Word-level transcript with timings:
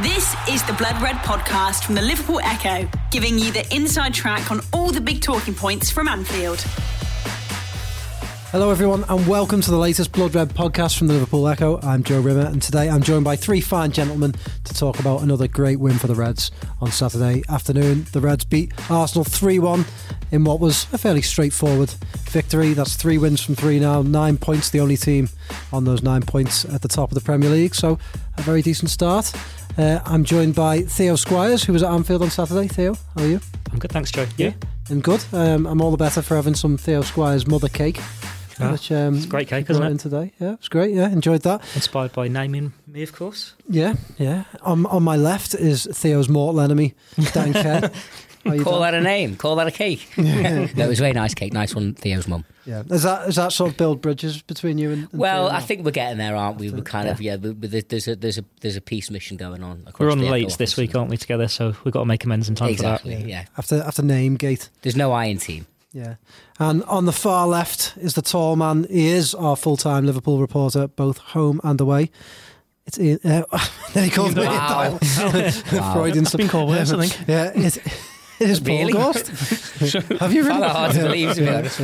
This 0.00 0.34
is 0.48 0.62
the 0.64 0.72
Blood 0.72 1.00
Red 1.02 1.16
podcast 1.16 1.84
from 1.84 1.94
the 1.94 2.00
Liverpool 2.00 2.40
Echo, 2.42 2.88
giving 3.10 3.38
you 3.38 3.52
the 3.52 3.66
inside 3.76 4.14
track 4.14 4.50
on 4.50 4.62
all 4.72 4.90
the 4.90 5.02
big 5.02 5.20
talking 5.20 5.54
points 5.54 5.90
from 5.90 6.08
Anfield. 6.08 6.64
Hello, 8.50 8.70
everyone, 8.70 9.04
and 9.08 9.26
welcome 9.28 9.60
to 9.60 9.70
the 9.70 9.76
latest 9.78 10.12
Blood 10.12 10.34
Red 10.34 10.48
podcast 10.48 10.96
from 10.96 11.08
the 11.08 11.12
Liverpool 11.14 11.46
Echo. 11.46 11.78
I'm 11.82 12.02
Joe 12.02 12.20
Rimmer, 12.20 12.46
and 12.46 12.60
today 12.60 12.88
I'm 12.88 13.02
joined 13.02 13.24
by 13.24 13.36
three 13.36 13.60
fine 13.60 13.92
gentlemen 13.92 14.34
to 14.64 14.74
talk 14.74 14.98
about 14.98 15.22
another 15.22 15.46
great 15.46 15.78
win 15.78 15.98
for 15.98 16.06
the 16.06 16.14
Reds 16.14 16.50
on 16.80 16.90
Saturday 16.90 17.42
afternoon. 17.50 18.06
The 18.12 18.20
Reds 18.20 18.44
beat 18.44 18.72
Arsenal 18.90 19.24
3 19.24 19.58
1 19.58 19.84
in 20.32 20.44
what 20.44 20.58
was 20.58 20.86
a 20.92 20.98
fairly 20.98 21.22
straightforward 21.22 21.90
victory. 22.30 22.72
That's 22.72 22.96
three 22.96 23.18
wins 23.18 23.42
from 23.42 23.54
three 23.54 23.78
now, 23.78 24.00
nine 24.02 24.38
points, 24.38 24.70
the 24.70 24.80
only 24.80 24.96
team 24.96 25.28
on 25.72 25.84
those 25.84 26.02
nine 26.02 26.22
points 26.22 26.64
at 26.64 26.80
the 26.80 26.88
top 26.88 27.10
of 27.10 27.14
the 27.14 27.20
Premier 27.20 27.50
League, 27.50 27.74
so 27.74 27.98
a 28.38 28.42
very 28.42 28.62
decent 28.62 28.90
start. 28.90 29.32
Uh, 29.78 30.00
I'm 30.04 30.24
joined 30.24 30.54
by 30.54 30.82
Theo 30.82 31.16
Squires, 31.16 31.64
who 31.64 31.72
was 31.72 31.82
at 31.82 31.90
Anfield 31.90 32.22
on 32.22 32.30
Saturday. 32.30 32.68
Theo, 32.68 32.94
how 33.16 33.22
are 33.22 33.26
you? 33.26 33.40
I'm 33.72 33.78
good, 33.78 33.90
thanks, 33.90 34.10
Joe. 34.10 34.26
You? 34.36 34.52
And 34.90 35.02
good. 35.02 35.24
Um, 35.32 35.66
I'm 35.66 35.80
all 35.80 35.90
the 35.90 35.96
better 35.96 36.20
for 36.20 36.36
having 36.36 36.54
some 36.54 36.76
Theo 36.76 37.00
Squires 37.02 37.46
mother 37.46 37.68
cake. 37.68 37.98
Ah, 38.60 38.72
which, 38.72 38.92
um, 38.92 39.16
it's 39.16 39.24
great 39.24 39.48
cake, 39.48 39.66
brought 39.66 39.76
isn't 39.76 39.86
it? 39.86 39.90
in 39.92 39.98
today. 39.98 40.32
Yeah, 40.38 40.52
it's 40.54 40.68
great. 40.68 40.94
Yeah, 40.94 41.08
enjoyed 41.08 41.40
that. 41.42 41.62
Inspired 41.74 42.12
by 42.12 42.28
naming 42.28 42.74
me, 42.86 43.02
of 43.02 43.14
course. 43.14 43.54
Yeah, 43.66 43.94
yeah. 44.18 44.44
On 44.60 44.84
on 44.86 45.02
my 45.02 45.16
left 45.16 45.54
is 45.54 45.88
Theo's 45.90 46.28
mortal 46.28 46.60
enemy, 46.60 46.94
Dan 47.32 47.54
Kerr. 47.54 47.90
Call 48.44 48.52
doing? 48.54 48.80
that 48.82 48.94
a 48.94 49.00
name. 49.00 49.36
Call 49.36 49.56
that 49.56 49.68
a 49.68 49.70
cake. 49.70 50.06
no, 50.18 50.24
it 50.24 50.88
was 50.88 50.98
a 50.98 51.02
very 51.02 51.12
nice 51.12 51.32
cake. 51.34 51.52
Nice 51.52 51.74
one, 51.74 51.94
Theo's 51.94 52.28
mum. 52.28 52.44
Yeah, 52.64 52.82
is 52.90 53.02
that 53.02 53.28
is 53.28 53.36
that 53.36 53.52
sort 53.52 53.72
of 53.72 53.76
build 53.76 54.00
bridges 54.00 54.40
between 54.42 54.78
you 54.78 54.90
and? 54.92 55.08
and 55.10 55.20
Well, 55.20 55.48
I 55.48 55.60
think 55.60 55.84
we're 55.84 55.90
getting 55.90 56.18
there, 56.18 56.36
aren't 56.36 56.58
we? 56.58 56.70
We're 56.70 56.82
kind 56.82 57.08
of 57.08 57.20
yeah. 57.20 57.36
but- 57.36 57.60
but 57.60 57.88
there's 57.88 58.06
a 58.08 58.14
there's 58.16 58.38
a 58.38 58.44
there's 58.60 58.76
a 58.76 58.80
peace 58.80 59.10
mission 59.10 59.36
going 59.36 59.62
on. 59.62 59.82
Across 59.86 60.00
We're 60.00 60.12
on 60.12 60.18
the 60.20 60.30
late 60.30 60.56
this 60.58 60.76
week, 60.76 60.94
aren't 60.94 61.10
we, 61.10 61.16
together? 61.16 61.48
So 61.48 61.74
we've 61.84 61.92
got 61.92 62.00
to 62.00 62.06
make 62.06 62.24
amends 62.24 62.48
in 62.48 62.54
time 62.54 62.70
Exactly. 62.70 63.14
for 63.16 63.20
that. 63.22 63.28
Yeah. 63.28 63.44
after 63.58 63.82
after 63.82 64.02
name 64.02 64.36
gate. 64.36 64.68
There's 64.82 64.96
no 64.96 65.12
iron 65.12 65.38
team. 65.38 65.66
Yeah, 65.92 66.14
and 66.58 66.82
on 66.84 67.04
the 67.04 67.12
far 67.12 67.46
left 67.46 67.94
is 68.00 68.14
the 68.14 68.22
tall 68.22 68.56
man. 68.56 68.86
He 68.88 69.08
is 69.08 69.34
our 69.34 69.56
full 69.56 69.76
time 69.76 70.06
Liverpool 70.06 70.40
reporter, 70.40 70.88
both 70.88 71.18
home 71.18 71.60
and 71.64 71.78
away. 71.80 72.10
It's 72.86 72.98
Ian. 72.98 73.18
Uh, 73.24 73.42
there 73.92 74.04
he 74.04 74.10
called 74.10 74.34
me. 74.36 74.44
Wow. 74.44 74.98
Freudian 75.02 76.24
It's 76.24 76.34
been 76.34 76.48
called 76.48 76.70
worse, 76.70 76.92
I 76.92 77.06
think. 77.06 77.28
Yeah, 77.28 77.52
it, 77.54 77.76
it 78.40 78.50
is 78.50 78.58
Paul 78.60 78.88
Gorst. 78.90 79.26
Have 80.18 80.32
you 80.32 80.42
really? 80.44 80.52
Kinda 80.52 80.68
hard 80.70 80.92
to 80.94 81.02
believe, 81.02 81.34
to 81.34 81.40
be 81.40 81.44
Yeah, 81.46 81.56
honest. 81.58 81.80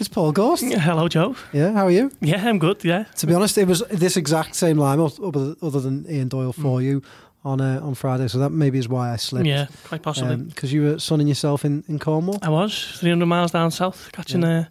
Yeah. 0.00 0.04
It's 0.06 0.08
Paul 0.08 0.32
Gorst. 0.32 0.64
Hello, 0.64 1.08
Joe. 1.08 1.36
Yeah, 1.52 1.72
how 1.72 1.84
are 1.84 1.90
you? 1.90 2.10
Yeah, 2.22 2.48
I'm 2.48 2.58
good. 2.58 2.82
Yeah, 2.84 3.04
To 3.18 3.26
be 3.26 3.34
honest, 3.34 3.58
it 3.58 3.68
was 3.68 3.82
this 3.90 4.16
exact 4.16 4.54
same 4.54 4.78
lineup, 4.78 5.20
other, 5.22 5.54
other 5.60 5.80
than 5.80 6.06
Ian 6.08 6.28
Doyle 6.28 6.52
for 6.54 6.80
you 6.80 7.02
on 7.44 7.60
uh, 7.60 7.80
on 7.82 7.94
Friday. 7.94 8.28
So 8.28 8.38
that 8.38 8.50
maybe 8.50 8.78
is 8.78 8.88
why 8.88 9.12
I 9.12 9.16
slipped. 9.16 9.46
yeah, 9.46 9.66
quite 9.84 10.02
possibly. 10.02 10.36
because 10.36 10.72
you 10.72 10.82
were 10.82 10.98
sunning 10.98 11.28
yourself 11.28 11.64
in, 11.64 11.84
in 11.86 11.98
Cornwall. 11.98 12.38
I 12.40 12.48
was 12.48 12.98
300 12.98 13.26
miles 13.26 13.50
down 13.52 13.70
south, 13.70 14.08
catching 14.12 14.42
uh, 14.42 14.64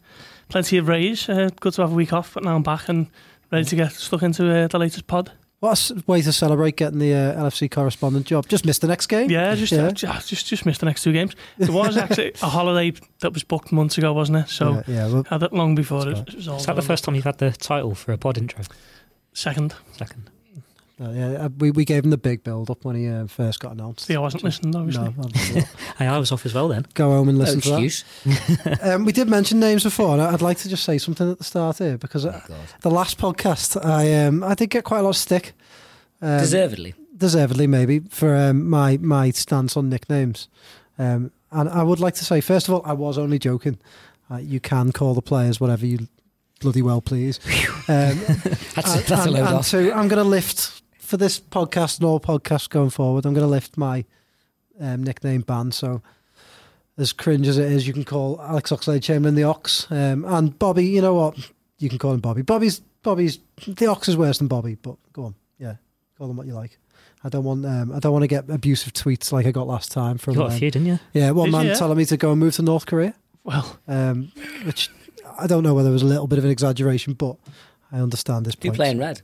plenty 0.48 0.80
of 0.80 0.88
rays. 0.88 1.30
Uh, 1.30 1.50
good 1.60 1.74
to 1.74 1.82
have 1.82 1.92
a 1.92 1.96
week 1.96 2.12
off, 2.12 2.34
but 2.34 2.44
now 2.44 2.56
I'm 2.56 2.64
back 2.64 2.90
and 2.90 3.08
ready 3.52 3.66
to 3.66 3.76
get 3.76 3.92
stuck 3.92 4.24
into 4.24 4.44
uh, 4.52 4.68
the 4.68 4.80
latest 4.80 5.06
pod. 5.06 5.32
What 5.60 5.70
a 5.70 5.72
s- 5.72 5.92
way 6.08 6.22
to 6.22 6.32
celebrate 6.32 6.78
getting 6.78 7.00
the 7.00 7.14
uh, 7.14 7.44
LFC 7.44 7.70
correspondent 7.70 8.26
job. 8.28 8.48
Just 8.48 8.66
missed 8.66 8.80
the 8.82 8.88
next 8.88 9.08
game. 9.08 9.30
Yeah, 9.30 9.56
just 9.56 9.74
Yeah. 9.74 9.88
uh, 9.88 10.20
just 10.22 10.46
just 10.48 10.66
missed 10.66 10.80
the 10.80 10.86
next 10.86 11.04
two 11.04 11.12
games. 11.12 11.36
It 11.58 11.70
was 11.70 11.98
actually 11.98 12.32
a 12.42 12.48
holiday 12.48 12.98
that 13.20 13.34
was 13.34 13.44
booked 13.44 13.72
months 13.74 13.98
ago, 13.98 14.14
wasn't 14.14 14.38
it? 14.38 14.50
So 14.50 14.76
yeah, 14.76 14.84
yeah, 14.88 15.08
well, 15.08 15.26
had 15.30 15.40
that 15.42 15.52
long 15.54 15.76
before 15.76 16.08
it, 16.08 16.16
That's 16.16 16.30
it 16.30 16.36
was 16.38 16.48
all 16.48 16.58
Is 16.58 16.66
that 16.66 16.76
the 16.78 16.82
first 16.82 17.04
time 17.04 17.16
you've 17.16 17.26
had 17.26 17.40
the 17.40 17.52
title 17.52 17.94
for 17.96 18.14
a 18.14 18.18
pod 18.18 18.38
intro? 18.38 18.64
second. 19.34 19.76
Second. 19.98 20.30
Uh, 21.02 21.10
yeah, 21.12 21.28
uh, 21.46 21.50
we, 21.58 21.72
we 21.72 21.86
gave 21.86 22.04
him 22.04 22.10
the 22.10 22.18
big 22.18 22.44
build 22.44 22.70
up 22.70 22.84
when 22.84 22.96
he 22.96 23.08
uh, 23.08 23.26
first 23.28 23.60
got 23.60 23.72
announced. 23.72 24.06
See, 24.06 24.16
I 24.16 24.20
wasn't 24.20 24.44
listening, 24.44 24.76
obviously. 24.76 25.04
No, 25.04 25.14
obviously. 25.24 25.62
Hey, 25.98 26.08
I 26.08 26.18
was 26.18 26.32
off 26.32 26.46
as 26.46 26.54
well 26.54 26.68
then. 26.68 26.86
go 26.94 27.12
home 27.12 27.30
and 27.30 27.38
No 27.38 27.46
listen 27.46 27.62
to 27.62 27.84
excuse. 27.84 28.04
that. 28.64 28.80
Um, 28.96 29.06
we 29.06 29.12
did 29.12 29.30
mention 29.30 29.60
names 29.60 29.84
before, 29.84 30.14
and 30.14 30.22
I'd 30.22 30.42
like 30.42 30.58
to 30.60 30.70
just 30.70 30.84
say 30.84 30.98
something 30.98 31.32
at 31.32 31.38
the 31.38 31.44
start 31.44 31.78
here 31.78 31.98
because 31.98 32.26
uh, 32.26 32.42
Oh, 32.44 32.48
God. 32.48 32.58
the 32.82 32.92
last 32.92 33.18
podcast 33.18 33.84
I 33.86 34.26
um, 34.26 34.44
I 34.44 34.56
did 34.56 34.70
get 34.70 34.84
quite 34.84 35.00
a 35.00 35.04
lot 35.04 35.10
of 35.12 35.18
stick. 35.18 35.54
Um, 36.22 36.40
Deservedly. 36.40 36.94
deservedly 37.16 37.66
maybe 37.68 38.00
for 38.10 38.36
um, 38.36 38.70
my 38.70 38.98
my 38.98 39.32
stance 39.32 39.78
on 39.78 39.90
nicknames. 39.90 40.50
Um, 40.98 41.32
and 41.52 41.70
I 41.70 41.82
would 41.84 42.00
like 42.00 42.16
to 42.16 42.26
say, 42.26 42.42
first 42.42 42.68
of 42.68 42.74
all, 42.74 42.82
I 42.86 42.92
was 42.94 43.18
only 43.18 43.40
joking. 43.40 43.80
Uh, 44.30 44.38
you 44.38 44.60
can 44.60 44.92
call 44.92 45.14
the 45.14 45.22
players 45.22 45.60
whatever 45.62 45.86
you 45.86 46.08
bloody 46.60 46.82
well 46.82 47.02
please. 47.02 47.40
Um, 47.88 48.20
That's, 48.76 48.76
and, 48.76 49.04
that's 49.06 49.10
a 49.10 49.14
and- 49.16 49.32
load 49.32 49.46
and 49.48 49.56
off. 49.56 49.68
two, 49.70 49.92
I'm 49.94 50.08
going 50.10 50.22
to 50.22 50.30
lift 50.30 50.79
for 51.10 51.18
this 51.18 51.40
podcast 51.40 51.98
and 52.00 52.06
all 52.08 52.20
podcasts 52.20 52.70
going 52.70 52.92
forward. 52.92 53.26
I'm 53.26 53.34
going 53.34 53.46
to 53.46 53.50
lift 53.50 53.78
my 53.78 54.06
um, 54.80 55.04
nickname 55.04 55.42
ban. 55.42 55.72
So. 55.72 56.02
As 56.98 57.14
cringe 57.14 57.48
as 57.48 57.58
it 57.58 57.72
is, 57.72 57.88
you 57.88 57.94
can 57.94 58.04
call 58.04 58.42
Alex 58.42 58.72
Oxlade 58.72 59.02
Chamberlain 59.02 59.34
the 59.36 59.46
Ox, 59.46 59.88
um, 59.90 60.26
and 60.26 60.60
Bobby. 60.60 60.86
You 60.86 61.02
know 61.02 61.14
what? 61.14 61.38
You 61.78 61.88
can 61.88 61.98
call 61.98 62.12
him 62.12 62.20
Bobby. 62.20 62.42
Bobby's 62.42 62.82
Bobby's 63.04 63.40
the 63.66 63.88
Ox 63.88 64.10
is 64.10 64.18
worse 64.18 64.40
than 64.40 64.50
Bobby, 64.50 64.76
but 64.76 64.98
go 65.14 65.24
on, 65.24 65.36
yeah, 65.58 65.76
call 66.18 66.30
him 66.30 66.36
what 66.36 66.46
you 66.46 66.54
like. 66.54 66.78
I 67.24 67.30
don't 67.30 67.46
want 67.46 67.66
um, 67.66 67.94
I 67.94 68.00
don't 68.00 68.12
want 68.12 68.24
to 68.24 68.28
get 68.28 68.50
abusive 68.50 68.92
tweets 68.92 69.32
like 69.32 69.46
I 69.46 69.52
got 69.52 69.66
last 69.66 69.94
time 69.94 70.18
from 70.18 70.34
You 70.34 70.40
got 70.42 70.50
a 70.50 70.54
um, 70.56 70.60
few, 70.60 70.72
didn't 70.72 70.88
you? 70.90 71.00
yeah 71.14 71.32
one 71.32 71.46
Did 71.46 71.52
man 71.54 71.64
you, 71.68 71.72
yeah? 71.72 71.76
telling 71.78 71.98
me 71.98 72.04
to 72.04 72.18
go 72.18 72.32
and 72.32 72.40
move 72.42 72.54
to 72.56 72.64
North 72.64 72.86
Korea, 72.86 73.14
Well, 73.46 73.80
um, 73.88 74.34
which 74.66 74.90
I 75.40 75.48
don't 75.48 75.64
know 75.64 75.74
whether 75.74 75.88
it 75.88 75.94
was 75.94 76.04
a 76.04 76.06
little 76.06 76.28
bit 76.28 76.38
of 76.38 76.44
an 76.44 76.52
exaggeration, 76.52 77.14
but 77.14 77.38
I 77.94 78.00
understand 78.00 78.46
this 78.46 78.56
You 78.62 78.72
point. 78.72 78.76
playing 78.76 79.00
red? 79.00 79.22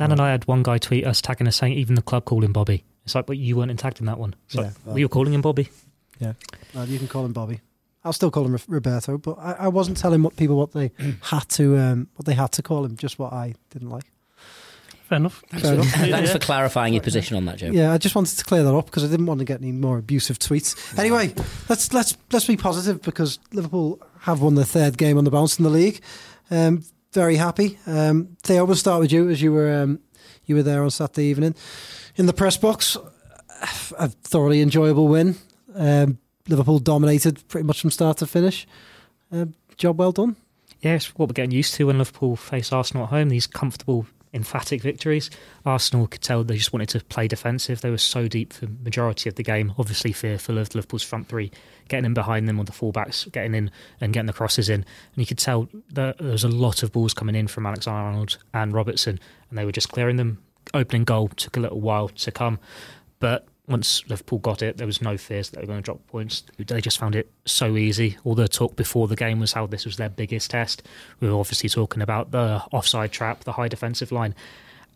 Dan 0.00 0.12
and 0.12 0.20
I 0.20 0.30
had 0.30 0.46
one 0.48 0.62
guy 0.62 0.78
tweet 0.78 1.06
us 1.06 1.20
tagging 1.20 1.46
us 1.46 1.56
saying 1.56 1.74
even 1.74 1.94
the 1.94 2.02
club 2.02 2.24
called 2.24 2.42
him 2.44 2.52
Bobby. 2.52 2.84
It's 3.04 3.14
like, 3.14 3.26
but 3.26 3.36
you 3.38 3.56
weren't 3.56 3.78
tagged 3.78 4.00
in 4.00 4.06
that 4.06 4.18
one. 4.18 4.34
So 4.48 4.62
like, 4.62 4.70
Yeah, 4.70 4.76
well. 4.86 4.94
we 4.94 5.04
were 5.04 5.08
calling 5.08 5.32
him 5.34 5.40
Bobby. 5.42 5.68
Uh, 6.22 6.34
you 6.86 6.98
can 6.98 7.08
call 7.08 7.24
him 7.24 7.32
Bobby. 7.32 7.60
I'll 8.04 8.12
still 8.12 8.30
call 8.30 8.44
him 8.46 8.56
Roberto, 8.68 9.18
but 9.18 9.38
I, 9.38 9.52
I 9.52 9.68
wasn't 9.68 9.96
telling 9.98 10.22
what 10.22 10.36
people 10.36 10.56
what 10.56 10.72
they 10.72 10.90
had 11.22 11.48
to 11.50 11.78
um, 11.78 12.08
what 12.16 12.26
they 12.26 12.34
had 12.34 12.52
to 12.52 12.62
call 12.62 12.84
him, 12.84 12.96
just 12.96 13.18
what 13.18 13.32
I 13.32 13.54
didn't 13.70 13.90
like. 13.90 14.04
fair 15.08 15.16
enough. 15.16 15.42
Fair 15.50 15.74
enough. 15.74 15.86
Thanks 15.90 16.08
Yeah. 16.28 16.32
for 16.32 16.38
clarifying 16.38 16.94
your 16.94 17.02
position 17.02 17.36
on 17.36 17.44
that, 17.46 17.58
Joe. 17.58 17.70
Yeah, 17.70 17.92
I 17.92 17.98
just 17.98 18.14
wanted 18.14 18.36
to 18.38 18.44
clear 18.44 18.62
that 18.62 18.74
up 18.74 18.86
because 18.86 19.04
I 19.04 19.08
didn't 19.08 19.26
want 19.26 19.40
to 19.40 19.44
get 19.44 19.60
any 19.60 19.72
more 19.72 19.98
abusive 19.98 20.38
tweets. 20.38 20.98
Anyway, 20.98 21.34
let's 21.68 21.92
let's 21.92 22.16
let's 22.32 22.46
be 22.46 22.56
positive 22.56 23.02
because 23.02 23.38
Liverpool 23.52 24.00
have 24.20 24.40
won 24.40 24.54
their 24.54 24.64
third 24.64 24.96
game 24.96 25.18
on 25.18 25.24
the 25.24 25.30
bounce 25.30 25.58
in 25.58 25.64
the 25.64 25.70
league. 25.70 26.00
Um, 26.50 26.84
very 27.12 27.36
happy. 27.36 27.78
Um, 27.86 28.36
Theo, 28.42 28.64
we'll 28.64 28.76
start 28.76 29.00
with 29.00 29.12
you 29.12 29.28
as 29.28 29.42
you 29.42 29.52
were 29.52 29.82
um, 29.82 30.00
you 30.46 30.54
were 30.54 30.62
there 30.62 30.82
on 30.82 30.90
Saturday 30.90 31.26
evening 31.26 31.54
in 32.16 32.26
the 32.26 32.32
press 32.32 32.56
box. 32.56 32.96
A 33.98 34.08
thoroughly 34.08 34.62
enjoyable 34.62 35.08
win. 35.08 35.36
Um, 35.74 36.18
Liverpool 36.48 36.78
dominated 36.78 37.46
pretty 37.48 37.66
much 37.66 37.80
from 37.80 37.90
start 37.90 38.16
to 38.18 38.26
finish. 38.26 38.66
Uh, 39.30 39.46
job 39.76 39.98
well 39.98 40.12
done. 40.12 40.36
Yeah, 40.80 40.98
what 41.16 41.28
we're 41.28 41.34
getting 41.34 41.50
used 41.50 41.74
to 41.74 41.86
when 41.86 41.98
Liverpool 41.98 42.36
face 42.36 42.72
Arsenal 42.72 43.04
at 43.04 43.10
home. 43.10 43.28
These 43.28 43.46
comfortable, 43.46 44.06
emphatic 44.32 44.80
victories. 44.80 45.28
Arsenal 45.66 46.06
could 46.06 46.22
tell 46.22 46.42
they 46.42 46.56
just 46.56 46.72
wanted 46.72 46.88
to 46.90 47.04
play 47.04 47.28
defensive. 47.28 47.82
They 47.82 47.90
were 47.90 47.98
so 47.98 48.28
deep 48.28 48.54
for 48.54 48.64
the 48.64 48.72
majority 48.82 49.28
of 49.28 49.34
the 49.34 49.42
game. 49.42 49.74
Obviously, 49.78 50.12
fearful 50.12 50.56
of 50.56 50.74
Liverpool's 50.74 51.02
front 51.02 51.28
three, 51.28 51.50
getting 51.90 52.06
in 52.06 52.14
behind 52.14 52.48
them 52.48 52.58
on 52.58 52.64
the 52.64 52.72
fullbacks, 52.72 53.30
getting 53.30 53.54
in 53.54 53.70
and 54.00 54.14
getting 54.14 54.26
the 54.26 54.32
crosses 54.32 54.70
in. 54.70 54.76
And 54.76 54.86
you 55.16 55.26
could 55.26 55.38
tell 55.38 55.68
that 55.92 56.16
there 56.16 56.32
was 56.32 56.44
a 56.44 56.48
lot 56.48 56.82
of 56.82 56.92
balls 56.92 57.12
coming 57.12 57.34
in 57.34 57.48
from 57.48 57.66
Alexander 57.66 58.00
Arnold 58.00 58.38
and 58.54 58.72
Robertson, 58.72 59.20
and 59.50 59.58
they 59.58 59.66
were 59.66 59.72
just 59.72 59.90
clearing 59.90 60.16
them. 60.16 60.42
Opening 60.72 61.04
goal 61.04 61.28
took 61.28 61.56
a 61.56 61.60
little 61.60 61.80
while 61.80 62.08
to 62.08 62.30
come, 62.30 62.58
but 63.18 63.46
once 63.66 64.02
Liverpool 64.08 64.38
got 64.38 64.62
it, 64.62 64.78
there 64.78 64.86
was 64.86 65.00
no 65.00 65.16
fears 65.16 65.50
that 65.50 65.56
they 65.56 65.62
were 65.62 65.68
going 65.68 65.78
to 65.78 65.84
drop 65.84 66.04
points. 66.08 66.42
They 66.58 66.80
just 66.80 66.98
found 66.98 67.14
it 67.14 67.30
so 67.44 67.76
easy. 67.76 68.18
All 68.24 68.34
the 68.34 68.48
talk 68.48 68.74
before 68.74 69.06
the 69.06 69.16
game 69.16 69.38
was 69.38 69.52
how 69.52 69.66
this 69.66 69.84
was 69.84 69.96
their 69.96 70.08
biggest 70.08 70.50
test. 70.50 70.82
We 71.20 71.28
were 71.28 71.38
obviously 71.38 71.68
talking 71.68 72.02
about 72.02 72.32
the 72.32 72.62
offside 72.72 73.12
trap, 73.12 73.44
the 73.44 73.52
high 73.52 73.68
defensive 73.68 74.10
line, 74.10 74.34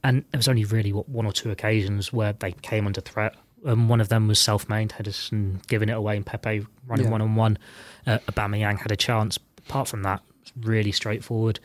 and 0.02 0.24
there 0.30 0.38
was 0.38 0.48
only 0.48 0.64
really 0.64 0.92
what, 0.92 1.08
one 1.08 1.24
or 1.24 1.32
two 1.32 1.50
occasions 1.50 2.12
where 2.12 2.32
they 2.32 2.52
came 2.52 2.86
under 2.86 3.00
threat. 3.00 3.36
Um, 3.64 3.88
one 3.88 4.00
of 4.00 4.08
them 4.08 4.28
was 4.28 4.38
self-made, 4.38 4.92
Henderson 4.92 5.60
giving 5.68 5.88
it 5.88 5.92
away, 5.96 6.16
and 6.16 6.24
Pepe 6.26 6.66
running 6.86 7.06
Yeah. 7.06 7.10
one 7.12 7.22
on 7.22 7.34
one. 7.34 7.58
Uh, 8.06 8.18
Aubameyang 8.30 8.78
had 8.78 8.92
a 8.92 8.96
chance. 8.96 9.38
Apart 9.66 9.88
from 9.88 10.02
that, 10.02 10.22
really 10.60 10.92
straightforward. 10.92 11.58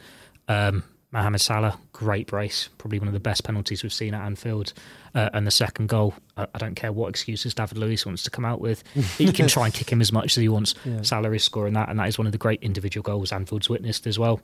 Um, 0.48 0.84
Mohamed 1.12 1.42
Salah, 1.42 1.78
great 1.92 2.28
brace, 2.28 2.69
probably 2.78 3.00
one 3.00 3.07
of 3.07 3.13
the 3.16 3.19
best 3.19 3.44
penalties 3.44 3.81
we've 3.84 3.92
seen 3.92 4.13
at 4.13 4.24
Anfield. 4.24 4.74
Uh, 5.16 5.30
and 5.34 5.46
the 5.48 5.51
second 5.51 5.88
goal, 5.90 6.13
I, 6.38 6.46
I 6.54 6.57
don't 6.60 6.75
care 6.75 6.92
what 6.92 7.10
excuses 7.10 7.54
David 7.56 7.78
Luiz 7.80 8.06
wants 8.06 8.24
to 8.24 8.30
come 8.30 8.46
out 8.46 8.62
with. 8.62 8.84
He 9.18 9.31
can 9.31 9.48
try 9.50 9.66
and 9.66 9.74
kick 9.74 9.92
him 9.92 10.01
as 10.01 10.12
much 10.12 10.38
as 10.38 10.42
he 10.42 10.48
wants. 10.50 10.75
Yeah. 10.86 11.01
Salah 11.01 11.31
is 11.31 11.44
scoring 11.44 11.74
that, 11.74 11.90
and 11.90 12.00
that 12.00 12.07
is 12.07 12.18
one 12.19 12.28
of 12.28 12.31
the 12.31 12.38
great 12.38 12.62
individual 12.62 13.01
goals 13.01 13.31
Anfield's 13.31 13.69
witnessed 13.69 14.06
as 14.07 14.19
well. 14.19 14.40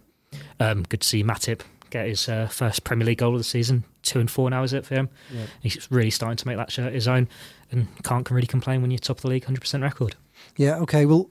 Um, 0.60 0.84
good 0.90 1.02
to 1.02 1.08
see 1.08 1.24
Matip 1.24 1.62
get 1.90 2.08
his 2.08 2.28
uh, 2.28 2.48
first 2.48 2.84
Premier 2.84 3.06
League 3.06 3.18
goal 3.20 3.34
of 3.34 3.40
the 3.40 3.44
season. 3.44 3.84
Two 4.02 4.20
and 4.20 4.30
four 4.30 4.50
now 4.50 4.64
is 4.64 4.74
it 4.74 4.86
for 4.86 4.96
him? 4.96 5.10
Yeah. 5.32 5.46
He's 5.62 5.88
really 5.92 6.12
starting 6.12 6.38
to 6.38 6.48
make 6.48 6.58
that 6.58 6.72
shirt 6.72 6.94
his 6.94 7.08
own, 7.08 7.28
and 7.72 7.88
can't 8.04 8.30
really 8.30 8.48
complain 8.48 8.82
when 8.82 8.92
you're 8.92 9.00
top 9.00 9.18
of 9.18 9.22
the 9.24 9.30
league, 9.30 9.46
hundred 9.46 9.62
percent 9.62 9.84
record. 9.84 10.16
Yeah, 10.58 10.78
okay. 10.78 11.06
Well, 11.06 11.30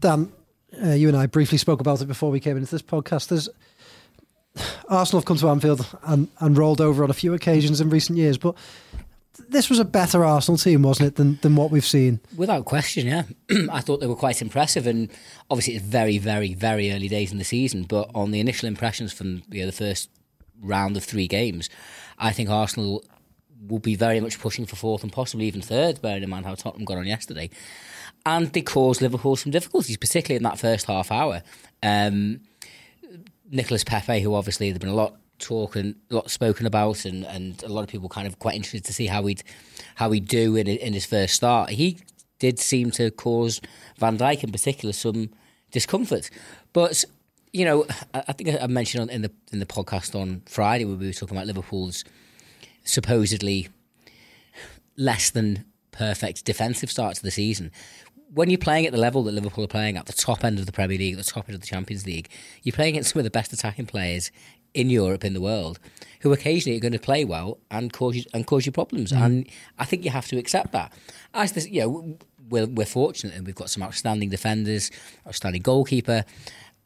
Dan, 0.00 0.32
uh, 0.82 0.90
you 0.90 1.08
and 1.08 1.16
I 1.16 1.26
briefly 1.26 1.58
spoke 1.58 1.80
about 1.80 2.00
it 2.00 2.06
before 2.06 2.30
we 2.30 2.40
came 2.40 2.56
into 2.56 2.70
this 2.70 2.82
podcast. 2.82 3.28
There's 3.28 3.48
Arsenal 4.88 5.20
have 5.20 5.26
come 5.26 5.36
to 5.38 5.48
Anfield 5.48 5.86
and, 6.04 6.28
and 6.40 6.56
rolled 6.56 6.80
over 6.80 7.04
on 7.04 7.10
a 7.10 7.14
few 7.14 7.34
occasions 7.34 7.80
in 7.80 7.90
recent 7.90 8.18
years, 8.18 8.38
but 8.38 8.56
this 9.48 9.70
was 9.70 9.78
a 9.78 9.84
better 9.84 10.24
Arsenal 10.24 10.58
team, 10.58 10.82
wasn't 10.82 11.08
it, 11.08 11.16
than, 11.16 11.38
than 11.42 11.56
what 11.56 11.70
we've 11.70 11.84
seen? 11.84 12.20
Without 12.36 12.64
question, 12.64 13.06
yeah. 13.06 13.24
I 13.72 13.80
thought 13.80 14.00
they 14.00 14.06
were 14.06 14.16
quite 14.16 14.42
impressive, 14.42 14.86
and 14.86 15.10
obviously 15.50 15.74
it's 15.74 15.84
very, 15.84 16.18
very, 16.18 16.54
very 16.54 16.92
early 16.92 17.08
days 17.08 17.32
in 17.32 17.38
the 17.38 17.44
season. 17.44 17.84
But 17.84 18.10
on 18.14 18.30
the 18.30 18.40
initial 18.40 18.68
impressions 18.68 19.12
from 19.12 19.42
you 19.50 19.60
know, 19.60 19.66
the 19.66 19.72
first 19.72 20.10
round 20.60 20.96
of 20.96 21.04
three 21.04 21.28
games, 21.28 21.70
I 22.18 22.32
think 22.32 22.50
Arsenal 22.50 23.04
will 23.66 23.78
be 23.78 23.96
very 23.96 24.20
much 24.20 24.38
pushing 24.38 24.66
for 24.66 24.76
fourth 24.76 25.02
and 25.02 25.12
possibly 25.12 25.46
even 25.46 25.60
third, 25.60 26.00
bearing 26.00 26.22
in 26.22 26.30
mind 26.30 26.46
how 26.46 26.54
Tottenham 26.54 26.84
got 26.84 26.98
on 26.98 27.06
yesterday. 27.06 27.50
And 28.24 28.52
they 28.52 28.62
caused 28.62 29.00
Liverpool 29.00 29.36
some 29.36 29.52
difficulties, 29.52 29.96
particularly 29.96 30.36
in 30.36 30.42
that 30.44 30.58
first 30.58 30.86
half 30.86 31.10
hour. 31.10 31.42
Um, 31.82 32.40
Nicolas 33.50 33.84
Pepe, 33.84 34.20
who 34.20 34.34
obviously 34.34 34.70
there's 34.70 34.78
been 34.78 34.90
a 34.90 34.94
lot 34.94 35.16
talk 35.38 35.76
and 35.76 35.94
a 36.10 36.14
lot 36.14 36.30
spoken 36.30 36.66
about, 36.66 37.04
and, 37.04 37.24
and 37.24 37.62
a 37.62 37.68
lot 37.68 37.82
of 37.82 37.88
people 37.88 38.08
kind 38.08 38.26
of 38.26 38.38
quite 38.38 38.54
interested 38.54 38.84
to 38.84 38.92
see 38.92 39.06
how 39.06 39.24
he'd 39.26 39.42
how 39.96 40.10
he'd 40.10 40.28
do 40.28 40.56
in 40.56 40.66
in 40.66 40.92
his 40.92 41.06
first 41.06 41.34
start. 41.34 41.70
He 41.70 41.98
did 42.38 42.58
seem 42.58 42.90
to 42.92 43.10
cause 43.10 43.60
Van 43.98 44.16
Dijk 44.16 44.44
in 44.44 44.52
particular 44.52 44.92
some 44.92 45.30
discomfort, 45.70 46.30
but 46.72 47.04
you 47.52 47.64
know, 47.64 47.86
I 48.14 48.32
think 48.32 48.60
I 48.60 48.66
mentioned 48.66 49.10
in 49.10 49.22
the 49.22 49.32
in 49.52 49.58
the 49.58 49.66
podcast 49.66 50.18
on 50.18 50.42
Friday 50.46 50.84
where 50.84 50.96
we 50.96 51.06
were 51.06 51.12
talking 51.12 51.36
about 51.36 51.46
Liverpool's 51.46 52.04
supposedly 52.84 53.68
less 54.96 55.30
than 55.30 55.64
perfect 55.92 56.44
defensive 56.44 56.90
start 56.90 57.16
to 57.16 57.22
the 57.22 57.30
season. 57.30 57.70
When 58.34 58.50
you're 58.50 58.58
playing 58.58 58.84
at 58.84 58.92
the 58.92 58.98
level 58.98 59.22
that 59.24 59.32
Liverpool 59.32 59.64
are 59.64 59.68
playing 59.68 59.96
at, 59.96 60.04
the 60.04 60.12
top 60.12 60.44
end 60.44 60.58
of 60.58 60.66
the 60.66 60.72
Premier 60.72 60.98
League, 60.98 61.16
the 61.16 61.24
top 61.24 61.48
end 61.48 61.54
of 61.54 61.62
the 61.62 61.66
Champions 61.66 62.04
League, 62.04 62.28
you're 62.62 62.74
playing 62.74 62.94
against 62.94 63.12
some 63.12 63.20
of 63.20 63.24
the 63.24 63.30
best 63.30 63.52
attacking 63.54 63.86
players 63.86 64.30
in 64.74 64.90
Europe, 64.90 65.24
in 65.24 65.34
the 65.34 65.40
world, 65.40 65.78
who 66.20 66.32
occasionally 66.32 66.76
are 66.76 66.80
going 66.80 66.92
to 66.92 66.98
play 66.98 67.24
well 67.24 67.58
and 67.70 67.92
cause 67.92 68.16
you 68.16 68.24
and 68.34 68.46
cause 68.46 68.66
you 68.66 68.72
problems. 68.72 69.12
Mm. 69.12 69.24
And 69.24 69.48
I 69.78 69.84
think 69.84 70.04
you 70.04 70.10
have 70.10 70.26
to 70.28 70.38
accept 70.38 70.72
that. 70.72 70.92
As 71.34 71.52
this, 71.52 71.68
you 71.68 71.80
know, 71.82 72.18
we're, 72.48 72.66
we're 72.66 72.86
fortunate 72.86 73.34
and 73.34 73.46
we've 73.46 73.54
got 73.54 73.70
some 73.70 73.82
outstanding 73.82 74.30
defenders, 74.30 74.90
outstanding 75.26 75.62
goalkeeper, 75.62 76.24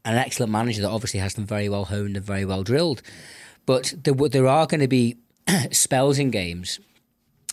an 0.05 0.15
excellent 0.15 0.51
manager 0.51 0.81
that 0.81 0.89
obviously 0.89 1.19
has 1.19 1.35
them 1.35 1.45
very 1.45 1.69
well 1.69 1.85
honed 1.85 2.17
and 2.17 2.25
very 2.25 2.45
well 2.45 2.63
drilled. 2.63 3.01
But 3.65 3.93
there, 4.03 4.13
there 4.13 4.47
are 4.47 4.67
going 4.67 4.81
to 4.81 4.87
be 4.87 5.17
spells 5.71 6.19
in 6.19 6.31
games 6.31 6.79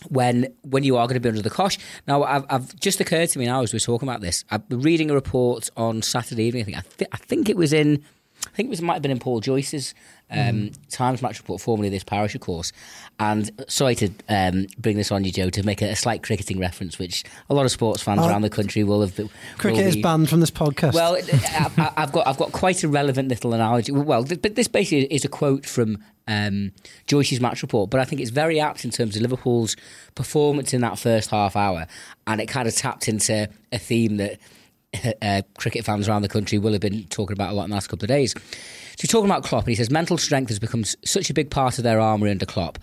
when 0.09 0.47
when 0.63 0.83
you 0.83 0.97
are 0.97 1.05
going 1.07 1.15
to 1.15 1.19
be 1.19 1.29
under 1.29 1.41
the 1.41 1.49
cosh. 1.49 1.77
Now, 2.07 2.23
I've, 2.23 2.45
I've, 2.49 2.79
just 2.79 2.99
occurred 2.99 3.29
to 3.29 3.39
me 3.39 3.45
now 3.45 3.61
as 3.61 3.71
we 3.71 3.77
are 3.77 3.81
talking 3.81 4.07
about 4.07 4.21
this. 4.21 4.43
I've 4.49 4.67
been 4.67 4.81
reading 4.81 5.11
a 5.11 5.13
report 5.13 5.69
on 5.77 6.01
Saturday 6.01 6.45
evening. 6.45 6.63
I 6.63 6.65
think 6.65 6.77
I, 6.77 6.81
th- 6.97 7.09
I 7.13 7.17
think 7.17 7.49
it 7.49 7.57
was 7.57 7.71
in 7.71 8.03
I 8.47 8.55
think 8.55 8.67
it 8.67 8.69
was 8.69 8.81
might 8.81 8.95
have 8.95 9.01
been 9.01 9.11
in 9.11 9.19
Paul 9.19 9.39
Joyce's 9.39 9.93
um, 10.31 10.37
mm. 10.37 10.77
Times 10.89 11.21
match 11.21 11.39
report, 11.39 11.61
formerly 11.61 11.89
this 11.89 12.03
parish, 12.03 12.35
of 12.35 12.41
course. 12.41 12.71
And 13.19 13.51
sorry 13.67 13.95
to 13.95 14.09
um, 14.29 14.67
bring 14.77 14.95
this 14.95 15.11
on 15.11 15.25
you, 15.25 15.31
Joe, 15.31 15.49
to 15.49 15.63
make 15.63 15.81
a, 15.81 15.89
a, 15.89 15.95
slight 15.95 16.23
cricketing 16.23 16.57
reference, 16.57 16.97
which 16.97 17.23
a 17.49 17.53
lot 17.53 17.65
of 17.65 17.71
sports 17.71 18.01
fans 18.01 18.21
uh, 18.21 18.27
around 18.27 18.41
the 18.41 18.49
country 18.49 18.83
will 18.83 19.01
have. 19.01 19.17
Will 19.17 19.29
cricket 19.57 19.83
be, 19.83 19.89
is 19.89 19.97
banned 19.97 20.29
from 20.29 20.39
this 20.39 20.51
podcast. 20.51 20.93
Well, 20.93 21.15
I, 21.77 22.01
have 22.01 22.11
got 22.13 22.27
I've 22.27 22.37
got 22.37 22.53
quite 22.53 22.83
a 22.83 22.87
relevant 22.87 23.27
little 23.27 23.53
analogy. 23.53 23.91
Well, 23.91 24.23
but 24.23 24.55
this 24.55 24.67
basically 24.69 25.05
is 25.13 25.25
a 25.25 25.29
quote 25.29 25.65
from 25.65 25.97
um, 26.27 26.71
Joyce's 27.07 27.41
match 27.41 27.61
report, 27.61 27.89
but 27.89 27.99
I 27.99 28.05
think 28.05 28.21
it's 28.21 28.31
very 28.31 28.59
apt 28.59 28.85
in 28.85 28.91
terms 28.91 29.17
of 29.17 29.21
Liverpool's 29.21 29.75
performance 30.15 30.73
in 30.73 30.81
that 30.81 30.97
first 30.97 31.29
half 31.29 31.57
hour, 31.57 31.87
and 32.25 32.39
it 32.39 32.47
kind 32.47 32.67
of 32.67 32.75
tapped 32.75 33.09
into 33.09 33.49
a 33.71 33.77
theme 33.77 34.17
that 34.17 34.39
uh, 35.21 35.41
cricket 35.57 35.85
fans 35.85 36.07
around 36.07 36.21
the 36.21 36.29
country 36.29 36.57
will 36.57 36.73
have 36.73 36.81
been 36.81 37.05
talking 37.05 37.33
about 37.33 37.51
a 37.51 37.53
lot 37.53 37.65
in 37.65 37.69
the 37.69 37.75
last 37.75 37.87
couple 37.87 38.05
of 38.05 38.09
days. 38.09 38.33
So 38.33 38.97
he's 38.99 39.09
talking 39.09 39.29
about 39.29 39.43
Klopp, 39.43 39.63
and 39.63 39.69
he 39.69 39.75
says 39.75 39.89
mental 39.89 40.17
strength 40.17 40.49
has 40.49 40.59
become 40.59 40.83
such 40.83 41.29
a 41.29 41.33
big 41.33 41.49
part 41.49 41.77
of 41.77 41.83
their 41.83 41.99
armoury 41.99 42.31
under 42.31 42.45
Klopp, 42.45 42.77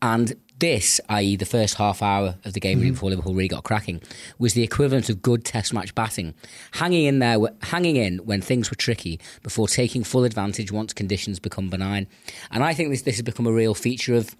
and 0.00 0.34
this, 0.58 1.00
i.e., 1.08 1.36
the 1.36 1.46
first 1.46 1.76
half 1.76 2.02
hour 2.02 2.36
of 2.44 2.52
the 2.52 2.60
game 2.60 2.80
mm-hmm. 2.80 2.90
before 2.90 3.10
Liverpool 3.10 3.34
really 3.34 3.48
got 3.48 3.64
cracking, 3.64 4.00
was 4.38 4.54
the 4.54 4.62
equivalent 4.62 5.08
of 5.08 5.22
good 5.22 5.44
Test 5.44 5.72
match 5.72 5.94
batting, 5.94 6.34
hanging 6.72 7.04
in 7.04 7.18
there, 7.20 7.38
hanging 7.62 7.96
in 7.96 8.18
when 8.18 8.40
things 8.40 8.70
were 8.70 8.76
tricky 8.76 9.20
before 9.42 9.68
taking 9.68 10.02
full 10.02 10.24
advantage 10.24 10.72
once 10.72 10.92
conditions 10.92 11.38
become 11.38 11.68
benign. 11.68 12.06
And 12.50 12.64
I 12.64 12.74
think 12.74 12.90
this 12.90 13.02
this 13.02 13.16
has 13.16 13.22
become 13.22 13.46
a 13.46 13.52
real 13.52 13.74
feature 13.74 14.14
of 14.14 14.34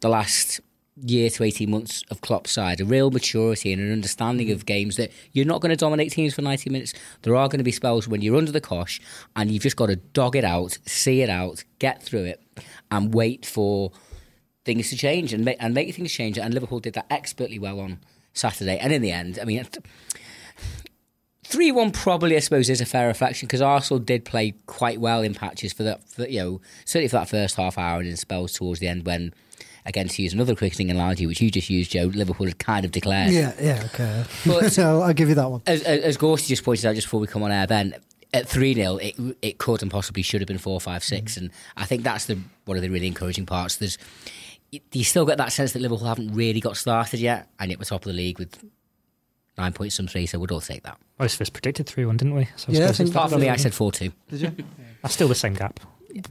the 0.00 0.08
last 0.08 0.60
year 1.00 1.30
to 1.30 1.44
18 1.44 1.70
months 1.70 2.02
of 2.10 2.20
Klopp's 2.20 2.52
side, 2.52 2.80
a 2.80 2.84
real 2.84 3.10
maturity 3.10 3.72
and 3.72 3.80
an 3.80 3.92
understanding 3.92 4.50
of 4.50 4.66
games 4.66 4.96
that 4.96 5.10
you're 5.32 5.46
not 5.46 5.60
going 5.60 5.70
to 5.70 5.76
dominate 5.76 6.12
teams 6.12 6.34
for 6.34 6.42
90 6.42 6.70
minutes. 6.70 6.92
There 7.22 7.34
are 7.34 7.48
going 7.48 7.58
to 7.58 7.64
be 7.64 7.72
spells 7.72 8.06
when 8.06 8.20
you're 8.20 8.36
under 8.36 8.52
the 8.52 8.60
cosh 8.60 9.00
and 9.34 9.50
you've 9.50 9.62
just 9.62 9.76
got 9.76 9.86
to 9.86 9.96
dog 9.96 10.36
it 10.36 10.44
out, 10.44 10.78
see 10.84 11.22
it 11.22 11.30
out, 11.30 11.64
get 11.78 12.02
through 12.02 12.24
it, 12.24 12.42
and 12.90 13.14
wait 13.14 13.46
for 13.46 13.92
things 14.64 14.90
to 14.90 14.96
change 14.96 15.32
and 15.32 15.44
make, 15.44 15.56
and 15.60 15.74
make 15.74 15.94
things 15.94 16.12
change. 16.12 16.38
And 16.38 16.52
Liverpool 16.52 16.80
did 16.80 16.94
that 16.94 17.06
expertly 17.10 17.58
well 17.58 17.80
on 17.80 17.98
Saturday. 18.34 18.78
And 18.78 18.92
in 18.92 19.02
the 19.02 19.12
end, 19.12 19.38
I 19.40 19.44
mean, 19.44 19.66
3 21.44 21.72
1 21.72 21.90
probably, 21.90 22.36
I 22.36 22.40
suppose, 22.40 22.68
is 22.70 22.80
a 22.80 22.86
fair 22.86 23.08
reflection 23.08 23.46
because 23.46 23.62
Arsenal 23.62 23.98
did 23.98 24.24
play 24.24 24.54
quite 24.66 25.00
well 25.00 25.22
in 25.22 25.34
patches 25.34 25.72
for 25.72 25.82
that, 25.84 26.08
for, 26.08 26.26
you 26.26 26.38
know, 26.38 26.60
certainly 26.84 27.08
for 27.08 27.16
that 27.16 27.28
first 27.28 27.56
half 27.56 27.78
hour 27.78 28.00
and 28.00 28.08
in 28.08 28.16
spells 28.16 28.52
towards 28.52 28.80
the 28.80 28.88
end 28.88 29.06
when 29.06 29.34
again, 29.86 30.08
to 30.08 30.22
use 30.22 30.32
another 30.32 30.54
cricketing 30.54 30.90
analogy, 30.90 31.26
which 31.26 31.40
you 31.40 31.50
just 31.50 31.70
used, 31.70 31.90
Joe, 31.92 32.04
Liverpool 32.04 32.46
had 32.46 32.58
kind 32.58 32.84
of 32.84 32.90
declared. 32.90 33.32
Yeah, 33.32 33.52
yeah, 33.60 33.82
okay. 33.86 34.24
But 34.46 34.78
I'll 34.78 35.12
give 35.12 35.28
you 35.28 35.34
that 35.34 35.50
one. 35.50 35.62
As, 35.66 35.82
as 35.82 36.16
Gorsty 36.16 36.48
just 36.48 36.64
pointed 36.64 36.86
out 36.86 36.94
just 36.94 37.06
before 37.06 37.20
we 37.20 37.26
come 37.26 37.42
on 37.42 37.50
air, 37.52 37.66
then 37.66 37.94
at 38.32 38.48
3 38.48 38.74
0, 38.74 38.96
it, 38.96 39.14
it 39.42 39.58
could 39.58 39.82
and 39.82 39.90
possibly 39.90 40.22
should 40.22 40.40
have 40.40 40.48
been 40.48 40.58
4 40.58 40.80
5 40.80 41.04
6. 41.04 41.34
Mm. 41.34 41.36
And 41.36 41.50
I 41.76 41.84
think 41.84 42.02
that's 42.02 42.26
the 42.26 42.38
one 42.64 42.76
of 42.76 42.82
the 42.82 42.88
really 42.88 43.06
encouraging 43.06 43.46
parts. 43.46 43.76
There's 43.76 43.98
You 44.70 45.04
still 45.04 45.26
get 45.26 45.38
that 45.38 45.52
sense 45.52 45.72
that 45.72 45.82
Liverpool 45.82 46.06
haven't 46.06 46.34
really 46.34 46.60
got 46.60 46.76
started 46.76 47.20
yet, 47.20 47.48
and 47.58 47.70
it 47.70 47.78
was 47.78 47.88
top 47.88 48.02
of 48.02 48.10
the 48.10 48.16
league 48.16 48.38
with 48.38 48.64
nine 49.58 49.72
points 49.72 49.96
some 49.96 50.06
three, 50.06 50.26
so 50.26 50.38
we'd 50.38 50.50
all 50.50 50.60
take 50.60 50.82
that. 50.84 50.98
Most 51.18 51.34
of 51.34 51.42
us 51.42 51.50
predicted 51.50 51.86
3 51.86 52.06
1, 52.06 52.16
didn't 52.16 52.34
we? 52.34 52.48
So 52.56 52.72
yeah, 52.72 52.88
I 52.88 52.92
think 52.92 53.10
apart 53.10 53.30
from 53.30 53.40
me, 53.40 53.48
I 53.48 53.56
said 53.56 53.74
4 53.74 53.92
2. 53.92 54.12
Did 54.30 54.40
you? 54.40 54.52
That's 55.02 55.14
still 55.14 55.28
the 55.28 55.34
same 55.34 55.54
gap. 55.54 55.80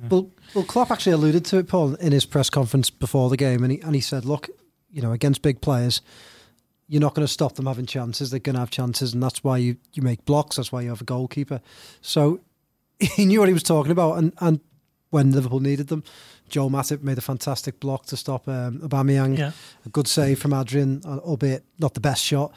Well, 0.10 0.30
well, 0.54 0.64
Klopp 0.64 0.92
actually 0.92 1.14
alluded 1.14 1.46
to 1.46 1.58
it, 1.58 1.68
Paul, 1.68 1.96
in 1.96 2.12
his 2.12 2.26
press 2.26 2.50
conference 2.50 2.90
before 2.90 3.30
the 3.30 3.38
game, 3.38 3.64
and 3.64 3.72
he 3.72 3.82
and 3.82 3.96
he 3.96 4.02
said, 4.02 4.26
"Look, 4.26 4.50
you 4.92 5.02
know, 5.02 5.12
against 5.12 5.42
big 5.42 5.62
players, 5.62 6.02
you're 6.88 7.02
not 7.02 7.16
going 7.16 7.26
to 7.26 7.32
stop 7.32 7.56
them 7.56 7.66
having 7.66 7.86
chances. 7.86 8.32
They're 8.32 8.40
going 8.40 8.56
to 8.56 8.60
have 8.60 8.72
chances, 8.72 9.14
and 9.14 9.22
that's 9.22 9.44
why 9.44 9.58
you 9.58 9.78
you 9.94 10.04
make 10.04 10.26
blocks. 10.26 10.56
That's 10.58 10.72
why 10.72 10.82
you 10.82 10.90
have 10.90 11.02
a 11.02 11.06
goalkeeper." 11.06 11.62
So 12.02 12.42
he 13.00 13.26
knew 13.26 13.40
what 13.40 13.50
he 13.50 13.54
was 13.54 13.64
talking 13.64 13.92
about, 13.92 14.18
and 14.18 14.34
and 14.40 14.60
when 15.10 15.32
Liverpool 15.32 15.60
needed 15.60 15.88
them, 15.88 16.04
Joe 16.50 16.70
Matip 16.70 17.02
made 17.02 17.18
a 17.18 17.22
fantastic 17.22 17.80
block 17.80 18.06
to 18.08 18.18
stop 18.18 18.48
um, 18.48 18.80
Aubameyang. 18.80 19.38
Yeah. 19.38 19.52
A 19.86 19.90
good 19.90 20.08
save 20.08 20.40
from 20.40 20.54
Adrian, 20.54 21.02
albeit 21.06 21.64
not 21.80 21.94
the 21.94 22.00
best 22.00 22.24
shot, 22.24 22.54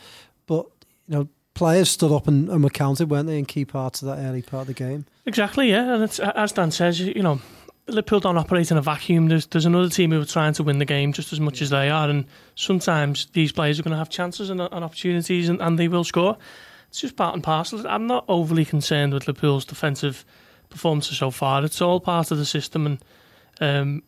but 0.46 0.66
you 1.08 1.16
know 1.16 1.28
players 1.54 1.90
stood 1.90 2.12
up 2.12 2.28
and, 2.28 2.48
and 2.48 2.62
were 2.62 2.70
counted, 2.70 3.10
weren't 3.10 3.28
they, 3.28 3.38
in 3.38 3.46
key 3.46 3.64
parts 3.64 4.02
of 4.02 4.08
that 4.08 4.18
early 4.24 4.42
part 4.42 4.62
of 4.62 4.66
the 4.66 4.74
game? 4.74 5.06
Exactly, 5.26 5.70
yeah. 5.70 5.94
And 5.94 6.20
as 6.36 6.52
Dan 6.52 6.70
says, 6.70 7.00
you 7.00 7.22
know, 7.22 7.40
Liverpool 7.86 8.20
don't 8.20 8.38
operate 8.38 8.70
in 8.70 8.76
a 8.76 8.82
vacuum. 8.82 9.28
There's 9.28 9.46
there's 9.46 9.66
another 9.66 9.88
team 9.88 10.10
who 10.10 10.20
are 10.20 10.26
trying 10.26 10.54
to 10.54 10.62
win 10.62 10.78
the 10.78 10.84
game 10.84 11.12
just 11.12 11.32
as 11.32 11.40
much 11.40 11.60
as 11.60 11.70
they 11.70 11.90
are, 11.90 12.08
and 12.08 12.24
sometimes 12.54 13.26
these 13.32 13.52
players 13.52 13.78
are 13.78 13.82
going 13.82 13.92
to 13.92 13.98
have 13.98 14.10
chances 14.10 14.50
and, 14.50 14.60
and 14.60 14.84
opportunities, 14.84 15.48
and, 15.48 15.60
and, 15.60 15.78
they 15.78 15.88
will 15.88 16.04
score. 16.04 16.36
It's 16.88 17.00
just 17.00 17.16
part 17.16 17.34
and 17.34 17.42
parcel. 17.42 17.86
I'm 17.86 18.06
not 18.06 18.24
overly 18.28 18.64
concerned 18.64 19.12
with 19.12 19.26
Liverpool's 19.26 19.64
defensive 19.64 20.24
performances 20.70 21.18
so 21.18 21.30
far. 21.30 21.64
It's 21.64 21.82
all 21.82 22.00
part 22.00 22.30
of 22.30 22.38
the 22.38 22.46
system, 22.46 22.86
and 22.86 23.04
um, 23.60 24.02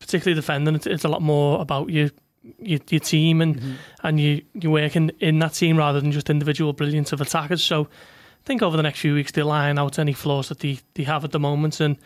particularly 0.00 0.34
defending, 0.34 0.74
it's, 0.74 0.86
it's, 0.86 1.04
a 1.04 1.08
lot 1.08 1.22
more 1.22 1.60
about 1.60 1.90
you 1.90 2.10
your, 2.58 2.80
your 2.88 3.00
team 3.00 3.40
and 3.40 3.56
mm-hmm. 3.56 3.72
and 4.02 4.20
you 4.20 4.42
you're 4.54 4.72
working 4.72 5.10
in 5.20 5.38
that 5.40 5.54
team 5.54 5.76
rather 5.76 6.00
than 6.00 6.12
just 6.12 6.30
individual 6.30 6.72
brilliance 6.72 7.12
of 7.12 7.20
attackers. 7.20 7.62
So 7.62 7.84
I 7.84 8.44
think 8.44 8.62
over 8.62 8.76
the 8.76 8.82
next 8.82 9.00
few 9.00 9.14
weeks 9.14 9.32
they'll 9.32 9.50
iron 9.50 9.78
out 9.78 9.98
any 9.98 10.12
flaws 10.12 10.48
that 10.48 10.60
they, 10.60 10.80
they 10.94 11.04
have 11.04 11.24
at 11.24 11.32
the 11.32 11.40
moment 11.40 11.80
and 11.80 11.96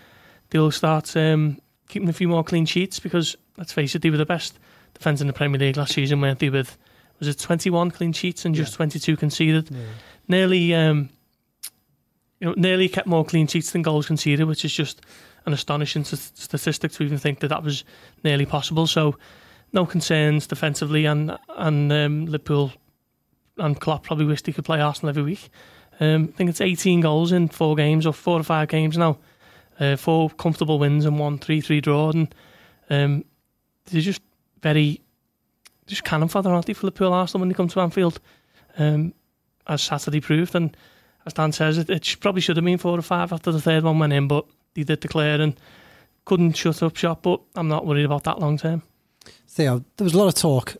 they'll 0.50 0.70
start 0.70 1.16
um, 1.16 1.58
keeping 1.88 2.08
a 2.08 2.12
few 2.12 2.28
more 2.28 2.44
clean 2.44 2.66
sheets 2.66 3.00
because 3.00 3.36
let's 3.56 3.72
face 3.72 3.94
it, 3.94 4.02
they 4.02 4.10
were 4.10 4.16
the 4.16 4.26
best 4.26 4.58
defence 4.94 5.20
in 5.20 5.26
the 5.26 5.32
Premier 5.32 5.58
League 5.58 5.76
last 5.76 5.94
season, 5.94 6.20
weren't 6.20 6.38
they? 6.38 6.50
With 6.50 6.76
was 7.18 7.28
it 7.28 7.38
21 7.38 7.90
clean 7.92 8.12
sheets 8.12 8.44
and 8.44 8.54
just 8.54 8.72
yeah. 8.72 8.76
22 8.76 9.16
conceded, 9.16 9.70
yeah. 9.70 9.80
nearly 10.28 10.74
um, 10.74 11.08
you 12.40 12.48
know 12.48 12.54
nearly 12.56 12.88
kept 12.88 13.06
more 13.06 13.24
clean 13.24 13.46
sheets 13.46 13.70
than 13.70 13.82
goals 13.82 14.06
conceded, 14.06 14.46
which 14.46 14.64
is 14.64 14.72
just 14.72 15.00
an 15.46 15.52
astonishing 15.52 16.04
statistic 16.04 16.90
to 16.92 17.04
even 17.04 17.18
think 17.18 17.40
that 17.40 17.48
that 17.48 17.62
was 17.62 17.84
nearly 18.24 18.44
possible. 18.44 18.86
So 18.86 19.16
no 19.72 19.86
concerns 19.86 20.46
defensively, 20.46 21.06
and 21.06 21.36
and 21.56 21.92
um, 21.92 22.26
Liverpool 22.26 22.72
and 23.58 23.80
Klopp 23.80 24.04
probably 24.04 24.26
wish 24.26 24.42
they 24.42 24.52
could 24.52 24.64
play 24.64 24.80
Arsenal 24.80 25.10
every 25.10 25.22
week. 25.22 25.48
Um, 25.98 26.30
I 26.32 26.36
think 26.36 26.50
it's 26.50 26.60
18 26.60 27.00
goals 27.00 27.32
in 27.32 27.48
four 27.48 27.74
games 27.74 28.06
or 28.06 28.12
four 28.12 28.38
or 28.38 28.42
five 28.42 28.68
games 28.68 28.98
now. 28.98 29.18
Uh, 29.80 29.96
four 29.96 30.30
comfortable 30.30 30.78
wins 30.78 31.04
and 31.04 31.18
one 31.18 31.38
3-3 31.38 31.82
draw, 31.82 32.10
and 32.10 32.34
um, 32.90 33.24
they're 33.86 34.00
just 34.00 34.22
very 34.62 35.02
just 35.86 36.04
cannon 36.04 36.28
fodder, 36.28 36.50
aren't 36.50 36.66
they, 36.66 36.72
for 36.72 36.86
Liverpool 36.86 37.12
Arsenal 37.12 37.40
when 37.40 37.48
they 37.48 37.54
come 37.54 37.68
to 37.68 37.80
Anfield, 37.80 38.20
um, 38.78 39.14
as 39.66 39.82
Saturday 39.82 40.20
proved. 40.20 40.54
And 40.54 40.76
as 41.24 41.32
Dan 41.32 41.52
says, 41.52 41.78
it, 41.78 41.90
it 41.90 42.16
probably 42.20 42.40
should 42.40 42.56
have 42.56 42.64
been 42.64 42.78
four 42.78 42.98
or 42.98 43.02
five 43.02 43.32
after 43.32 43.52
the 43.52 43.60
third 43.60 43.84
one 43.84 43.98
went 43.98 44.12
in, 44.12 44.28
but 44.28 44.46
they 44.74 44.82
did 44.82 45.00
declare 45.00 45.40
and 45.40 45.58
couldn't 46.24 46.56
shut 46.56 46.82
up 46.82 46.96
shop. 46.96 47.22
But 47.22 47.40
I'm 47.54 47.68
not 47.68 47.86
worried 47.86 48.04
about 48.04 48.24
that 48.24 48.40
long 48.40 48.58
term. 48.58 48.82
Theo, 49.48 49.84
there 49.96 50.04
was 50.04 50.14
a 50.14 50.18
lot 50.18 50.28
of 50.28 50.34
talk 50.34 50.76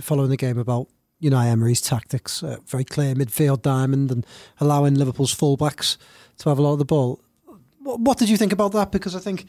following 0.00 0.30
the 0.30 0.36
game 0.36 0.58
about 0.58 0.88
Unai 1.22 1.46
Emery's 1.46 1.80
tactics, 1.80 2.42
uh, 2.42 2.56
very 2.66 2.84
clear 2.84 3.14
midfield 3.14 3.62
diamond, 3.62 4.10
and 4.10 4.26
allowing 4.60 4.94
Liverpool's 4.94 5.34
fullbacks 5.34 5.96
to 6.38 6.48
have 6.48 6.58
a 6.58 6.62
lot 6.62 6.72
of 6.72 6.78
the 6.78 6.84
ball. 6.84 7.20
What, 7.78 8.00
what 8.00 8.18
did 8.18 8.28
you 8.28 8.36
think 8.36 8.52
about 8.52 8.72
that? 8.72 8.90
Because 8.90 9.14
I 9.14 9.20
think 9.20 9.46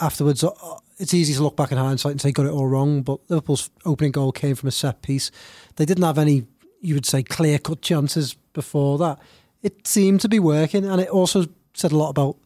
afterwards, 0.00 0.42
uh, 0.42 0.50
it's 0.98 1.14
easy 1.14 1.34
to 1.34 1.42
look 1.42 1.56
back 1.56 1.70
in 1.70 1.78
hindsight 1.78 2.12
and 2.12 2.20
say 2.20 2.32
got 2.32 2.46
it 2.46 2.52
all 2.52 2.66
wrong. 2.66 3.02
But 3.02 3.20
Liverpool's 3.28 3.70
opening 3.84 4.12
goal 4.12 4.32
came 4.32 4.56
from 4.56 4.68
a 4.68 4.72
set 4.72 5.02
piece. 5.02 5.30
They 5.76 5.84
didn't 5.84 6.04
have 6.04 6.18
any, 6.18 6.46
you 6.80 6.94
would 6.94 7.06
say, 7.06 7.22
clear 7.22 7.58
cut 7.58 7.82
chances 7.82 8.34
before 8.52 8.98
that. 8.98 9.18
It 9.62 9.86
seemed 9.86 10.20
to 10.22 10.28
be 10.28 10.38
working, 10.38 10.84
and 10.84 11.00
it 11.00 11.08
also 11.08 11.46
said 11.74 11.92
a 11.92 11.96
lot 11.96 12.10
about 12.10 12.36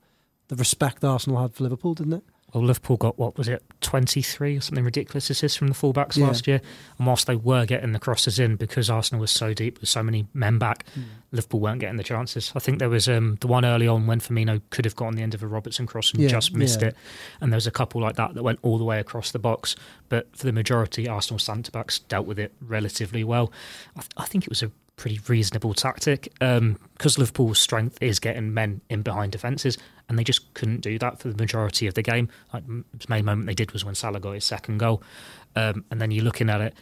the 0.48 0.56
respect 0.56 1.04
Arsenal 1.04 1.40
had 1.40 1.54
for 1.54 1.62
Liverpool, 1.64 1.94
didn't 1.94 2.14
it? 2.14 2.24
Well, 2.52 2.64
Liverpool 2.64 2.96
got 2.96 3.18
what 3.18 3.38
was 3.38 3.48
it, 3.48 3.62
twenty 3.80 4.20
three 4.20 4.56
or 4.56 4.60
something 4.60 4.84
ridiculous 4.84 5.30
assists 5.30 5.56
from 5.56 5.68
the 5.68 5.74
fullbacks 5.74 6.16
yeah. 6.16 6.26
last 6.26 6.46
year. 6.46 6.60
And 6.98 7.06
whilst 7.06 7.26
they 7.26 7.36
were 7.36 7.64
getting 7.64 7.92
the 7.92 7.98
crosses 7.98 8.38
in 8.38 8.56
because 8.56 8.90
Arsenal 8.90 9.20
was 9.20 9.30
so 9.30 9.54
deep 9.54 9.80
with 9.80 9.88
so 9.88 10.02
many 10.02 10.26
men 10.34 10.58
back, 10.58 10.84
mm. 10.98 11.04
Liverpool 11.30 11.60
weren't 11.60 11.80
getting 11.80 11.96
the 11.96 12.04
chances. 12.04 12.52
I 12.54 12.58
think 12.58 12.78
there 12.78 12.90
was 12.90 13.08
um, 13.08 13.38
the 13.40 13.46
one 13.46 13.64
early 13.64 13.88
on 13.88 14.06
when 14.06 14.20
Firmino 14.20 14.60
could 14.70 14.84
have 14.84 14.96
got 14.96 15.06
on 15.06 15.14
the 15.14 15.22
end 15.22 15.34
of 15.34 15.42
a 15.42 15.46
Robertson 15.46 15.86
cross 15.86 16.12
and 16.12 16.22
yeah, 16.22 16.28
just 16.28 16.54
missed 16.54 16.82
yeah. 16.82 16.88
it, 16.88 16.96
and 17.40 17.52
there 17.52 17.56
was 17.56 17.66
a 17.66 17.70
couple 17.72 18.00
like 18.00 18.16
that 18.16 18.34
that 18.34 18.42
went 18.42 18.58
all 18.62 18.78
the 18.78 18.84
way 18.84 19.00
across 19.00 19.30
the 19.30 19.38
box. 19.38 19.74
But 20.08 20.36
for 20.36 20.44
the 20.44 20.52
majority, 20.52 21.08
Arsenal 21.08 21.38
centre 21.38 21.72
backs 21.72 22.00
dealt 22.00 22.26
with 22.26 22.38
it 22.38 22.52
relatively 22.60 23.24
well. 23.24 23.50
I, 23.96 24.00
th- 24.00 24.12
I 24.18 24.26
think 24.26 24.44
it 24.44 24.50
was 24.50 24.62
a 24.62 24.70
pretty 24.96 25.20
reasonable 25.26 25.74
tactic 25.74 26.32
because 26.34 26.58
um, 26.58 26.78
Liverpool's 27.18 27.58
strength 27.58 27.98
is 28.00 28.20
getting 28.20 28.54
men 28.54 28.80
in 28.88 29.02
behind 29.02 29.32
defences, 29.32 29.78
and 30.08 30.18
they 30.18 30.24
just 30.24 30.52
couldn't 30.54 30.80
do 30.80 30.98
that 30.98 31.18
for 31.18 31.28
the 31.28 31.36
majority 31.36 31.86
of 31.86 31.94
the 31.94 32.02
game. 32.02 32.28
Like, 32.52 32.66
the 32.66 32.84
main 33.08 33.24
moment 33.24 33.46
they 33.46 33.54
did 33.54 33.72
was 33.72 33.84
when 33.84 33.94
Salah 33.94 34.20
got 34.20 34.32
his 34.32 34.44
second 34.44 34.78
goal, 34.78 35.02
um, 35.56 35.84
and 35.90 36.00
then 36.00 36.10
you're 36.10 36.24
looking 36.24 36.50
at 36.50 36.60
it, 36.60 36.74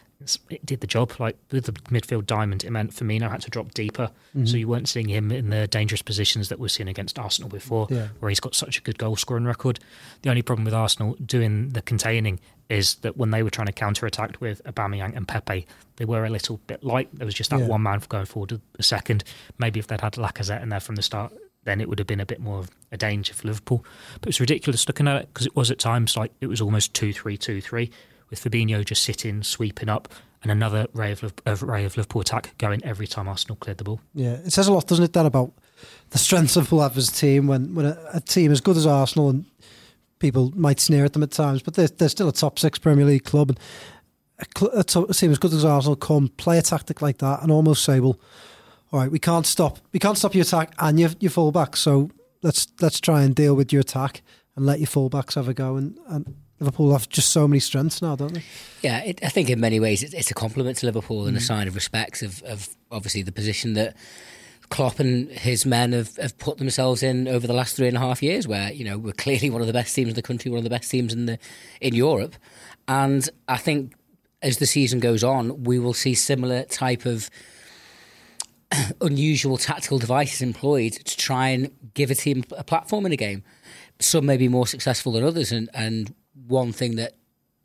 it 0.49 0.65
did 0.65 0.81
the 0.81 0.87
job. 0.87 1.13
Like 1.19 1.37
with 1.51 1.65
the 1.65 1.73
midfield 1.73 2.25
diamond, 2.25 2.63
it 2.63 2.71
meant 2.71 2.91
Firmino 2.91 3.29
had 3.29 3.41
to 3.41 3.49
drop 3.49 3.73
deeper, 3.73 4.09
mm-hmm. 4.35 4.45
so 4.45 4.57
you 4.57 4.67
weren't 4.67 4.87
seeing 4.87 5.07
him 5.07 5.31
in 5.31 5.49
the 5.49 5.67
dangerous 5.67 6.01
positions 6.01 6.49
that 6.49 6.59
we've 6.59 6.71
seen 6.71 6.87
against 6.87 7.17
Arsenal 7.19 7.49
before, 7.49 7.87
yeah. 7.89 8.07
where 8.19 8.29
he's 8.29 8.39
got 8.39 8.55
such 8.55 8.77
a 8.77 8.81
good 8.81 8.97
goal 8.97 9.15
scoring 9.15 9.45
record. 9.45 9.79
The 10.21 10.29
only 10.29 10.41
problem 10.41 10.65
with 10.65 10.73
Arsenal 10.73 11.15
doing 11.25 11.69
the 11.69 11.81
containing 11.81 12.39
is 12.69 12.95
that 12.95 13.17
when 13.17 13.31
they 13.31 13.43
were 13.43 13.49
trying 13.49 13.67
to 13.67 13.73
counter 13.73 14.05
attack 14.05 14.39
with 14.39 14.63
Aubameyang 14.63 15.15
and 15.15 15.27
Pepe, 15.27 15.67
they 15.97 16.05
were 16.05 16.23
a 16.23 16.29
little 16.29 16.57
bit 16.67 16.83
light. 16.83 17.09
There 17.13 17.25
was 17.25 17.35
just 17.35 17.49
that 17.49 17.59
yeah. 17.59 17.67
one 17.67 17.83
man 17.83 18.01
going 18.07 18.25
forward 18.25 18.61
a 18.79 18.83
second. 18.83 19.23
Maybe 19.57 19.79
if 19.79 19.87
they'd 19.87 20.01
had 20.01 20.13
Lacazette 20.13 20.63
in 20.63 20.69
there 20.69 20.79
from 20.79 20.95
the 20.95 21.01
start, 21.01 21.33
then 21.63 21.79
it 21.79 21.87
would 21.87 21.99
have 21.99 22.07
been 22.07 22.19
a 22.19 22.25
bit 22.25 22.39
more 22.39 22.59
of 22.59 22.71
a 22.91 22.97
danger 22.97 23.33
for 23.33 23.47
Liverpool. 23.47 23.85
But 24.19 24.29
it's 24.29 24.39
ridiculous 24.39 24.87
looking 24.87 25.07
at 25.07 25.21
it 25.21 25.27
because 25.33 25.45
it 25.45 25.55
was 25.55 25.71
at 25.71 25.79
times 25.79 26.17
like 26.17 26.31
it 26.41 26.47
was 26.47 26.61
almost 26.61 26.93
2 26.93 27.13
3 27.13 27.37
2 27.37 27.61
3 27.61 27.91
with 28.29 28.43
Fabinho 28.43 28.83
just 28.83 29.03
sitting, 29.03 29.43
sweeping 29.43 29.89
up, 29.89 30.11
and 30.41 30.51
another 30.51 30.87
ray 30.93 31.11
of, 31.11 31.23
of, 31.23 31.33
uh, 31.45 31.65
ray 31.65 31.85
of 31.85 31.97
Liverpool 31.97 32.21
attack 32.21 32.57
going 32.57 32.83
every 32.83 33.07
time 33.07 33.27
Arsenal 33.27 33.57
cleared 33.57 33.77
the 33.77 33.83
ball. 33.83 34.01
Yeah, 34.13 34.33
it 34.33 34.51
says 34.51 34.67
a 34.67 34.73
lot, 34.73 34.87
doesn't 34.87 35.05
it, 35.05 35.11
Dan, 35.11 35.25
about 35.25 35.51
the 36.09 36.17
strength 36.17 36.57
of 36.57 36.71
Liverpool's 36.71 37.11
team 37.11 37.47
when, 37.47 37.75
when 37.75 37.85
a, 37.85 37.97
a 38.13 38.21
team 38.21 38.51
as 38.51 38.61
good 38.61 38.77
as 38.77 38.87
Arsenal 38.87 39.29
and 39.29 39.45
people 40.19 40.51
might 40.55 40.79
sneer 40.79 41.05
at 41.05 41.13
them 41.13 41.23
at 41.23 41.31
times, 41.31 41.61
but 41.61 41.75
they're, 41.75 41.87
they're 41.87 42.09
still 42.09 42.29
a 42.29 42.33
top 42.33 42.57
six 42.57 42.79
Premier 42.79 43.05
League 43.05 43.25
club. 43.25 43.49
And 43.49 43.59
a, 44.39 44.65
a, 44.77 45.01
a 45.03 45.13
team 45.13 45.31
as 45.31 45.37
good 45.39 45.53
as 45.53 45.65
Arsenal 45.65 45.95
come 45.95 46.29
play 46.29 46.57
a 46.57 46.61
tactic 46.61 47.01
like 47.01 47.17
that 47.19 47.43
and 47.43 47.51
almost 47.51 47.83
say, 47.83 47.99
"Well, 47.99 48.19
all 48.91 48.99
right, 48.99 49.11
we 49.11 49.19
can't 49.19 49.45
stop, 49.45 49.79
we 49.93 49.99
can't 49.99 50.17
stop 50.17 50.35
your 50.35 50.43
attack 50.43 50.73
and 50.79 50.99
your 50.99 51.11
your 51.19 51.31
fullback, 51.31 51.75
so 51.75 52.09
let's 52.41 52.67
let's 52.81 52.99
try 52.99 53.23
and 53.23 53.35
deal 53.35 53.55
with 53.55 53.71
your 53.71 53.81
attack 53.81 54.21
and 54.55 54.65
let 54.65 54.79
your 54.79 54.87
fullbacks 54.87 55.35
have 55.35 55.47
a 55.47 55.53
go." 55.53 55.77
And, 55.77 55.97
and 56.07 56.35
Liverpool 56.59 56.91
have 56.91 57.09
just 57.09 57.29
so 57.29 57.47
many 57.47 57.59
strengths 57.59 58.01
now, 58.01 58.15
don't 58.15 58.33
they? 58.33 58.43
Yeah, 58.81 59.03
it, 59.03 59.23
I 59.23 59.29
think 59.29 59.49
in 59.49 59.59
many 59.59 59.79
ways 59.79 60.03
it's, 60.03 60.13
it's 60.13 60.29
a 60.29 60.35
compliment 60.35 60.77
to 60.77 60.85
Liverpool 60.85 61.25
and 61.25 61.35
mm. 61.35 61.39
a 61.39 61.43
sign 61.43 61.67
of 61.67 61.75
respect 61.75 62.21
of, 62.21 62.43
of 62.43 62.69
obviously 62.91 63.23
the 63.23 63.31
position 63.31 63.73
that 63.73 63.95
Klopp 64.69 64.99
and 64.99 65.29
his 65.29 65.65
men 65.65 65.91
have, 65.91 66.15
have 66.17 66.37
put 66.37 66.57
themselves 66.57 67.01
in 67.01 67.27
over 67.27 67.47
the 67.47 67.53
last 67.53 67.75
three 67.75 67.87
and 67.87 67.97
a 67.97 67.99
half 67.99 68.21
years, 68.21 68.47
where 68.47 68.71
you 68.71 68.85
know 68.85 68.97
we're 68.97 69.13
clearly 69.13 69.49
one 69.49 69.61
of 69.61 69.67
the 69.67 69.73
best 69.73 69.95
teams 69.95 70.09
in 70.09 70.15
the 70.15 70.21
country, 70.21 70.51
one 70.51 70.59
of 70.59 70.63
the 70.63 70.69
best 70.69 70.91
teams 70.91 71.13
in 71.13 71.25
the 71.25 71.39
in 71.79 71.95
Europe, 71.95 72.35
and 72.87 73.29
I 73.47 73.57
think 73.57 73.93
as 74.41 74.57
the 74.57 74.65
season 74.65 74.99
goes 74.99 75.23
on, 75.23 75.63
we 75.63 75.77
will 75.79 75.93
see 75.93 76.15
similar 76.15 76.63
type 76.63 77.05
of 77.05 77.29
unusual 79.01 79.57
tactical 79.57 79.99
devices 79.99 80.41
employed 80.41 80.93
to 80.93 81.17
try 81.17 81.49
and 81.49 81.71
give 81.93 82.11
a 82.11 82.15
team 82.15 82.43
a 82.57 82.63
platform 82.63 83.05
in 83.05 83.11
a 83.11 83.17
game. 83.17 83.43
Some 83.99 84.25
may 84.25 84.37
be 84.37 84.47
more 84.47 84.67
successful 84.67 85.11
than 85.11 85.23
others, 85.23 85.51
and 85.51 85.69
and 85.73 86.13
one 86.47 86.71
thing 86.71 86.95
that 86.95 87.13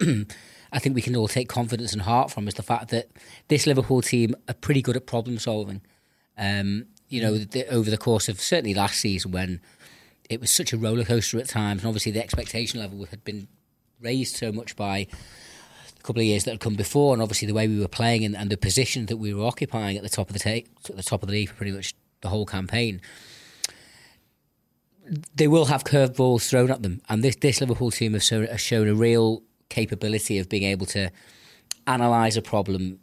I 0.72 0.78
think 0.78 0.94
we 0.94 1.02
can 1.02 1.16
all 1.16 1.28
take 1.28 1.48
confidence 1.48 1.92
and 1.92 2.02
heart 2.02 2.30
from 2.30 2.48
is 2.48 2.54
the 2.54 2.62
fact 2.62 2.90
that 2.90 3.10
this 3.48 3.66
Liverpool 3.66 4.02
team 4.02 4.34
are 4.48 4.54
pretty 4.54 4.82
good 4.82 4.96
at 4.96 5.06
problem 5.06 5.38
solving. 5.38 5.80
Um, 6.36 6.86
you 7.08 7.22
know, 7.22 7.38
the, 7.38 7.66
over 7.68 7.88
the 7.88 7.96
course 7.96 8.28
of 8.28 8.40
certainly 8.40 8.74
last 8.74 8.98
season 8.98 9.30
when 9.30 9.60
it 10.28 10.40
was 10.40 10.50
such 10.50 10.72
a 10.72 10.76
roller 10.76 11.04
coaster 11.04 11.38
at 11.38 11.48
times, 11.48 11.82
and 11.82 11.88
obviously 11.88 12.12
the 12.12 12.22
expectation 12.22 12.80
level 12.80 13.04
had 13.06 13.24
been 13.24 13.48
raised 14.00 14.36
so 14.36 14.52
much 14.52 14.76
by 14.76 15.06
couple 16.06 16.20
of 16.20 16.26
years 16.26 16.44
that 16.44 16.52
had 16.52 16.60
come 16.60 16.74
before, 16.74 17.12
and 17.12 17.22
obviously 17.22 17.46
the 17.46 17.54
way 17.54 17.68
we 17.68 17.80
were 17.80 17.88
playing 17.88 18.24
and, 18.24 18.36
and 18.36 18.50
the 18.50 18.56
position 18.56 19.06
that 19.06 19.16
we 19.16 19.34
were 19.34 19.44
occupying 19.44 19.96
at 19.96 20.02
the 20.02 20.08
top 20.08 20.30
of 20.30 20.36
the 20.36 20.48
at 20.50 20.96
the 20.96 21.02
top 21.02 21.22
of 21.22 21.28
the 21.28 21.32
league 21.32 21.48
for 21.48 21.54
pretty 21.56 21.72
much 21.72 21.94
the 22.20 22.28
whole 22.28 22.46
campaign. 22.46 23.00
They 25.34 25.46
will 25.46 25.66
have 25.66 25.84
curveballs 25.84 26.48
thrown 26.48 26.70
at 26.70 26.82
them, 26.82 27.00
and 27.08 27.22
this 27.22 27.36
this 27.36 27.60
Liverpool 27.60 27.90
team 27.90 28.12
have 28.14 28.22
shown, 28.22 28.46
have 28.46 28.60
shown 28.60 28.88
a 28.88 28.94
real 28.94 29.42
capability 29.68 30.38
of 30.38 30.48
being 30.48 30.62
able 30.62 30.86
to 30.86 31.10
analyze 31.86 32.36
a 32.36 32.42
problem 32.42 33.00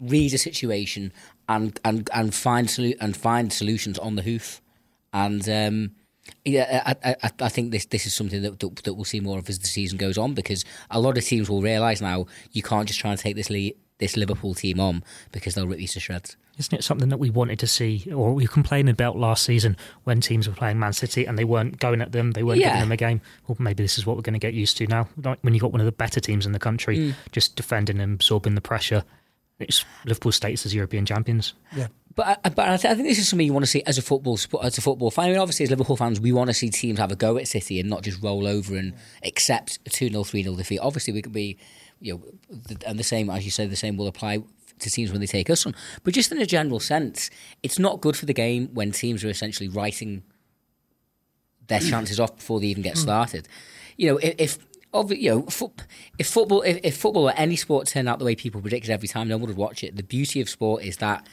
read 0.00 0.34
a 0.34 0.38
situation 0.38 1.12
and 1.48 1.78
and 1.84 2.08
and 2.12 2.34
find 2.34 2.68
solu- 2.68 2.96
and 3.00 3.16
find 3.16 3.52
solutions 3.52 3.98
on 3.98 4.16
the 4.16 4.22
hoof. 4.22 4.60
And 5.12 5.48
um, 5.48 5.92
yeah, 6.46 6.94
I, 7.02 7.16
I, 7.22 7.30
I, 7.40 7.48
think 7.48 7.72
this 7.72 7.86
this 7.86 8.06
is 8.06 8.14
something 8.14 8.42
that, 8.42 8.60
that, 8.60 8.76
that 8.84 8.94
we'll 8.94 9.04
see 9.04 9.20
more 9.20 9.38
of 9.38 9.48
as 9.48 9.58
the 9.58 9.66
season 9.66 9.98
goes 9.98 10.16
on 10.16 10.34
because 10.34 10.64
a 10.90 11.00
lot 11.00 11.18
of 11.18 11.24
teams 11.24 11.50
will 11.50 11.60
realise 11.60 12.00
now 12.00 12.26
you 12.52 12.62
can't 12.62 12.86
just 12.86 13.00
try 13.00 13.10
and 13.10 13.18
take 13.18 13.36
this 13.36 13.50
le- 13.50 13.72
this 13.98 14.16
Liverpool 14.16 14.54
team 14.54 14.78
on 14.78 15.02
because 15.32 15.54
they'll 15.54 15.66
rip 15.66 15.80
you 15.80 15.88
to 15.88 16.00
shreds. 16.00 16.36
Isn't 16.58 16.78
it 16.78 16.84
something 16.84 17.10
that 17.10 17.18
we 17.18 17.28
wanted 17.28 17.58
to 17.58 17.66
see, 17.66 18.10
or 18.14 18.32
we 18.32 18.46
complained 18.46 18.88
about 18.88 19.18
last 19.18 19.42
season 19.42 19.76
when 20.04 20.20
teams 20.20 20.48
were 20.48 20.54
playing 20.54 20.78
Man 20.78 20.92
City 20.92 21.26
and 21.26 21.38
they 21.38 21.44
weren't 21.44 21.78
going 21.78 22.00
at 22.00 22.12
them, 22.12 22.30
they 22.30 22.42
weren't 22.42 22.60
yeah. 22.60 22.68
giving 22.68 22.80
them 22.80 22.92
a 22.92 22.96
game? 22.96 23.20
Well, 23.46 23.56
maybe 23.58 23.82
this 23.82 23.98
is 23.98 24.06
what 24.06 24.16
we're 24.16 24.22
going 24.22 24.34
to 24.34 24.38
get 24.38 24.54
used 24.54 24.78
to 24.78 24.86
now. 24.86 25.08
Like 25.22 25.38
when 25.42 25.52
you 25.52 25.60
got 25.60 25.72
one 25.72 25.80
of 25.80 25.86
the 25.86 25.92
better 25.92 26.20
teams 26.20 26.46
in 26.46 26.52
the 26.52 26.58
country, 26.58 26.98
mm. 26.98 27.14
just 27.32 27.56
defending 27.56 28.00
and 28.00 28.14
absorbing 28.14 28.54
the 28.54 28.60
pressure 28.62 29.04
it's 29.58 29.84
Liverpool 30.04 30.32
status 30.32 30.66
as 30.66 30.74
European 30.74 31.06
champions. 31.06 31.54
Yeah. 31.74 31.88
But, 32.16 32.40
I, 32.42 32.48
but 32.48 32.66
I, 32.66 32.76
th- 32.78 32.90
I, 32.90 32.94
think 32.94 33.06
this 33.06 33.18
is 33.18 33.28
something 33.28 33.46
you 33.46 33.52
want 33.52 33.66
to 33.66 33.70
see 33.70 33.82
as 33.84 33.98
a 33.98 34.02
football 34.02 34.38
as 34.62 34.78
a 34.78 34.80
football 34.80 35.10
fan. 35.10 35.26
I 35.26 35.28
mean, 35.28 35.38
obviously, 35.38 35.64
as 35.64 35.70
Liverpool 35.70 35.98
fans, 35.98 36.18
we 36.18 36.32
want 36.32 36.48
to 36.48 36.54
see 36.54 36.70
teams 36.70 36.98
have 36.98 37.12
a 37.12 37.16
go 37.16 37.36
at 37.36 37.46
City 37.46 37.78
and 37.78 37.90
not 37.90 38.02
just 38.02 38.22
roll 38.22 38.46
over 38.46 38.74
and 38.74 38.94
accept 39.22 39.78
a 39.84 39.90
2 39.90 40.08
0, 40.08 40.24
3 40.24 40.42
0 40.42 40.56
defeat. 40.56 40.78
Obviously, 40.78 41.12
we 41.12 41.20
can 41.20 41.32
be, 41.32 41.58
you 42.00 42.14
know, 42.14 42.22
and 42.86 42.98
the 42.98 43.04
same, 43.04 43.28
as 43.28 43.44
you 43.44 43.50
say, 43.50 43.66
the 43.66 43.76
same 43.76 43.98
will 43.98 44.06
apply 44.06 44.42
to 44.78 44.90
teams 44.90 45.12
when 45.12 45.20
they 45.20 45.26
take 45.26 45.50
us 45.50 45.66
on. 45.66 45.74
But 46.04 46.14
just 46.14 46.32
in 46.32 46.38
a 46.40 46.46
general 46.46 46.80
sense, 46.80 47.28
it's 47.62 47.78
not 47.78 48.00
good 48.00 48.16
for 48.16 48.24
the 48.24 48.32
game 48.32 48.70
when 48.72 48.92
teams 48.92 49.22
are 49.22 49.28
essentially 49.28 49.68
writing 49.68 50.22
their 51.68 51.80
chances 51.80 52.18
off 52.18 52.36
before 52.36 52.60
they 52.60 52.66
even 52.68 52.82
get 52.82 52.94
hmm. 52.94 53.02
started. 53.02 53.46
You 53.98 54.12
know, 54.12 54.18
if 54.22 54.58
of 54.94 55.12
you 55.12 55.30
know, 55.30 55.44
if 56.18 56.26
football, 56.26 56.62
if, 56.62 56.80
if, 56.82 56.96
football 56.96 57.28
or 57.28 57.34
any 57.36 57.56
sport 57.56 57.88
turned 57.88 58.08
out 58.08 58.18
the 58.18 58.24
way 58.24 58.34
people 58.34 58.62
predicted 58.62 58.90
every 58.90 59.08
time, 59.08 59.28
no 59.28 59.36
one 59.36 59.48
would 59.48 59.56
watch 59.58 59.84
it. 59.84 59.96
The 59.96 60.02
beauty 60.02 60.40
of 60.40 60.48
sport 60.48 60.82
is 60.82 60.96
that 60.98 61.26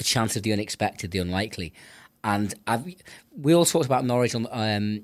the 0.00 0.04
chance 0.04 0.34
of 0.36 0.42
the 0.42 0.52
unexpected, 0.52 1.10
the 1.10 1.18
unlikely, 1.18 1.72
and 2.24 2.54
I've, 2.66 2.84
we 3.36 3.54
all 3.54 3.64
talked 3.64 3.86
about 3.86 4.04
Norwich 4.04 4.34
on. 4.34 4.46
Um, 4.50 5.02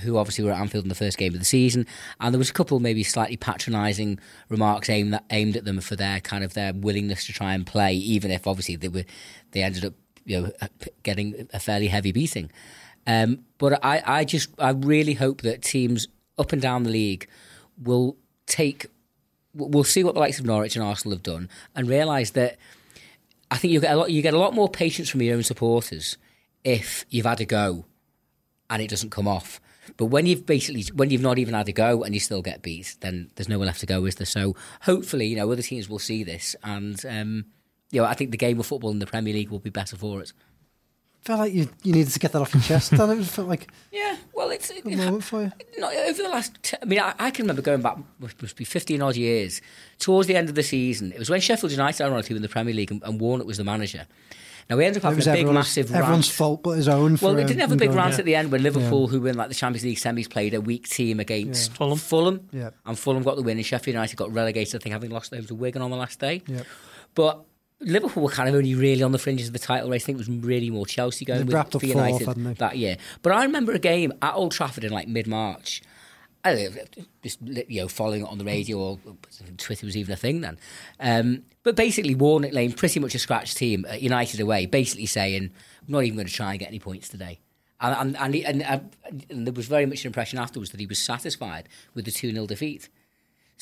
who 0.00 0.16
obviously 0.16 0.44
were 0.44 0.50
at 0.50 0.58
Anfield 0.58 0.84
in 0.84 0.88
the 0.88 0.94
first 0.96 1.16
game 1.18 1.34
of 1.34 1.38
the 1.38 1.44
season, 1.44 1.86
and 2.20 2.34
there 2.34 2.38
was 2.40 2.50
a 2.50 2.52
couple 2.52 2.80
maybe 2.80 3.04
slightly 3.04 3.36
patronising 3.36 4.18
remarks 4.48 4.90
aimed 4.90 5.14
at, 5.14 5.24
aimed 5.30 5.56
at 5.56 5.64
them 5.64 5.80
for 5.80 5.94
their 5.94 6.18
kind 6.18 6.42
of 6.42 6.54
their 6.54 6.72
willingness 6.74 7.26
to 7.26 7.32
try 7.32 7.54
and 7.54 7.64
play, 7.64 7.94
even 7.94 8.32
if 8.32 8.44
obviously 8.48 8.74
they 8.74 8.88
were 8.88 9.04
they 9.52 9.62
ended 9.62 9.84
up 9.84 9.94
you 10.24 10.40
know 10.40 10.52
getting 11.04 11.48
a 11.52 11.60
fairly 11.60 11.86
heavy 11.86 12.10
beating. 12.10 12.50
Um, 13.06 13.44
but 13.58 13.84
I, 13.84 14.02
I 14.04 14.24
just 14.24 14.50
I 14.58 14.70
really 14.70 15.14
hope 15.14 15.42
that 15.42 15.62
teams 15.62 16.08
up 16.38 16.52
and 16.52 16.60
down 16.60 16.82
the 16.82 16.90
league 16.90 17.28
will 17.80 18.16
take 18.46 18.86
we'll 19.54 19.84
see 19.84 20.02
what 20.02 20.14
the 20.14 20.20
likes 20.20 20.38
of 20.38 20.44
Norwich 20.44 20.74
and 20.74 20.84
Arsenal 20.84 21.14
have 21.14 21.22
done 21.22 21.48
and 21.76 21.88
realise 21.88 22.30
that 22.30 22.56
I 23.50 23.56
think 23.56 23.72
you 23.72 23.80
get 23.80 23.92
a 23.92 23.96
lot 23.96 24.10
you 24.10 24.22
get 24.22 24.34
a 24.34 24.38
lot 24.38 24.54
more 24.54 24.68
patience 24.68 25.08
from 25.08 25.22
your 25.22 25.36
own 25.36 25.42
supporters 25.42 26.16
if 26.64 27.04
you've 27.10 27.26
had 27.26 27.40
a 27.40 27.44
go 27.44 27.84
and 28.70 28.82
it 28.82 28.90
doesn't 28.90 29.10
come 29.10 29.28
off. 29.28 29.60
But 29.96 30.06
when 30.06 30.26
you've 30.26 30.46
basically 30.46 30.84
when 30.94 31.10
you've 31.10 31.20
not 31.20 31.38
even 31.38 31.54
had 31.54 31.68
a 31.68 31.72
go 31.72 32.02
and 32.02 32.14
you 32.14 32.20
still 32.20 32.42
get 32.42 32.62
beat, 32.62 32.96
then 33.00 33.30
there's 33.34 33.48
nowhere 33.48 33.66
left 33.66 33.80
to 33.80 33.86
go, 33.86 34.04
is 34.06 34.14
there? 34.16 34.26
So 34.26 34.56
hopefully, 34.82 35.26
you 35.26 35.36
know, 35.36 35.50
other 35.50 35.62
teams 35.62 35.88
will 35.88 35.98
see 35.98 36.24
this 36.24 36.56
and 36.62 37.04
um, 37.06 37.46
you 37.90 38.00
know, 38.00 38.06
I 38.06 38.14
think 38.14 38.30
the 38.30 38.36
game 38.36 38.58
of 38.58 38.66
football 38.66 38.90
in 38.90 38.98
the 38.98 39.06
Premier 39.06 39.34
League 39.34 39.50
will 39.50 39.58
be 39.58 39.70
better 39.70 39.96
for 39.96 40.20
it. 40.20 40.32
Felt 41.24 41.40
like 41.40 41.52
you, 41.54 41.68
you 41.82 41.92
needed 41.92 42.12
to 42.12 42.18
get 42.18 42.32
that 42.32 42.42
off 42.42 42.52
your 42.54 42.62
chest. 42.62 42.92
and 42.92 43.20
it 43.20 43.24
felt 43.24 43.48
like 43.48 43.68
Yeah, 43.92 44.16
well, 44.34 44.50
it's 44.50 44.70
a 44.70 44.80
good 44.80 44.96
moment 44.96 45.24
for 45.24 45.42
you. 45.42 45.52
not 45.78 45.94
over 45.94 46.22
the 46.22 46.28
last. 46.28 46.62
T- 46.62 46.76
I 46.80 46.84
mean, 46.84 47.00
I, 47.00 47.14
I 47.18 47.30
can 47.30 47.44
remember 47.44 47.62
going 47.62 47.80
back 47.82 47.96
must, 48.18 48.40
must 48.42 48.56
be 48.56 48.64
fifteen 48.64 49.02
odd 49.02 49.16
years 49.16 49.60
towards 49.98 50.28
the 50.28 50.36
end 50.36 50.48
of 50.48 50.54
the 50.54 50.62
season. 50.62 51.12
It 51.12 51.18
was 51.18 51.30
when 51.30 51.40
Sheffield 51.40 51.72
United 51.72 52.02
were 52.02 52.06
on 52.06 52.12
a 52.12 52.14
ironically 52.14 52.36
in 52.36 52.42
the 52.42 52.48
Premier 52.48 52.74
League 52.74 52.90
and, 52.90 53.02
and 53.02 53.20
Warnock 53.20 53.46
was 53.46 53.56
the 53.58 53.64
manager. 53.64 54.06
Now 54.70 54.78
we 54.78 54.86
ended 54.86 55.02
up 55.04 55.04
It 55.04 55.06
having 55.08 55.16
was 55.18 55.26
a 55.26 55.30
big, 55.32 55.40
everyone's, 55.40 55.54
massive 55.56 55.94
everyone's 55.94 56.26
rant. 56.28 56.36
fault 56.36 56.62
but 56.62 56.70
his 56.72 56.88
own. 56.88 57.18
For, 57.18 57.26
Well, 57.26 57.34
they 57.34 57.42
um, 57.42 57.48
didn't 57.48 57.60
have 57.60 57.72
a 57.72 57.76
big 57.76 57.90
rant 57.90 58.14
yeah. 58.14 58.18
at 58.20 58.24
the 58.24 58.34
end 58.34 58.50
when 58.50 58.62
Liverpool, 58.62 59.08
who 59.08 59.20
win 59.20 59.36
like 59.36 59.48
the 59.48 59.54
Champions 59.54 59.84
League 59.84 59.98
semis, 59.98 60.28
played 60.30 60.54
a 60.54 60.60
weak 60.60 60.88
team 60.88 61.20
against 61.20 61.70
Yeah. 61.70 61.76
Fulham. 61.76 61.98
Fulham, 61.98 62.48
Yeah. 62.50 62.70
and 62.86 62.98
Fulham 62.98 63.22
got 63.22 63.36
the 63.36 63.42
win, 63.42 63.58
and 63.58 63.66
Sheffield 63.66 63.92
United 63.94 64.16
got 64.16 64.32
relegated. 64.32 64.74
I 64.74 64.82
think 64.82 64.94
having 64.94 65.10
lost 65.10 65.34
over 65.34 65.46
to 65.46 65.54
Wigan 65.54 65.82
on 65.82 65.90
the 65.90 65.98
last 65.98 66.18
day. 66.18 66.42
Yeah. 66.46 66.62
But 67.14 67.44
Liverpool 67.84 68.22
were 68.22 68.30
kind 68.30 68.48
of 68.48 68.54
only 68.54 68.74
really 68.74 69.02
on 69.02 69.12
the 69.12 69.18
fringes 69.18 69.48
of 69.48 69.52
the 69.52 69.58
title 69.58 69.90
race. 69.90 70.04
I 70.04 70.06
think 70.06 70.16
it 70.16 70.26
was 70.26 70.30
really 70.30 70.70
more 70.70 70.86
Chelsea 70.86 71.24
going 71.24 71.46
with 71.46 71.54
wrapped 71.54 71.74
up 71.74 71.80
for 71.80 71.86
United 71.86 72.56
that 72.58 72.76
year. 72.76 72.96
But 73.22 73.32
I 73.32 73.44
remember 73.44 73.72
a 73.72 73.78
game 73.78 74.12
at 74.22 74.34
Old 74.34 74.52
Trafford 74.52 74.84
in 74.84 74.92
like 74.92 75.08
mid 75.08 75.26
March. 75.26 75.82
I 76.46 76.54
don't 76.54 76.74
know, 76.74 76.82
just 77.22 77.38
you 77.42 77.80
know, 77.80 77.88
following 77.88 78.20
it 78.22 78.28
on 78.28 78.36
the 78.36 78.44
radio 78.44 78.78
or 78.78 78.98
Twitter 79.56 79.86
was 79.86 79.96
even 79.96 80.12
a 80.12 80.16
thing 80.16 80.42
then. 80.42 80.58
Um, 81.00 81.44
but 81.62 81.74
basically, 81.74 82.14
Warnock 82.14 82.52
Lane, 82.52 82.72
pretty 82.72 83.00
much 83.00 83.14
a 83.14 83.18
scratch 83.18 83.54
team 83.54 83.86
at 83.88 84.02
United 84.02 84.40
away, 84.40 84.66
basically 84.66 85.06
saying, 85.06 85.44
"I'm 85.44 85.92
not 85.92 86.04
even 86.04 86.16
going 86.16 86.26
to 86.26 86.32
try 86.32 86.50
and 86.50 86.60
get 86.60 86.68
any 86.68 86.78
points 86.78 87.08
today." 87.08 87.40
And 87.80 87.94
and 87.96 88.16
and, 88.18 88.34
he, 88.34 88.44
and, 88.44 88.62
uh, 88.62 88.80
and 89.30 89.46
there 89.46 89.54
was 89.54 89.66
very 89.66 89.86
much 89.86 90.04
an 90.04 90.08
impression 90.08 90.38
afterwards 90.38 90.70
that 90.72 90.80
he 90.80 90.86
was 90.86 90.98
satisfied 90.98 91.68
with 91.94 92.04
the 92.04 92.10
two 92.10 92.30
0 92.30 92.46
defeat. 92.46 92.90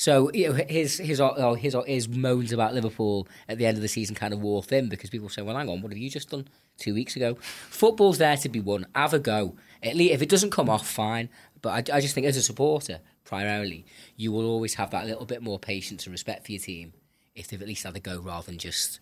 So 0.03 0.29
you 0.33 0.49
know, 0.49 0.53
his 0.67 0.97
his 0.97 1.21
uh, 1.21 1.53
his 1.53 1.77
his 1.87 2.09
moans 2.09 2.51
about 2.51 2.73
Liverpool 2.73 3.25
at 3.47 3.57
the 3.57 3.65
end 3.65 3.77
of 3.77 3.81
the 3.81 3.87
season 3.87 4.15
kind 4.15 4.33
of 4.33 4.41
wore 4.41 4.61
thin 4.61 4.89
because 4.89 5.09
people 5.09 5.29
say, 5.29 5.41
"Well, 5.41 5.55
hang 5.55 5.69
on, 5.69 5.81
what 5.81 5.93
have 5.93 5.97
you 5.97 6.09
just 6.09 6.29
done 6.29 6.45
two 6.77 6.93
weeks 6.93 7.15
ago?" 7.15 7.37
Football's 7.69 8.17
there 8.17 8.35
to 8.35 8.49
be 8.49 8.59
won. 8.59 8.85
Have 8.93 9.13
a 9.13 9.19
go. 9.19 9.55
At 9.81 9.95
least 9.95 10.13
if 10.13 10.21
it 10.21 10.27
doesn't 10.27 10.51
come 10.51 10.69
off, 10.69 10.85
fine. 10.85 11.29
But 11.61 11.89
I, 11.89 11.95
I 11.95 12.01
just 12.01 12.13
think 12.13 12.27
as 12.27 12.35
a 12.35 12.41
supporter, 12.41 12.99
primarily, 13.23 13.85
you 14.17 14.33
will 14.33 14.45
always 14.45 14.73
have 14.73 14.91
that 14.91 15.05
little 15.05 15.25
bit 15.25 15.41
more 15.41 15.57
patience 15.57 16.05
and 16.05 16.11
respect 16.11 16.45
for 16.45 16.51
your 16.51 16.59
team 16.59 16.91
if 17.33 17.47
they've 17.47 17.61
at 17.61 17.67
least 17.69 17.85
had 17.85 17.95
a 17.95 18.01
go 18.01 18.19
rather 18.19 18.47
than 18.47 18.57
just 18.57 18.99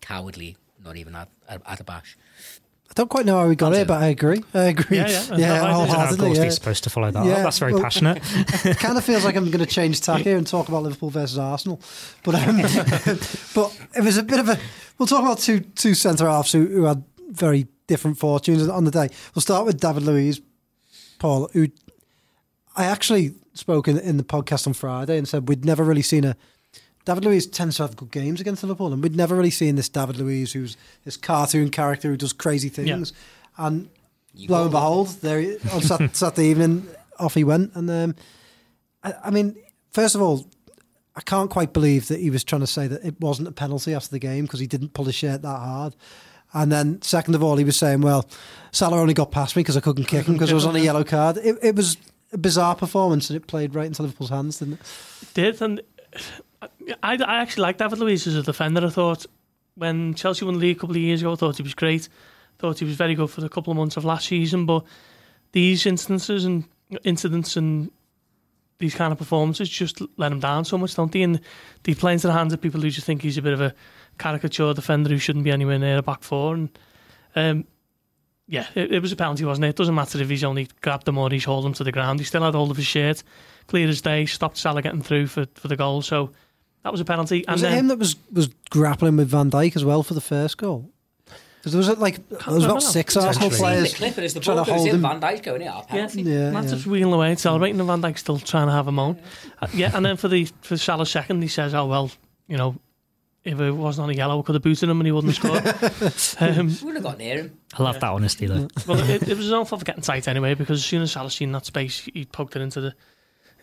cowardly, 0.00 0.56
not 0.84 0.96
even 0.96 1.14
had, 1.14 1.28
had 1.46 1.80
a 1.80 1.84
bash. 1.84 2.16
I 2.90 2.94
don't 2.94 3.08
quite 3.10 3.26
know 3.26 3.38
how 3.38 3.46
we 3.48 3.54
got 3.54 3.74
it, 3.74 3.86
but 3.86 4.02
I 4.02 4.06
agree. 4.08 4.42
I 4.54 4.64
agree. 4.64 4.96
Yeah, 4.96 5.06
yeah. 5.30 5.36
yeah. 5.36 5.62
Of 5.62 5.74
wholeheartedly. 5.88 6.26
course, 6.28 6.38
Yeah. 6.38 6.48
supposed 6.50 6.84
to 6.84 6.90
follow 6.90 7.10
that. 7.10 7.24
Yeah, 7.26 7.32
up. 7.34 7.42
That's 7.44 7.58
very 7.58 7.74
well- 7.74 7.82
passionate. 7.82 8.18
it 8.64 8.78
kind 8.78 8.96
of 8.96 9.04
feels 9.04 9.24
like 9.24 9.36
I'm 9.36 9.50
going 9.50 9.64
to 9.64 9.70
change 9.70 10.00
tack 10.00 10.22
here 10.22 10.36
and 10.38 10.46
talk 10.46 10.68
about 10.68 10.82
Liverpool 10.82 11.10
versus 11.10 11.38
Arsenal. 11.38 11.80
But 12.24 12.34
um, 12.36 12.56
but 13.54 13.78
it 13.96 14.02
was 14.02 14.16
a 14.16 14.22
bit 14.22 14.40
of 14.40 14.48
a. 14.48 14.58
We'll 14.98 15.06
talk 15.06 15.22
about 15.22 15.38
two 15.38 15.60
two 15.60 15.94
centre 15.94 16.26
halves 16.28 16.50
who, 16.52 16.66
who 16.66 16.84
had 16.84 17.04
very 17.30 17.68
different 17.86 18.18
fortunes 18.18 18.66
on 18.68 18.84
the 18.84 18.90
day. 18.90 19.08
We'll 19.34 19.42
start 19.42 19.64
with 19.66 19.78
David 19.80 20.02
Luiz, 20.02 20.40
Paul, 21.18 21.48
who 21.52 21.68
I 22.76 22.84
actually 22.86 23.34
spoke 23.54 23.86
in, 23.88 23.98
in 23.98 24.16
the 24.16 24.24
podcast 24.24 24.66
on 24.66 24.72
Friday 24.72 25.18
and 25.18 25.28
said 25.28 25.48
we'd 25.48 25.64
never 25.64 25.84
really 25.84 26.02
seen 26.02 26.24
a. 26.24 26.36
David 27.08 27.24
Luiz 27.24 27.46
tends 27.46 27.76
to 27.78 27.84
have 27.84 27.96
good 27.96 28.10
games 28.10 28.38
against 28.38 28.62
Liverpool, 28.62 28.92
and 28.92 29.02
we'd 29.02 29.16
never 29.16 29.34
really 29.34 29.48
seen 29.48 29.76
this 29.76 29.88
David 29.88 30.18
Luiz, 30.18 30.52
who's 30.52 30.76
this 31.06 31.16
cartoon 31.16 31.70
character 31.70 32.08
who 32.10 32.18
does 32.18 32.34
crazy 32.34 32.68
things. 32.68 33.14
And 33.56 33.88
You 34.34 34.50
lo 34.50 34.64
and 34.64 34.70
got- 34.72 34.78
behold, 34.78 35.08
there 35.22 35.40
he, 35.40 35.56
on 35.72 35.80
Sat- 35.80 36.14
Saturday 36.14 36.48
evening, 36.48 36.86
off 37.18 37.32
he 37.32 37.44
went. 37.44 37.74
And 37.74 37.88
um, 37.90 38.14
I, 39.02 39.14
I 39.24 39.30
mean, 39.30 39.56
first 39.90 40.16
of 40.16 40.20
all, 40.20 40.46
I 41.16 41.22
can't 41.22 41.48
quite 41.48 41.72
believe 41.72 42.08
that 42.08 42.20
he 42.20 42.28
was 42.28 42.44
trying 42.44 42.60
to 42.60 42.66
say 42.66 42.86
that 42.88 43.02
it 43.02 43.18
wasn't 43.20 43.48
a 43.48 43.52
penalty 43.52 43.94
after 43.94 44.10
the 44.10 44.18
game 44.18 44.44
because 44.44 44.60
he 44.60 44.66
didn't 44.66 44.92
pull 44.92 45.06
his 45.06 45.14
shirt 45.14 45.40
that 45.40 45.48
hard. 45.48 45.96
And 46.52 46.70
then, 46.70 47.00
second 47.00 47.34
of 47.34 47.42
all, 47.42 47.56
he 47.56 47.64
was 47.64 47.78
saying, 47.78 48.02
"Well, 48.02 48.28
Salah 48.70 49.00
only 49.00 49.14
got 49.14 49.30
past 49.30 49.56
me 49.56 49.60
because 49.60 49.78
I 49.78 49.80
couldn't 49.80 50.04
kick 50.04 50.26
him 50.26 50.34
because 50.34 50.50
I 50.50 50.54
was 50.54 50.66
on 50.66 50.76
a 50.76 50.78
yellow 50.78 51.04
card." 51.04 51.38
It, 51.38 51.56
it 51.62 51.74
was 51.74 51.96
a 52.34 52.38
bizarre 52.38 52.74
performance, 52.74 53.30
and 53.30 53.36
it 53.38 53.46
played 53.46 53.74
right 53.74 53.86
into 53.86 54.02
Liverpool's 54.02 54.28
hands, 54.30 54.58
didn't 54.58 54.74
it? 54.74 54.80
did, 55.32 55.62
and 55.62 55.80
I, 56.62 56.68
I 57.02 57.36
actually 57.40 57.62
like 57.62 57.78
David 57.78 57.98
Luiz 57.98 58.26
as 58.26 58.34
a 58.34 58.42
defender. 58.42 58.84
I 58.84 58.90
thought 58.90 59.26
when 59.74 60.14
Chelsea 60.14 60.44
won 60.44 60.54
the 60.54 60.60
league 60.60 60.76
a 60.76 60.80
couple 60.80 60.96
of 60.96 61.02
years 61.02 61.20
ago, 61.20 61.32
I 61.32 61.36
thought 61.36 61.56
he 61.56 61.62
was 61.62 61.74
great. 61.74 62.08
Thought 62.58 62.80
he 62.80 62.84
was 62.84 62.96
very 62.96 63.14
good 63.14 63.30
for 63.30 63.40
the 63.40 63.48
couple 63.48 63.70
of 63.70 63.76
months 63.76 63.96
of 63.96 64.04
last 64.04 64.26
season, 64.26 64.66
but 64.66 64.84
these 65.52 65.86
instances 65.86 66.44
and 66.44 66.64
incidents 67.04 67.56
and 67.56 67.90
these 68.78 68.94
kind 68.94 69.12
of 69.12 69.18
performances 69.18 69.68
just 69.68 70.00
let 70.16 70.32
him 70.32 70.40
down 70.40 70.64
so 70.64 70.78
much, 70.78 70.94
don't 70.94 71.12
they? 71.12 71.22
And 71.22 71.40
they 71.84 71.94
play 71.94 72.12
into 72.12 72.26
the 72.26 72.32
hands 72.32 72.52
of 72.52 72.60
people 72.60 72.80
who 72.80 72.90
just 72.90 73.06
think 73.06 73.22
he's 73.22 73.38
a 73.38 73.42
bit 73.42 73.52
of 73.52 73.60
a 73.60 73.74
caricature 74.18 74.74
defender 74.74 75.10
who 75.10 75.18
shouldn't 75.18 75.44
be 75.44 75.50
anywhere 75.50 75.78
near 75.78 75.98
a 75.98 76.02
back 76.02 76.22
four. 76.22 76.54
And 76.54 76.78
um, 77.36 77.64
yeah, 78.46 78.66
it, 78.74 78.92
it 78.92 79.02
was 79.02 79.12
a 79.12 79.16
penalty, 79.16 79.44
wasn't 79.44 79.66
it? 79.66 79.70
It 79.70 79.76
doesn't 79.76 79.94
matter 79.94 80.20
if 80.20 80.28
he's 80.28 80.44
only 80.44 80.68
grabbed 80.80 81.06
him 81.06 81.18
or 81.18 81.30
he's 81.30 81.44
holding 81.44 81.68
him 81.68 81.74
to 81.74 81.84
the 81.84 81.92
ground. 81.92 82.20
He 82.20 82.24
still 82.24 82.42
had 82.42 82.54
hold 82.54 82.70
of 82.70 82.76
his 82.76 82.86
shirt, 82.86 83.22
clear 83.66 83.88
as 83.88 84.00
day, 84.00 84.26
stopped 84.26 84.56
Salah 84.56 84.82
getting 84.82 85.02
through 85.02 85.26
for, 85.26 85.46
for 85.54 85.68
the 85.68 85.76
goal. 85.76 86.02
So 86.02 86.32
that 86.82 86.92
was 86.92 87.00
a 87.00 87.04
penalty. 87.04 87.44
Was 87.46 87.46
and 87.48 87.58
it 87.60 87.62
then, 87.62 87.78
him 87.78 87.88
that 87.88 87.98
was, 87.98 88.16
was 88.32 88.48
grappling 88.70 89.16
with 89.16 89.28
Van 89.28 89.50
Dijk 89.50 89.76
as 89.76 89.84
well 89.84 90.02
for 90.02 90.14
the 90.14 90.20
first 90.20 90.58
goal? 90.58 90.90
Because 91.58 91.72
there 91.72 91.78
was 91.78 91.98
like 91.98 92.28
there 92.28 92.38
was 92.38 92.46
remember 92.46 92.66
about 92.66 92.74
now. 92.74 92.88
six 92.88 93.16
Arsenal 93.16 93.50
Potentially. 93.50 93.50
Seen 93.50 93.58
the 93.58 93.80
players 93.80 93.94
clip, 93.94 94.18
and 94.18 94.30
the 94.30 94.40
trying 94.40 94.56
ball 94.56 94.64
to 94.64 94.70
goes 94.70 94.80
hold 94.80 94.94
him. 94.94 95.02
Van 95.02 95.20
Dijk's 95.20 95.40
going, 95.40 95.62
yeah, 95.62 95.76
Yeah, 95.76 95.82
penalty. 95.82 96.22
Yeah, 96.22 96.50
Man's 96.50 96.66
yeah. 96.66 96.76
just 96.76 96.86
wheeling 96.86 97.12
away 97.12 97.30
and 97.30 97.38
celebrating, 97.38 97.80
and 97.80 97.86
Van 97.88 98.00
Dijk's 98.00 98.20
still 98.20 98.38
trying 98.38 98.68
to 98.68 98.72
have 98.72 98.86
a 98.86 98.92
moan. 98.92 99.20
Uh, 99.60 99.66
yeah, 99.74 99.90
and 99.92 100.06
then 100.06 100.16
for 100.16 100.28
the 100.28 100.48
for 100.62 100.76
Salah's 100.76 101.10
second, 101.10 101.42
he 101.42 101.48
says, 101.48 101.74
"Oh 101.74 101.86
well, 101.86 102.12
you 102.46 102.56
know, 102.56 102.76
if 103.42 103.58
it 103.58 103.72
wasn't 103.72 104.04
on 104.04 104.10
a 104.10 104.14
yellow, 104.14 104.36
we 104.36 104.44
could 104.44 104.54
have 104.54 104.62
booted 104.62 104.88
him 104.88 105.00
and 105.00 105.06
he 105.06 105.12
wouldn't 105.12 105.36
have 105.36 105.92
scored." 106.38 106.40
um, 106.58 106.68
Wouldn't 106.68 106.94
have 106.94 107.02
got 107.02 107.18
near 107.18 107.38
him. 107.38 107.58
I 107.76 107.82
love 107.82 107.98
that 107.98 108.04
honesty, 108.04 108.46
though. 108.46 108.68
well, 108.86 109.00
it, 109.10 109.22
it 109.24 109.28
was 109.28 109.38
his 109.38 109.52
own 109.52 109.66
fault 109.66 109.80
for 109.80 109.84
getting 109.84 110.02
tight 110.02 110.28
anyway, 110.28 110.54
because 110.54 110.78
as 110.78 110.86
soon 110.86 111.02
as 111.02 111.10
Salah 111.10 111.30
seen 111.30 111.50
that 111.52 111.66
space, 111.66 112.08
he 112.14 112.24
poked 112.24 112.54
it 112.54 112.62
into 112.62 112.80
the 112.80 112.94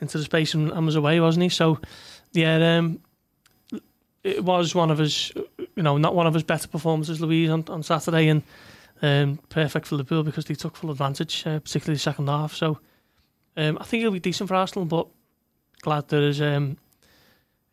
into 0.02 0.18
the 0.18 0.26
space 0.26 0.54
and, 0.54 0.70
and 0.72 0.86
was 0.86 0.98
away, 0.98 1.20
wasn't 1.22 1.44
he? 1.44 1.50
So, 1.50 1.80
yeah, 2.36 2.78
um, 2.78 3.00
it 4.24 4.44
was 4.44 4.74
one 4.74 4.92
of 4.92 4.98
his, 4.98 5.32
you 5.76 5.84
know, 5.84 5.98
not 5.98 6.16
one 6.16 6.28
of 6.28 6.34
his 6.34 6.44
better 6.44 6.68
performances, 6.68 7.22
Luiz, 7.22 7.50
on, 7.50 7.64
on 7.70 7.84
Saturday, 7.84 8.28
and 8.28 8.44
um, 9.02 9.40
perfect 9.50 9.88
for 9.88 9.96
Liverpool 9.96 10.24
because 10.24 10.46
they 10.46 10.56
took 10.56 10.76
full 10.76 10.92
advantage, 10.92 11.46
uh, 11.46 11.60
particularly 11.60 11.96
the 11.96 12.00
second 12.00 12.28
half. 12.28 12.54
So, 12.54 12.80
um, 13.56 13.78
I 13.80 13.84
think 13.84 14.02
he'll 14.02 14.12
be 14.12 14.20
decent 14.20 14.50
for 14.50 14.56
Arsenal, 14.56 14.86
but 14.86 15.08
glad 15.82 16.08
there 16.10 16.24
is. 16.24 16.42
Um, 16.42 16.78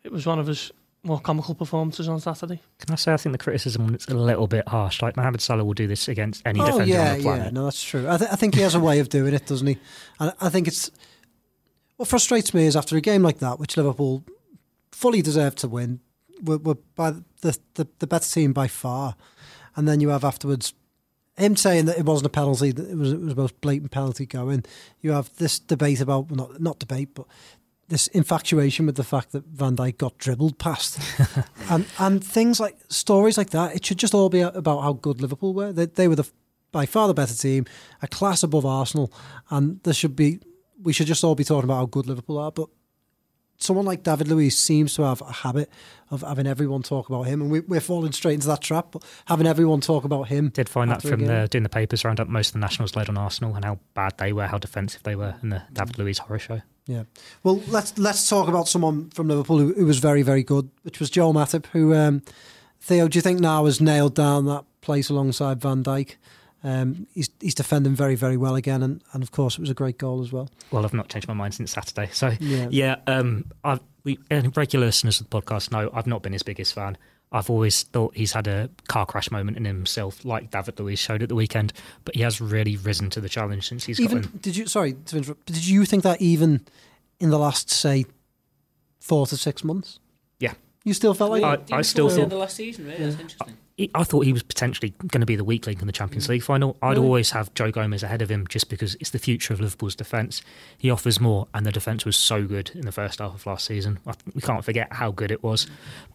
it 0.04 0.12
was 0.12 0.26
one 0.26 0.38
of 0.38 0.46
his 0.46 0.70
more 1.04 1.18
comical 1.20 1.54
performances 1.54 2.08
on 2.08 2.20
Saturday. 2.20 2.60
Can 2.78 2.92
I 2.92 2.96
say 2.96 3.12
I 3.12 3.16
think 3.16 3.32
the 3.32 3.38
criticism 3.38 3.94
is 3.94 4.06
a 4.06 4.14
little 4.14 4.46
bit 4.46 4.68
harsh? 4.68 5.02
Like 5.02 5.16
Mohamed 5.16 5.40
Salah 5.40 5.64
will 5.64 5.74
do 5.74 5.86
this 5.86 6.06
against 6.06 6.42
any 6.46 6.60
oh 6.60 6.66
defender 6.66 6.84
yeah, 6.84 7.10
on 7.12 7.16
the 7.16 7.22
planet. 7.22 7.44
yeah. 7.46 7.50
No, 7.50 7.64
that's 7.64 7.82
true. 7.82 8.08
I, 8.08 8.18
th- 8.18 8.30
I 8.30 8.36
think 8.36 8.54
he 8.54 8.60
has 8.60 8.74
a 8.74 8.80
way 8.80 9.00
of 9.00 9.08
doing 9.08 9.34
it, 9.34 9.46
doesn't 9.46 9.66
he? 9.66 9.78
And 10.20 10.32
I 10.40 10.48
think 10.48 10.68
it's 10.68 10.90
what 11.96 12.08
frustrates 12.08 12.54
me 12.54 12.66
is 12.66 12.76
after 12.76 12.96
a 12.96 13.00
game 13.00 13.22
like 13.22 13.38
that, 13.38 13.58
which 13.58 13.76
Liverpool 13.76 14.22
fully 15.02 15.20
deserved 15.20 15.58
to 15.58 15.68
win, 15.68 15.98
were, 16.42 16.58
were 16.58 16.76
by 16.94 17.10
the, 17.40 17.58
the 17.74 17.88
the 17.98 18.06
better 18.06 18.30
team 18.30 18.52
by 18.52 18.68
far, 18.68 19.16
and 19.74 19.88
then 19.88 20.00
you 20.00 20.10
have 20.10 20.24
afterwards 20.24 20.74
him 21.36 21.56
saying 21.56 21.86
that 21.86 21.98
it 21.98 22.04
wasn't 22.04 22.26
a 22.26 22.30
penalty, 22.30 22.70
that 22.70 22.88
it 22.88 22.96
was 22.96 23.12
it 23.12 23.20
was 23.20 23.34
the 23.34 23.40
most 23.40 23.60
blatant 23.60 23.90
penalty 23.90 24.26
going. 24.26 24.64
You 25.00 25.10
have 25.12 25.34
this 25.36 25.58
debate 25.58 26.00
about 26.00 26.30
well, 26.30 26.48
not 26.48 26.60
not 26.60 26.78
debate, 26.78 27.10
but 27.14 27.26
this 27.88 28.06
infatuation 28.08 28.86
with 28.86 28.94
the 28.94 29.04
fact 29.04 29.32
that 29.32 29.44
Van 29.46 29.76
Dijk 29.76 29.98
got 29.98 30.16
dribbled 30.18 30.58
past, 30.58 31.00
and 31.68 31.84
and 31.98 32.24
things 32.24 32.60
like 32.60 32.78
stories 32.88 33.36
like 33.36 33.50
that. 33.50 33.74
It 33.74 33.84
should 33.84 33.98
just 33.98 34.14
all 34.14 34.28
be 34.28 34.40
about 34.40 34.82
how 34.82 34.92
good 34.92 35.20
Liverpool 35.20 35.52
were. 35.52 35.72
They, 35.72 35.86
they 35.86 36.06
were 36.06 36.16
the 36.16 36.30
by 36.70 36.86
far 36.86 37.08
the 37.08 37.14
better 37.14 37.34
team, 37.34 37.66
a 38.00 38.08
class 38.08 38.44
above 38.44 38.64
Arsenal, 38.64 39.12
and 39.50 39.82
there 39.82 39.94
should 39.94 40.14
be 40.14 40.38
we 40.80 40.92
should 40.92 41.08
just 41.08 41.24
all 41.24 41.34
be 41.34 41.44
talking 41.44 41.64
about 41.64 41.76
how 41.76 41.86
good 41.86 42.06
Liverpool 42.06 42.38
are. 42.38 42.52
But 42.52 42.68
someone 43.62 43.86
like 43.86 44.02
David 44.02 44.28
Luiz 44.28 44.56
seems 44.56 44.94
to 44.94 45.02
have 45.02 45.20
a 45.20 45.32
habit 45.32 45.70
of 46.10 46.22
having 46.22 46.46
everyone 46.46 46.82
talk 46.82 47.08
about 47.08 47.22
him, 47.22 47.40
and 47.40 47.50
we, 47.50 47.60
we're 47.60 47.80
falling 47.80 48.12
straight 48.12 48.34
into 48.34 48.48
that 48.48 48.60
trap. 48.60 48.88
But 48.92 49.04
having 49.26 49.46
everyone 49.46 49.80
talk 49.80 50.04
about 50.04 50.24
him, 50.28 50.50
Did 50.50 50.68
find 50.68 50.90
that 50.90 51.02
from 51.02 51.24
the, 51.24 51.48
doing 51.50 51.62
the 51.62 51.68
papers 51.68 52.04
roundup. 52.04 52.28
Most 52.28 52.48
of 52.48 52.52
the 52.54 52.58
nationals 52.58 52.96
led 52.96 53.08
on 53.08 53.16
Arsenal 53.16 53.54
and 53.54 53.64
how 53.64 53.78
bad 53.94 54.18
they 54.18 54.32
were, 54.32 54.46
how 54.46 54.58
defensive 54.58 55.02
they 55.04 55.16
were 55.16 55.34
in 55.42 55.50
the 55.50 55.62
David 55.72 55.98
Luiz 55.98 56.18
horror 56.18 56.38
show. 56.38 56.62
Yeah. 56.86 57.04
Well, 57.42 57.62
let's 57.68 57.96
let's 57.96 58.28
talk 58.28 58.48
about 58.48 58.68
someone 58.68 59.10
from 59.10 59.28
Liverpool 59.28 59.58
who, 59.58 59.72
who 59.72 59.86
was 59.86 60.00
very 60.00 60.22
very 60.22 60.42
good, 60.42 60.68
which 60.82 60.98
was 60.98 61.10
Joel 61.10 61.32
Matip. 61.32 61.66
Who 61.66 61.94
um, 61.94 62.22
Theo, 62.80 63.06
do 63.06 63.16
you 63.16 63.22
think 63.22 63.38
now 63.38 63.66
has 63.66 63.80
nailed 63.80 64.16
down 64.16 64.46
that 64.46 64.64
place 64.80 65.08
alongside 65.08 65.60
Van 65.60 65.84
Dijk? 65.84 66.16
Um, 66.64 67.06
he's 67.12 67.28
he's 67.40 67.54
defending 67.54 67.94
very 67.94 68.14
very 68.14 68.36
well 68.36 68.54
again, 68.54 68.82
and, 68.82 69.02
and 69.12 69.22
of 69.22 69.32
course 69.32 69.54
it 69.54 69.60
was 69.60 69.70
a 69.70 69.74
great 69.74 69.98
goal 69.98 70.22
as 70.22 70.32
well. 70.32 70.48
Well, 70.70 70.84
I've 70.84 70.94
not 70.94 71.08
changed 71.08 71.26
my 71.28 71.34
mind 71.34 71.54
since 71.54 71.72
Saturday. 71.72 72.08
So 72.12 72.32
Yeah. 72.40 72.68
yeah, 72.70 72.96
um, 73.06 73.46
I've, 73.64 73.80
we 74.04 74.18
and 74.30 74.56
regular 74.56 74.86
listeners 74.86 75.20
of 75.20 75.28
the 75.28 75.40
podcast 75.40 75.72
know 75.72 75.90
I've 75.92 76.06
not 76.06 76.22
been 76.22 76.32
his 76.32 76.42
biggest 76.44 76.72
fan. 76.74 76.96
I've 77.34 77.48
always 77.48 77.82
thought 77.84 78.14
he's 78.14 78.32
had 78.32 78.46
a 78.46 78.68
car 78.88 79.06
crash 79.06 79.30
moment 79.30 79.56
in 79.56 79.64
himself, 79.64 80.22
like 80.24 80.50
David 80.50 80.78
Luiz 80.78 80.98
showed 80.98 81.22
at 81.22 81.30
the 81.30 81.34
weekend. 81.34 81.72
But 82.04 82.14
he 82.14 82.20
has 82.22 82.40
really 82.42 82.76
risen 82.76 83.08
to 83.10 83.20
the 83.22 83.28
challenge 83.28 83.66
since 83.68 83.84
he's 83.86 83.98
even 83.98 84.18
gotten. 84.22 84.38
did 84.40 84.54
you 84.56 84.66
sorry 84.66 84.92
to 85.06 85.16
interrupt, 85.16 85.46
did 85.46 85.66
you 85.66 85.84
think 85.86 86.02
that 86.02 86.20
even 86.20 86.60
in 87.20 87.30
the 87.30 87.38
last 87.38 87.70
say 87.70 88.04
four 89.00 89.26
to 89.26 89.36
six 89.36 89.64
months? 89.64 89.98
Yeah, 90.38 90.52
You 90.84 90.92
still 90.94 91.14
felt 91.14 91.30
like 91.30 91.42
I- 91.72 91.78
I 91.78 91.82
still 91.82 92.08
thought 92.08 92.16
thought- 92.20 92.28
the 92.30 92.36
last 92.36 92.56
season. 92.56 92.84
Really, 92.84 92.98
that's 92.98 93.18
interesting. 93.20 93.56
I 93.94 94.04
thought 94.04 94.26
he 94.26 94.32
was 94.32 94.42
potentially 94.42 94.90
going 95.06 95.20
to 95.20 95.26
be 95.26 95.36
the 95.36 95.44
weak 95.44 95.66
link 95.66 95.80
in 95.80 95.86
the 95.86 95.92
Champions 95.92 96.26
mm. 96.26 96.30
League 96.30 96.42
final. 96.42 96.76
I'd 96.82 96.90
Really? 96.90 97.06
always 97.06 97.30
have 97.30 97.52
Joe 97.54 97.70
Gomez 97.70 98.02
ahead 98.02 98.20
of 98.20 98.30
him 98.30 98.46
just 98.46 98.68
because 98.68 98.96
it's 98.96 99.10
the 99.10 99.18
future 99.18 99.54
of 99.54 99.60
Liverpool's 99.60 99.94
defence. 99.94 100.42
He 100.76 100.90
offers 100.90 101.20
more, 101.20 101.48
and 101.54 101.64
the 101.64 101.72
defence 101.72 102.04
was 102.04 102.16
so 102.16 102.44
good 102.44 102.70
in 102.74 102.82
the 102.82 102.92
first 102.92 103.18
half 103.18 103.34
of 103.34 103.46
last 103.46 103.64
season. 103.64 103.98
We 104.34 104.42
can't 104.42 104.64
forget 104.64 104.92
how 104.92 105.10
good 105.10 105.30
it 105.30 105.42
was. 105.42 105.66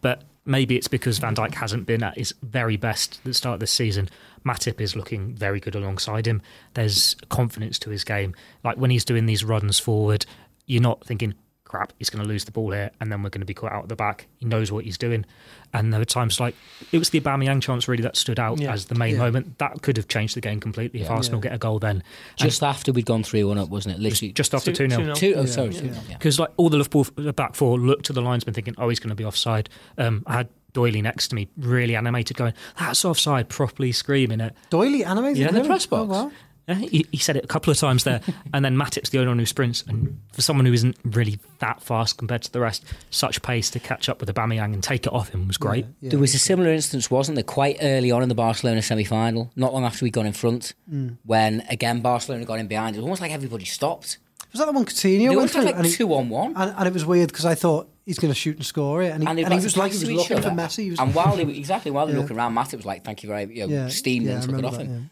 But 0.02 0.24
maybe 0.46 0.76
it's 0.76 0.88
because 0.88 1.18
Van 1.18 1.36
Dijk 1.36 1.56
hasn't 1.56 1.88
been 1.88 2.04
at 2.04 2.18
his 2.18 2.34
very 2.44 2.78
best 2.78 3.18
at 3.18 3.24
the 3.24 3.34
start 3.34 3.56
of 3.56 3.60
this 3.60 3.72
season. 3.72 4.10
Matip 4.46 4.80
is 4.80 4.96
looking 4.96 5.34
very 5.34 5.60
good 5.60 5.76
alongside 5.76 6.28
him. 6.28 6.42
There's 6.76 7.16
confidence 7.30 7.80
to 7.80 7.90
his 7.90 8.04
game. 8.04 8.36
Like 8.64 8.78
when 8.78 8.92
he's 8.92 9.04
doing 9.04 9.26
these 9.26 9.44
runs 9.44 9.80
forward, 9.80 10.26
you're 10.68 10.82
not 10.82 11.04
thinking, 11.06 11.34
crap, 11.68 11.94
he's 12.00 12.10
going 12.10 12.24
to 12.24 12.28
lose 12.28 12.46
the 12.46 12.52
ball 12.52 12.72
here, 12.72 12.92
and 13.02 13.12
then 13.12 13.22
we're 13.24 13.30
going 13.30 13.42
to 13.42 13.46
be 13.46 13.54
caught 13.54 13.72
out 13.72 13.84
at 13.84 13.90
the 13.90 13.96
back. 13.96 14.28
He 14.40 14.46
knows 14.46 14.72
what 14.72 14.86
he's 14.86 14.98
doing. 14.98 15.26
And 15.74 15.92
there 15.92 16.00
were 16.00 16.06
times 16.06 16.40
like 16.40 16.56
it 16.92 16.98
was 16.98 17.10
the 17.10 17.20
Aubameyang 17.20 17.62
chance 17.62 17.88
really 17.88 18.04
that 18.04 18.16
stood 18.16 18.40
out 18.40 18.60
Yeah. 18.60 18.72
as 18.74 18.86
the 18.86 18.96
main 18.96 19.14
Yeah. 19.16 19.20
moment. 19.22 19.58
That 19.60 19.82
could 19.82 19.98
have 19.98 20.08
changed 20.08 20.36
the 20.36 20.42
game 20.42 20.60
completely 20.60 21.02
if 21.02 21.08
Yeah. 21.08 21.14
Arsenal 21.14 21.40
Yeah. 21.40 21.50
get 21.50 21.54
a 21.56 21.58
goal 21.58 21.80
then. 21.80 22.04
Just 22.38 22.64
after 22.64 22.92
we'd 22.94 23.06
gone 23.06 23.24
three 23.24 23.44
one 23.44 23.58
up, 23.58 23.70
wasn't 23.70 23.96
it? 23.96 24.02
Literally 24.02 24.32
Just 24.32 24.54
after 24.54 24.72
2 24.72 24.90
0. 24.90 25.02
2-0. 25.02 25.16
two. 25.16 25.34
Oh, 25.36 25.42
Yeah, 25.42 25.46
sorry. 25.48 25.76
yeah. 25.76 25.92
Because 26.14 26.40
like 26.40 26.50
all 26.58 26.70
the 26.70 26.78
Liverpool 26.78 27.06
back 27.34 27.56
four 27.56 27.78
looked 27.78 28.06
to 28.06 28.14
the 28.14 28.22
linesman 28.22 28.54
thinking, 28.54 28.76
oh, 28.78 28.88
he's 28.90 29.00
going 29.00 29.10
to 29.10 29.16
be 29.16 29.26
offside. 29.26 29.70
Um, 29.98 30.24
I 30.26 30.34
had 30.38 30.48
Doyley 30.74 31.02
next 31.02 31.30
to 31.30 31.36
me, 31.36 31.48
really 31.58 31.96
animated, 31.96 32.38
going, 32.38 32.54
that's 32.80 33.04
offside, 33.04 33.50
properly 33.50 33.92
screaming 33.92 34.40
it. 34.40 34.56
Doyley 34.70 35.06
animated 35.06 35.38
Yeah, 35.40 35.50
in 35.50 35.56
the 35.56 35.64
press 35.64 35.86
box. 35.86 36.02
Oh, 36.04 36.06
wow. 36.26 36.32
Yeah, 36.68 36.76
he, 36.76 37.06
he 37.12 37.18
said 37.18 37.38
it 37.38 37.44
a 37.44 37.48
couple 37.48 37.72
of 37.72 37.78
times 37.78 38.04
there. 38.04 38.20
and 38.54 38.64
then 38.66 38.76
Matip's 38.76 39.10
the 39.10 39.20
only 39.20 39.30
one 39.30 39.40
who 39.40 39.46
sprints. 39.46 39.84
And 39.88 40.20
for 40.34 40.42
someone 40.42 40.66
who 40.66 40.74
isn't 40.74 40.98
really 41.04 41.40
that 41.60 41.82
fast 41.82 42.18
compared 42.18 42.42
to 42.44 42.52
the 42.52 42.60
rest, 42.60 42.84
such 43.10 43.42
pace 43.42 43.70
to 43.72 43.80
catch 43.80 44.10
up 44.10 44.20
with 44.20 44.34
Aubameyang 44.34 44.74
and 44.74 44.84
take 44.84 45.06
it 45.08 45.14
off 45.14 45.30
him 45.30 45.48
was 45.48 45.58
great. 45.58 45.86
Yeah, 46.02 46.10
There 46.10 46.20
was 46.20 46.34
a 46.34 46.40
similar 46.40 46.72
instance, 46.72 47.10
wasn't 47.10 47.36
there, 47.36 47.44
quite 47.44 47.78
early 47.82 48.12
on 48.12 48.22
in 48.22 48.30
the 48.30 48.36
Barcelona 48.36 48.82
semi 48.82 49.06
final, 49.06 49.50
not 49.56 49.74
long 49.74 49.86
after 49.86 50.04
we'd 50.04 50.12
gone 50.14 50.26
in 50.28 50.34
front, 50.34 50.74
Mm. 50.92 51.18
when 51.24 51.62
again 51.70 52.02
Barcelona 52.02 52.44
got 52.46 52.60
in 52.60 52.68
behind. 52.68 52.96
It 52.96 53.00
was 53.00 53.04
almost 53.04 53.22
like 53.22 53.32
everybody 53.32 53.66
stopped. 53.66 54.18
Was 54.52 54.60
that 54.60 54.66
the 54.66 54.72
one 54.74 54.86
Coutinho 54.86 55.30
They 55.30 55.36
went 55.36 55.52
through? 55.52 55.64
like 55.64 55.76
and, 55.76 55.86
he- 55.86 55.92
two 55.94 56.14
on 56.14 56.30
one. 56.30 56.54
and, 56.56 56.74
and 56.78 56.88
it 56.88 56.94
was 56.94 57.06
weird 57.06 57.28
because 57.30 57.46
I 57.46 57.56
thought 57.56 57.90
he's 58.06 58.18
going 58.20 58.32
to 58.32 58.36
shoot 58.40 58.56
and 58.58 58.66
score 58.66 59.02
it, 59.04 59.12
and 59.12 59.22
he, 59.24 59.30
And, 59.30 59.40
and 59.40 59.54
he 59.54 59.60
was 59.60 59.76
like 59.78 59.92
he 59.92 59.98
was 60.00 60.04
to 60.08 60.12
each 60.12 60.18
looking 60.18 60.42
for 60.42 60.48
other. 60.50 60.56
Messi. 60.62 60.84
He 60.84 60.90
was, 60.92 61.00
And 61.00 61.14
while 61.14 61.36
they 61.36 61.44
were, 61.46 61.52
exactly 61.64 61.92
while 61.92 62.08
they 62.08 62.14
were 62.14 62.18
Yeah. 62.20 62.22
looking 62.24 62.38
around, 62.38 62.56
Matip 62.56 62.76
was 62.78 62.86
like, 62.86 63.04
"Thank 63.04 63.24
you 63.24 63.30
very," 63.30 63.54
you 63.58 63.68
know, 63.68 63.74
yeah, 63.74 63.88
steamed 63.90 64.26
yeah, 64.26 64.34
and 64.36 64.44
took 64.44 64.58
it 64.60 64.66
off 64.66 64.78
that, 64.78 64.86
him. 64.86 65.10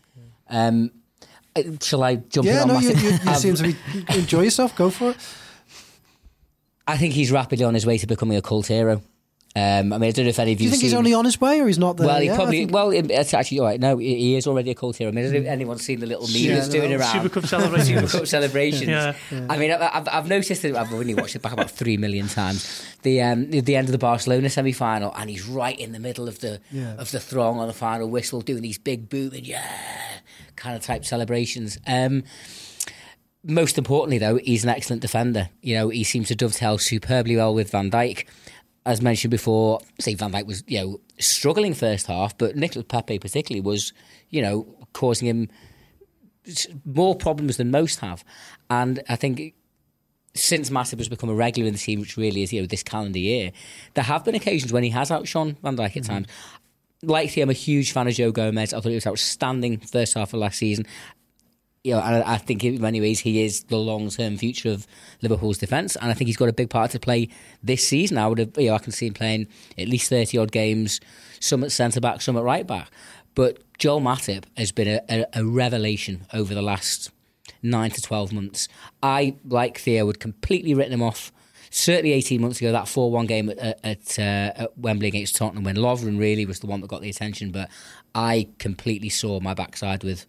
yeah. 0.50 0.68
Um, 0.68 0.92
shall 1.82 2.04
I 2.04 2.16
jump 2.16 2.48
in 2.48 2.54
Yeah, 2.54 2.62
on 2.64 2.68
no, 2.68 2.80
you, 2.80 2.90
you, 2.90 3.10
you 3.12 3.20
Um, 3.28 3.36
seem 3.36 3.56
to 3.56 3.64
be 3.64 3.76
enjoy 4.10 4.42
yourself. 4.42 4.76
Go 4.76 4.90
for 4.90 5.12
it. 5.12 5.18
I 6.88 6.98
think 6.98 7.14
he's 7.14 7.32
rapidly 7.32 7.66
on 7.66 7.74
his 7.74 7.86
way 7.86 7.98
to 7.98 8.08
becoming 8.08 8.38
a 8.38 8.42
cult 8.42 8.68
hero. 8.68 9.02
Um, 9.58 9.94
I 9.94 9.98
mean, 10.00 10.10
I 10.10 10.12
don't 10.12 10.26
know 10.26 10.30
if 10.30 10.40
any 10.40 10.52
of 10.52 10.56
you. 10.56 10.58
Do 10.58 10.64
you 10.64 10.68
you 10.68 10.72
think 10.72 10.82
he's 10.82 10.92
seen- 10.92 10.98
only 10.98 11.14
on 11.14 11.24
his 11.24 11.40
way, 11.40 11.62
or 11.62 11.68
he's 11.68 11.80
not 11.80 11.96
there? 11.96 12.08
Well, 12.08 12.20
he 12.20 12.26
yet? 12.26 12.36
Probably. 12.36 12.58
think- 12.58 12.74
Well, 12.74 12.90
it's 12.92 13.34
actually 13.34 13.60
all 13.60 13.66
right. 13.68 13.80
No, 13.80 13.98
he 13.98 14.16
he 14.16 14.36
is 14.36 14.48
already 14.48 14.72
a 14.72 14.76
cult 14.76 14.98
hero. 14.98 15.12
I 15.12 15.14
mean, 15.14 15.24
has 15.24 15.34
anyone 15.34 15.78
seen 15.80 16.02
the 16.02 16.06
little 16.08 16.28
meme 16.28 16.36
Yeah, 16.36 16.56
that's 16.56 16.68
doing 16.68 16.92
no. 16.92 16.98
around? 16.98 17.14
Super 17.24 17.30
Cup 17.40 17.46
celebrations. 17.50 17.88
Super 18.12 18.18
Cup 18.20 18.28
celebrations. 18.28 18.90
Yeah. 18.90 19.14
I 19.50 19.58
mean, 19.58 19.72
I- 19.72 19.92
I've, 19.98 20.08
I've 20.12 20.28
noticed 20.28 20.62
that 20.64 20.76
I've 20.76 20.94
only 20.94 21.14
watched 21.14 21.38
it 21.38 21.42
back 21.42 21.54
about 21.54 21.72
three 21.72 21.96
million 21.96 22.28
times. 22.28 22.84
The 23.04 23.22
um, 23.22 23.50
the- 23.50 23.62
the 23.62 23.78
end 23.78 23.88
of 23.88 23.94
the 23.94 23.98
Barcelona 23.98 24.50
semi 24.50 24.74
final, 24.74 25.14
and 25.16 25.30
he's 25.30 25.48
right 25.48 25.80
in 25.80 25.94
the 25.94 26.00
middle 26.00 26.28
of 26.28 26.40
the 26.40 26.60
Yeah. 26.72 26.96
of 26.98 27.12
the 27.12 27.22
throng 27.22 27.58
on 27.60 27.68
the 27.68 27.74
final 27.74 28.10
whistle, 28.10 28.42
doing 28.42 28.62
these 28.62 28.78
big 28.78 29.08
booming 29.10 29.46
yeah 29.46 29.64
kind 30.58 30.76
of 30.76 30.82
type 30.84 31.06
celebrations. 31.06 31.78
Um, 31.88 32.24
most 33.44 33.78
importantly, 33.78 34.18
though, 34.18 34.38
he's 34.38 34.64
an 34.64 34.70
excellent 34.72 35.02
defender. 35.02 35.50
You 35.62 35.76
know, 35.76 35.90
he 35.90 36.04
seems 36.04 36.30
to 36.30 36.36
dovetail 36.36 36.78
superbly 36.80 37.36
well 37.36 37.54
with 37.54 37.70
Van 37.72 37.92
Dijk. 37.92 38.26
As 38.86 39.02
mentioned 39.02 39.32
before, 39.32 39.80
Steve 40.00 40.20
Van 40.20 40.32
Dijk 40.32 40.46
was 40.46 40.64
you 40.68 40.80
know 40.80 41.02
struggling 41.20 41.74
first 41.74 42.08
half, 42.08 42.38
but 42.38 42.56
Nicolas 42.56 42.86
Pepe 42.88 43.20
particularly 43.20 43.62
was 43.62 43.94
you 44.30 44.42
know 44.42 44.68
causing 44.94 45.28
him 45.28 45.50
more 46.86 47.16
problems 47.16 47.58
than 47.58 47.72
most 47.72 48.00
have. 48.00 48.24
And 48.70 49.02
I 49.10 49.16
think 49.16 49.54
since 50.36 50.70
Matip 50.70 51.00
has 51.00 51.10
become 51.10 51.30
a 51.30 51.34
regular 51.34 51.68
in 51.68 51.74
the 51.74 51.80
team, 51.80 52.00
which 52.00 52.18
really 52.18 52.44
is 52.44 52.54
you 52.54 52.62
know 52.62 52.68
this 52.68 52.84
calendar 52.84 53.20
year, 53.20 53.52
there 53.94 54.04
have 54.04 54.26
been 54.26 54.36
occasions 54.36 54.72
when 54.72 54.84
he 54.84 54.90
has 54.92 55.12
outshone 55.12 55.58
Van 55.64 55.76
Dijk 55.76 55.86
at 55.86 55.94
mm-hmm. 55.94 56.12
times. 56.12 56.28
Like 57.02 57.38
I'm 57.38 57.50
a 57.50 57.54
huge 57.54 57.92
fan 57.92 58.08
of 58.08 58.14
Joe 58.14 58.32
Gomez. 58.32 58.74
I 58.74 58.80
thought 58.80 58.90
he 58.90 58.96
was 58.96 59.06
outstanding 59.06 59.80
first 59.80 60.16
half 60.16 60.34
of 60.34 60.40
last 60.40 60.58
season. 60.58 60.86
You 61.86 61.94
know, 61.94 62.02
and 62.02 62.24
I 62.24 62.34
I 62.34 62.38
think 62.38 62.64
in 62.64 62.82
many 62.82 63.00
ways 63.00 63.20
he 63.20 63.44
is 63.44 63.64
the 63.66 63.78
long 63.78 64.10
term 64.10 64.38
future 64.38 64.72
of 64.72 64.88
Liverpool's 65.22 65.60
defence, 65.60 65.96
and 65.96 66.10
I 66.10 66.14
think 66.16 66.28
he's 66.28 66.38
got 66.38 66.50
a 66.50 66.54
big 66.54 66.72
part 66.72 66.92
to 66.92 67.00
play 67.00 67.30
this 67.62 67.88
season. 67.88 68.18
I 68.18 68.28
would 68.28 68.40
have, 68.40 68.58
you 68.58 68.70
know, 68.70 68.76
I 68.76 68.80
can 68.80 68.92
see 68.92 69.08
him 69.08 69.14
playing 69.14 69.48
at 69.78 69.88
least 69.88 70.10
thirty 70.10 70.38
odd 70.38 70.52
games, 70.52 71.00
some 71.40 71.64
at 71.64 71.72
centre 71.72 72.02
back, 72.02 72.22
some 72.22 72.38
at 72.38 72.44
right 72.44 72.66
back. 72.66 72.90
But 73.36 73.60
Joel 73.78 74.02
Matip 74.02 74.46
has 74.58 74.72
been 74.72 74.88
a, 74.88 75.02
a, 75.10 75.26
a 75.42 75.46
revelation 75.46 76.26
over 76.34 76.56
the 76.56 76.62
last 76.62 77.12
nine 77.62 77.92
to 77.92 78.02
12 78.02 78.32
months. 78.32 78.68
I, 79.04 79.36
like 79.46 79.78
Theo, 79.78 80.06
would 80.06 80.20
completely 80.20 80.74
written 80.74 80.94
him 80.94 81.02
off. 81.02 81.32
Certainly 81.70 82.14
18 82.14 82.40
months 82.40 82.62
ago, 82.62 82.72
that 82.72 82.88
4 82.88 83.12
1 83.12 83.26
game 83.26 83.50
at, 83.50 83.80
at, 83.84 84.20
uh, 84.20 84.62
at 84.64 84.78
Wembley 84.78 85.10
against 85.10 85.36
Tottenham, 85.36 85.66
when 85.66 85.76
Lovren 85.76 86.18
really 86.18 86.46
was 86.46 86.62
the 86.62 86.68
one 86.68 86.80
that 86.82 86.88
got 86.88 87.02
the 87.02 87.10
attention. 87.10 87.52
But 87.52 87.70
I 88.14 88.48
completely 88.60 89.10
saw 89.10 89.42
my 89.42 89.54
backside 89.54 90.04
with 90.04 90.26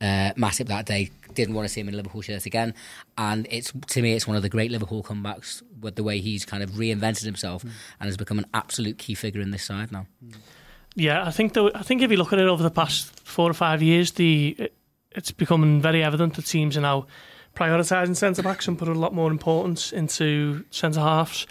uh, 0.00 0.32
Matip 0.36 0.66
that 0.68 0.86
day. 0.86 1.10
Didn't 1.34 1.54
want 1.54 1.66
to 1.68 1.72
see 1.72 1.80
him 1.80 1.88
in 1.88 1.96
Liverpool 1.96 2.22
shirt 2.22 2.44
again. 2.46 2.74
And 3.16 3.46
it's 3.50 3.72
to 3.88 4.02
me, 4.02 4.14
it's 4.14 4.26
one 4.26 4.36
of 4.36 4.42
the 4.42 4.48
great 4.48 4.70
Liverpool 4.72 5.02
comebacks 5.04 5.62
with 5.80 5.94
the 5.94 6.02
way 6.02 6.18
he's 6.20 6.44
kind 6.44 6.62
of 6.62 6.70
reinvented 6.70 7.24
himself 7.24 7.62
and 7.62 7.72
has 8.00 8.16
become 8.16 8.38
an 8.40 8.46
absolute 8.52 8.98
key 8.98 9.14
figure 9.14 9.40
in 9.40 9.52
this 9.52 9.62
side 9.62 9.92
now. 9.92 10.06
Yeah, 10.96 11.24
I 11.24 11.30
think 11.30 11.52
though, 11.52 11.70
I 11.72 11.82
think 11.82 12.02
if 12.02 12.10
you 12.10 12.16
look 12.16 12.32
at 12.32 12.40
it 12.40 12.48
over 12.48 12.62
the 12.64 12.70
past 12.70 13.20
four 13.20 13.48
or 13.48 13.54
five 13.54 13.80
years, 13.80 14.10
the 14.12 14.56
it- 14.58 14.74
it's 15.12 15.30
becoming 15.32 15.80
very 15.80 16.02
evident 16.04 16.34
that 16.34 16.46
teams 16.46 16.76
are 16.76 16.80
now 16.80 17.06
prioritising 17.56 18.16
centre 18.16 18.42
backs 18.42 18.68
and 18.68 18.78
put 18.78 18.88
a 18.88 18.92
lot 18.94 19.12
more 19.14 19.30
importance 19.30 19.92
into 19.92 20.64
centre 20.70 21.00
halves. 21.00 21.46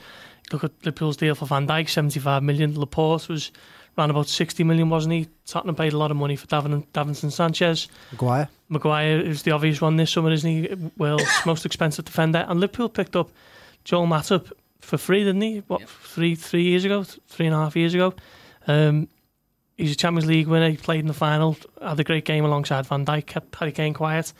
Look 0.51 0.63
at 0.63 0.71
Liverpool's 0.83 1.17
deal 1.17 1.35
for 1.35 1.45
Van 1.45 1.67
Dijk, 1.67 1.89
seventy 1.89 2.19
five 2.19 2.41
million. 2.43 2.77
Laporte 2.79 3.27
was 3.29 3.51
around 3.99 4.09
about 4.11 4.27
sixty 4.27 4.63
million, 4.63 4.89
wasn't 4.89 5.13
he? 5.13 5.27
Tottenham 5.45 5.75
paid 5.75 5.93
a 5.93 5.97
lot 5.97 6.09
of 6.11 6.17
money 6.17 6.35
for 6.35 6.47
Davin, 6.47 6.85
Davinson 6.93 7.31
Sanchez. 7.31 7.87
Maguire. 8.11 8.49
Maguire 8.69 9.19
is 9.19 9.43
the 9.43 9.51
obvious 9.51 9.81
one 9.81 9.97
this 9.97 10.11
summer, 10.11 10.31
isn't 10.31 10.49
he? 10.49 10.73
World's 10.97 11.29
most 11.45 11.65
expensive 11.65 12.05
defender. 12.05 12.45
And 12.47 12.59
Liverpool 12.59 12.89
picked 12.89 13.15
up 13.15 13.29
Joel 13.83 14.07
Matip 14.07 14.51
for 14.79 14.97
free, 14.97 15.23
didn't 15.23 15.41
he? 15.41 15.63
What 15.67 15.81
Yep. 15.81 15.89
three 15.89 16.35
three 16.35 16.63
years 16.63 16.85
ago, 16.85 17.03
three 17.03 17.45
and 17.47 17.55
a 17.55 17.59
half 17.59 17.75
years 17.75 17.93
ago. 17.93 18.13
Um, 18.67 19.07
he's 19.77 19.91
a 19.91 19.95
Champions 19.95 20.27
League 20.27 20.47
winner. 20.47 20.69
He 20.69 20.77
played 20.77 21.01
in 21.01 21.07
the 21.07 21.13
final, 21.13 21.57
had 21.81 21.99
a 21.99 22.03
great 22.03 22.25
game 22.25 22.45
alongside 22.45 22.85
Van 22.85 23.05
Dijk, 23.05 23.25
kept 23.25 23.55
Harry 23.55 23.71
Kane 23.71 23.93
quiet. 23.93 24.31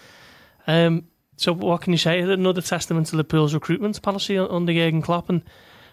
Um, 0.68 1.06
so 1.38 1.54
what 1.54 1.82
can 1.82 1.94
you 1.94 1.98
say? 1.98 2.20
Another 2.20 2.62
testament 2.62 3.08
to 3.08 3.16
Liverpool's 3.16 3.54
recruitment 3.54 4.02
policy 4.02 4.38
under 4.38 4.74
Jurgen 4.74 5.02
Klopp, 5.02 5.30
and 5.30 5.42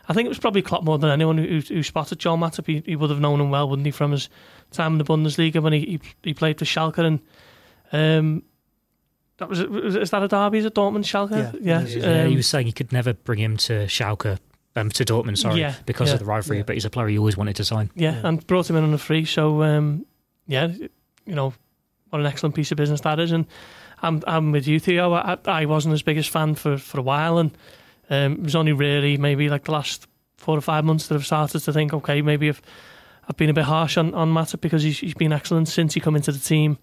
I 0.09 0.13
think 0.13 0.27
it 0.27 0.29
was 0.29 0.39
probably 0.39 0.63
Klopp 0.63 0.85
more 0.85 0.99
than 0.99 1.11
anyone 1.11 1.37
who, 1.39 1.59
who 1.61 1.83
spotted 1.83 2.19
Joel 2.21 2.37
Matip. 2.39 2.67
He, 2.67 2.83
he 2.87 2.97
would 2.97 3.11
have 3.11 3.21
known 3.21 3.41
him 3.41 3.51
well, 3.51 3.69
wouldn't 3.69 3.87
he, 3.87 3.91
from 3.93 4.13
his 4.13 4.29
time 4.71 4.93
in 4.93 4.99
the 4.99 5.05
Bundesliga 5.05 5.61
when 5.63 5.73
he 5.73 5.81
he, 5.81 6.01
he 6.23 6.35
played 6.35 6.59
for 6.59 6.65
Schalke 6.65 6.99
and. 6.99 7.21
Um, 7.93 8.43
that 9.39 9.49
was, 9.51 9.63
was 9.65 9.97
is 9.97 10.11
that 10.11 10.23
a 10.23 10.29
derby? 10.29 10.59
Is 10.59 10.65
it 10.65 10.75
Dortmund 10.75 11.05
Schalke? 11.05 11.53
Yeah. 11.61 11.83
yeah. 11.83 11.87
Yeah, 11.87 12.23
um, 12.23 12.31
he 12.31 12.37
was 12.37 12.47
saying 12.47 12.67
he 12.67 12.73
could 12.73 12.91
never 12.93 13.13
bring 13.13 13.39
him 13.39 13.57
to 13.59 13.85
Schalke, 13.87 14.39
um, 14.77 14.89
to 14.91 15.05
Dortmund, 15.05 15.37
sorry, 15.39 15.61
Yeah, 15.61 15.75
because 15.85 16.09
yeah. 16.09 16.15
of 16.15 16.21
the 16.21 16.25
rivalry. 16.25 16.59
Yeah. 16.59 16.63
But 16.65 16.75
he's 16.77 16.85
a 16.87 16.91
player 16.91 17.09
he 17.09 17.19
always 17.19 17.37
wanted 17.37 17.57
to 17.57 17.65
sign. 17.65 17.91
Yeah, 17.95 18.15
Yeah. 18.15 18.29
and 18.29 18.47
brought 18.47 18.71
him 18.71 18.77
in 18.77 18.85
on 18.85 18.95
a 18.95 18.99
free. 18.99 19.25
So 19.27 19.63
um, 19.63 20.07
yeah, 20.47 20.69
you 20.69 21.35
know 21.35 21.53
what 22.11 22.21
an 22.21 22.27
excellent 22.27 22.55
piece 22.55 22.71
of 22.73 22.77
business 22.79 23.03
that 23.03 23.21
is. 23.21 23.31
And 23.31 23.47
I'm 24.01 24.23
I'm 24.27 24.53
with 24.53 24.67
you, 24.67 24.81
Theo. 24.81 25.13
I, 25.13 25.37
I 25.45 25.67
wasn't 25.67 25.93
his 25.93 26.03
biggest 26.03 26.31
fan 26.31 26.55
for 26.55 26.79
for 26.79 26.99
a 26.99 27.03
while, 27.03 27.37
and 27.39 27.51
um, 28.11 28.33
it 28.35 28.43
was 28.43 28.57
only 28.57 28.73
really 28.73 29.17
maybe 29.17 29.49
like 29.49 29.65
the 29.65 29.73
last 29.73 30.07
four 30.37 30.57
or 30.57 30.61
five 30.61 30.85
months 30.85 31.09
that 31.09 31.15
I've 31.15 31.27
started 31.27 31.61
to 31.61 31.73
think, 31.73 31.93
okay, 31.93 32.23
maybe 32.23 32.49
I've 32.49 32.63
I've 33.29 33.37
been 33.37 33.51
a 33.51 33.55
bit 33.55 33.65
harsh 33.65 33.97
on 33.97 34.15
on 34.15 34.33
Matip 34.33 34.61
because 34.61 34.83
he's 34.83 34.99
he's 34.99 35.15
been 35.15 35.33
excellent 35.33 35.69
since 35.69 35.95
he 35.95 36.01
come 36.01 36.17
into 36.17 36.33
the 36.33 36.39
team 36.39 36.79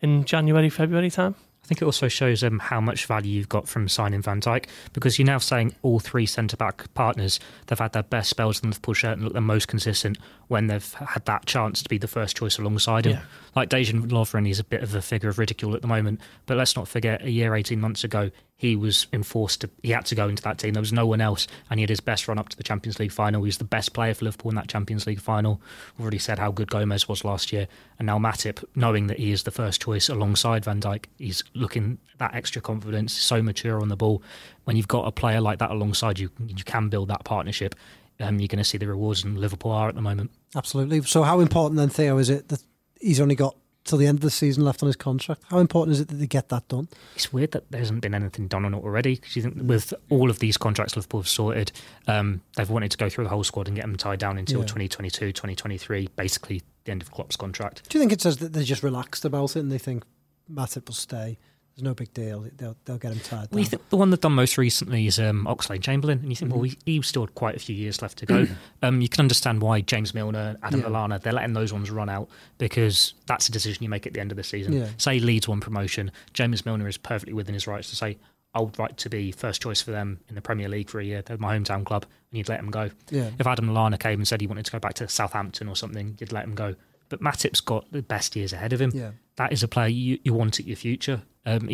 in 0.00 0.24
January 0.24 0.70
February 0.70 1.10
time. 1.10 1.34
I 1.62 1.66
think 1.66 1.82
it 1.82 1.84
also 1.84 2.08
shows 2.08 2.42
um, 2.42 2.58
how 2.58 2.80
much 2.80 3.06
value 3.06 3.32
you've 3.32 3.48
got 3.48 3.68
from 3.68 3.86
signing 3.86 4.22
Van 4.22 4.40
Dijk 4.40 4.66
because 4.92 5.18
you're 5.18 5.26
now 5.26 5.38
saying 5.38 5.74
all 5.82 6.00
three 6.00 6.26
centre 6.26 6.56
back 6.56 6.92
partners 6.94 7.38
they've 7.66 7.78
had 7.78 7.92
their 7.92 8.02
best 8.02 8.30
spells 8.30 8.58
in 8.58 8.62
the 8.62 8.74
Liverpool 8.74 8.94
shirt 8.94 9.18
and 9.18 9.24
look 9.24 9.34
the 9.34 9.40
most 9.40 9.68
consistent 9.68 10.18
when 10.48 10.68
they've 10.68 10.94
had 10.94 11.24
that 11.26 11.46
chance 11.46 11.82
to 11.82 11.88
be 11.88 11.98
the 11.98 12.08
first 12.08 12.36
choice 12.36 12.58
alongside 12.58 13.06
him. 13.06 13.12
Yeah. 13.12 13.22
Like 13.54 13.68
Dejan 13.68 14.08
Lovren, 14.08 14.46
he's 14.46 14.58
a 14.58 14.64
bit 14.64 14.82
of 14.82 14.94
a 14.94 15.02
figure 15.02 15.28
of 15.28 15.38
ridicule 15.38 15.74
at 15.74 15.82
the 15.82 15.88
moment, 15.88 16.20
but 16.46 16.56
let's 16.56 16.74
not 16.76 16.88
forget 16.88 17.22
a 17.22 17.30
year, 17.30 17.54
18 17.54 17.78
months 17.78 18.04
ago, 18.04 18.30
he 18.60 18.76
was 18.76 19.06
enforced 19.10 19.62
to, 19.62 19.70
he 19.82 19.90
had 19.90 20.04
to 20.04 20.14
go 20.14 20.28
into 20.28 20.42
that 20.42 20.58
team. 20.58 20.74
There 20.74 20.82
was 20.82 20.92
no 20.92 21.06
one 21.06 21.22
else, 21.22 21.46
and 21.70 21.80
he 21.80 21.82
had 21.82 21.88
his 21.88 22.00
best 22.00 22.28
run 22.28 22.38
up 22.38 22.50
to 22.50 22.56
the 22.58 22.62
Champions 22.62 22.98
League 22.98 23.10
final. 23.10 23.40
He 23.40 23.46
was 23.46 23.56
the 23.56 23.64
best 23.64 23.94
player 23.94 24.12
for 24.12 24.26
Liverpool 24.26 24.50
in 24.50 24.56
that 24.56 24.68
Champions 24.68 25.06
League 25.06 25.18
final. 25.18 25.62
We've 25.96 26.04
already 26.04 26.18
said 26.18 26.38
how 26.38 26.50
good 26.50 26.70
Gomez 26.70 27.08
was 27.08 27.24
last 27.24 27.54
year, 27.54 27.68
and 27.98 28.04
now 28.04 28.18
Matip, 28.18 28.62
knowing 28.74 29.06
that 29.06 29.18
he 29.18 29.32
is 29.32 29.44
the 29.44 29.50
first 29.50 29.80
choice 29.80 30.10
alongside 30.10 30.62
Van 30.66 30.78
Dijk, 30.78 31.06
he's 31.16 31.42
looking 31.54 31.96
that 32.18 32.34
extra 32.34 32.60
confidence, 32.60 33.14
so 33.14 33.42
mature 33.42 33.80
on 33.80 33.88
the 33.88 33.96
ball. 33.96 34.22
When 34.64 34.76
you've 34.76 34.88
got 34.88 35.06
a 35.06 35.10
player 35.10 35.40
like 35.40 35.58
that 35.60 35.70
alongside 35.70 36.18
you, 36.18 36.28
you 36.46 36.62
can 36.62 36.90
build 36.90 37.08
that 37.08 37.24
partnership. 37.24 37.74
um, 38.20 38.38
you're 38.38 38.48
going 38.48 38.58
to 38.58 38.64
see 38.64 38.76
the 38.76 38.86
rewards 38.86 39.24
and 39.24 39.38
Liverpool 39.38 39.72
are 39.72 39.88
at 39.88 39.94
the 39.94 40.02
moment. 40.02 40.32
Absolutely. 40.54 41.00
So, 41.02 41.22
how 41.22 41.40
important 41.40 41.78
then, 41.78 41.88
Theo, 41.88 42.18
is 42.18 42.28
it 42.28 42.48
that 42.48 42.62
he's 43.00 43.20
only 43.20 43.36
got 43.36 43.56
till 43.84 43.98
the 43.98 44.06
end 44.06 44.18
of 44.18 44.22
the 44.22 44.30
season 44.30 44.64
left 44.64 44.82
on 44.82 44.86
his 44.86 44.96
contract? 44.96 45.42
How 45.50 45.58
important 45.58 45.94
is 45.94 46.00
it 46.00 46.08
that 46.08 46.16
they 46.16 46.26
get 46.26 46.48
that 46.50 46.68
done? 46.68 46.88
It's 47.14 47.32
weird 47.32 47.52
that 47.52 47.70
there 47.70 47.80
hasn't 47.80 48.02
been 48.02 48.14
anything 48.14 48.46
done 48.48 48.64
on 48.64 48.74
it 48.74 48.78
already 48.82 49.14
because 49.16 49.36
you 49.36 49.42
think 49.42 49.56
with 49.62 49.94
all 50.10 50.30
of 50.30 50.38
these 50.38 50.56
contracts 50.56 50.96
Liverpool 50.96 51.20
have 51.20 51.28
sorted, 51.28 51.72
um, 52.06 52.40
they've 52.56 52.68
wanted 52.70 52.90
to 52.92 52.96
go 52.98 53.08
through 53.08 53.24
the 53.24 53.30
whole 53.30 53.44
squad 53.44 53.66
and 53.68 53.76
get 53.76 53.82
them 53.82 53.96
tied 53.96 54.18
down 54.18 54.38
until 54.38 54.60
Yeah. 54.60 54.66
2022, 54.66 55.32
2023, 55.32 56.08
basically 56.16 56.62
the 56.84 56.92
end 56.92 57.02
of 57.02 57.10
Klopp's 57.10 57.36
contract. 57.36 57.88
Do 57.88 57.98
you 57.98 58.02
think 58.02 58.12
it 58.12 58.20
says 58.20 58.36
that 58.38 58.52
they're 58.52 58.62
just 58.62 58.82
relaxed 58.82 59.24
about 59.24 59.56
it 59.56 59.60
and 59.60 59.70
they 59.72 59.78
think 59.78 60.04
Matip 60.52 60.86
will 60.88 60.94
stay? 60.94 61.38
There's 61.80 61.88
no 61.88 61.94
big 61.94 62.12
deal. 62.12 62.44
They'll, 62.58 62.76
they'll 62.84 62.98
get 62.98 63.12
him 63.12 63.20
tired. 63.20 63.48
Well, 63.50 63.60
you 63.60 63.64
think 63.64 63.88
the 63.88 63.96
one 63.96 64.10
they've 64.10 64.20
done 64.20 64.34
most 64.34 64.58
recently 64.58 65.06
is 65.06 65.18
um, 65.18 65.46
Oxlade 65.46 65.80
Chamberlain, 65.82 66.18
and 66.18 66.28
you 66.28 66.36
think, 66.36 66.52
well, 66.52 66.60
he, 66.62 66.76
he's 66.84 67.06
still 67.06 67.22
had 67.22 67.34
quite 67.34 67.56
a 67.56 67.58
few 67.58 67.74
years 67.74 68.02
left 68.02 68.18
to 68.18 68.26
go. 68.26 68.46
um, 68.82 69.00
you 69.00 69.08
can 69.08 69.20
understand 69.20 69.62
why 69.62 69.80
James 69.80 70.12
Milner, 70.12 70.58
Adam 70.62 70.80
Yeah. 70.80 70.86
Lallana, 70.88 71.22
they're 71.22 71.32
letting 71.32 71.54
those 71.54 71.72
ones 71.72 71.90
run 71.90 72.10
out 72.10 72.28
because 72.58 73.14
that's 73.24 73.48
a 73.48 73.52
decision 73.52 73.82
you 73.82 73.88
make 73.88 74.06
at 74.06 74.12
the 74.12 74.20
end 74.20 74.30
of 74.30 74.36
the 74.36 74.44
season. 74.44 74.74
Yeah. 74.74 74.88
Say 74.98 75.20
Leeds 75.20 75.48
won 75.48 75.60
promotion, 75.60 76.12
James 76.34 76.66
Milner 76.66 76.86
is 76.86 76.98
perfectly 76.98 77.32
within 77.32 77.54
his 77.54 77.66
rights 77.66 77.88
to 77.88 77.96
say, 77.96 78.18
I 78.52 78.60
would 78.60 78.78
like 78.78 78.96
to 78.96 79.08
be 79.08 79.32
first 79.32 79.62
choice 79.62 79.80
for 79.80 79.92
them 79.92 80.18
in 80.28 80.34
the 80.34 80.42
Premier 80.42 80.68
League 80.68 80.90
for 80.90 81.00
a 81.00 81.04
year. 81.04 81.22
They're 81.22 81.38
my 81.38 81.56
hometown 81.56 81.84
club, 81.86 82.04
and 82.30 82.36
you'd 82.36 82.48
let 82.50 82.60
him 82.60 82.70
go. 82.70 82.90
Yeah. 83.08 83.30
If 83.38 83.46
Adam 83.46 83.70
Lallana 83.70 83.98
came 83.98 84.18
and 84.20 84.28
said 84.28 84.40
he 84.42 84.46
wanted 84.48 84.66
to 84.66 84.72
go 84.72 84.80
back 84.80 84.94
to 84.94 85.08
Southampton 85.08 85.68
or 85.68 85.76
something, 85.76 86.18
you'd 86.20 86.32
let 86.32 86.44
him 86.44 86.54
go. 86.54 86.74
But 87.10 87.20
Matip's 87.20 87.60
got 87.60 87.90
the 87.92 88.00
best 88.02 88.34
years 88.34 88.52
ahead 88.54 88.72
of 88.72 88.80
him 88.80 88.90
Yeah. 88.94 89.10
that 89.36 89.52
is 89.52 89.62
a 89.62 89.68
player 89.68 89.88
you, 89.88 90.18
you 90.24 90.32
want 90.32 90.58
at 90.58 90.66
your 90.66 90.76
future, 90.76 91.22
um, 91.44 91.68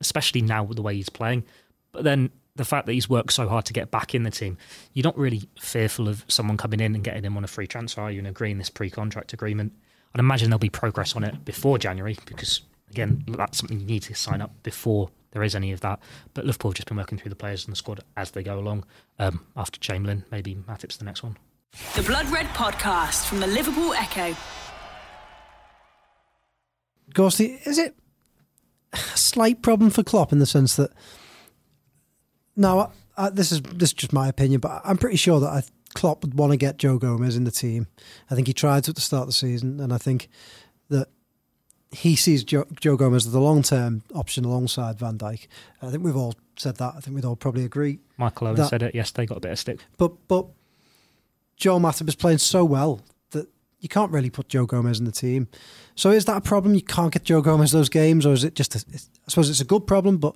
especially 0.00 0.42
now 0.42 0.64
with 0.64 0.76
the 0.76 0.82
way 0.82 0.96
he's 0.96 1.08
playing. 1.08 1.44
But 1.92 2.02
then 2.04 2.30
the 2.56 2.64
fact 2.64 2.86
that 2.86 2.92
he's 2.92 3.08
worked 3.08 3.32
so 3.32 3.48
hard 3.48 3.64
to 3.66 3.72
get 3.72 3.90
back 3.90 4.14
in 4.14 4.24
the 4.24 4.30
team, 4.30 4.58
you're 4.92 5.04
not 5.04 5.16
really 5.16 5.42
fearful 5.60 6.08
of 6.08 6.24
someone 6.28 6.56
coming 6.56 6.80
in 6.80 6.94
and 6.94 7.04
getting 7.04 7.22
him 7.24 7.36
on 7.36 7.44
a 7.44 7.48
free 7.48 7.66
transfer, 7.66 8.00
are 8.02 8.10
you, 8.10 8.18
and 8.18 8.26
agreeing 8.26 8.58
this 8.58 8.70
pre-contract 8.70 9.32
agreement. 9.32 9.72
I'd 10.14 10.18
imagine 10.20 10.50
there'll 10.50 10.58
be 10.58 10.68
progress 10.68 11.16
on 11.16 11.24
it 11.24 11.44
before 11.44 11.78
January 11.78 12.18
because, 12.26 12.60
again, 12.90 13.24
that's 13.28 13.58
something 13.58 13.80
you 13.80 13.86
need 13.86 14.02
to 14.02 14.14
sign 14.14 14.42
up 14.42 14.52
before 14.62 15.08
there 15.30 15.42
is 15.42 15.54
any 15.54 15.72
of 15.72 15.80
that. 15.80 15.98
But 16.34 16.44
Liverpool 16.44 16.70
have 16.72 16.76
just 16.76 16.88
been 16.88 16.98
working 16.98 17.16
through 17.16 17.30
the 17.30 17.36
players 17.36 17.64
in 17.64 17.70
the 17.70 17.76
squad 17.76 18.00
as 18.18 18.32
they 18.32 18.42
go 18.42 18.58
along. 18.58 18.84
Um, 19.18 19.46
after 19.56 19.80
Chamberlain, 19.80 20.24
maybe 20.30 20.54
Matip's 20.54 20.98
the 20.98 21.06
next 21.06 21.22
one. 21.22 21.38
The 21.72 22.02
Blood 22.02 22.28
Red 22.30 22.46
Podcast 22.48 23.26
from 23.26 23.40
the 23.40 23.46
Liverpool 23.46 23.94
Echo. 23.94 24.36
Gorsty, 27.14 27.66
is 27.66 27.78
it 27.78 27.94
a 28.92 28.96
slight 28.98 29.62
problem 29.62 29.88
for 29.90 30.02
Klopp 30.02 30.32
in 30.32 30.38
the 30.38 30.46
sense 30.46 30.76
that 30.76 30.90
now 32.56 32.78
I, 32.78 32.88
I, 33.16 33.30
this 33.30 33.52
is 33.52 33.62
this 33.62 33.90
is 33.90 33.94
just 33.94 34.12
my 34.12 34.28
opinion, 34.28 34.60
but 34.60 34.82
I'm 34.84 34.98
pretty 34.98 35.16
sure 35.16 35.40
that 35.40 35.48
I, 35.48 35.62
Klopp 35.94 36.22
would 36.24 36.34
want 36.34 36.52
to 36.52 36.58
get 36.58 36.76
Joe 36.76 36.98
Gomez 36.98 37.36
in 37.36 37.44
the 37.44 37.50
team. 37.50 37.86
I 38.30 38.34
think 38.34 38.46
he 38.48 38.52
tried 38.52 38.84
to 38.84 38.90
at 38.90 38.94
the 38.94 39.00
start 39.00 39.22
of 39.22 39.28
the 39.28 39.32
season, 39.32 39.80
and 39.80 39.92
I 39.94 39.98
think 39.98 40.28
that 40.90 41.08
he 41.90 42.16
sees 42.16 42.44
Joe, 42.44 42.66
Joe 42.80 42.96
Gomez 42.96 43.26
as 43.26 43.32
the 43.32 43.40
long 43.40 43.62
term 43.62 44.02
option 44.14 44.44
alongside 44.44 44.98
Van 44.98 45.16
Dijk. 45.16 45.46
I 45.80 45.90
think 45.90 46.04
we've 46.04 46.16
all 46.16 46.34
said 46.56 46.76
that. 46.76 46.94
I 46.96 47.00
think 47.00 47.14
we'd 47.14 47.24
all 47.24 47.36
probably 47.36 47.64
agree. 47.64 47.98
Michael 48.18 48.48
Owen 48.48 48.56
That- 48.56 48.68
said 48.68 48.82
it 48.82 48.94
yesterday, 48.94 49.24
got 49.26 49.38
a 49.38 49.40
bit 49.40 49.52
of 49.52 49.58
stick. 49.58 49.80
But 49.96 50.12
but 50.28 50.46
Joe 51.62 51.78
Matip 51.78 52.08
is 52.08 52.16
playing 52.16 52.38
so 52.38 52.64
well 52.64 53.00
that 53.30 53.48
you 53.78 53.88
can't 53.88 54.10
really 54.10 54.30
put 54.30 54.48
Joe 54.48 54.66
Gomez 54.66 54.98
in 54.98 55.04
the 55.04 55.12
team. 55.12 55.46
So 55.94 56.10
is 56.10 56.24
that 56.24 56.36
a 56.36 56.40
problem? 56.40 56.74
You 56.74 56.82
can't 56.82 57.12
get 57.12 57.22
Joe 57.22 57.40
Gomez 57.40 57.70
those 57.70 57.88
games, 57.88 58.26
or 58.26 58.32
is 58.32 58.42
it 58.42 58.56
just? 58.56 58.74
A, 58.74 58.84
I 58.92 58.98
suppose 59.28 59.48
it's 59.48 59.60
a 59.60 59.64
good 59.64 59.86
problem, 59.86 60.18
but 60.18 60.34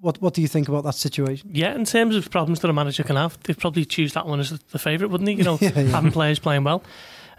what 0.00 0.22
what 0.22 0.34
do 0.34 0.40
you 0.40 0.46
think 0.46 0.68
about 0.68 0.84
that 0.84 0.94
situation? 0.94 1.50
Yeah, 1.52 1.74
in 1.74 1.84
terms 1.84 2.14
of 2.14 2.30
problems 2.30 2.60
that 2.60 2.70
a 2.70 2.72
manager 2.72 3.02
can 3.02 3.16
have, 3.16 3.36
they'd 3.42 3.58
probably 3.58 3.84
choose 3.84 4.12
that 4.12 4.28
one 4.28 4.38
as 4.38 4.50
the, 4.50 4.78
favourite, 4.78 5.10
wouldn't 5.10 5.28
he? 5.28 5.34
You 5.34 5.42
know, 5.42 5.58
Yeah, 5.60 5.70
yeah. 5.74 5.88
having 5.88 6.12
players 6.12 6.38
playing 6.38 6.62
well. 6.62 6.84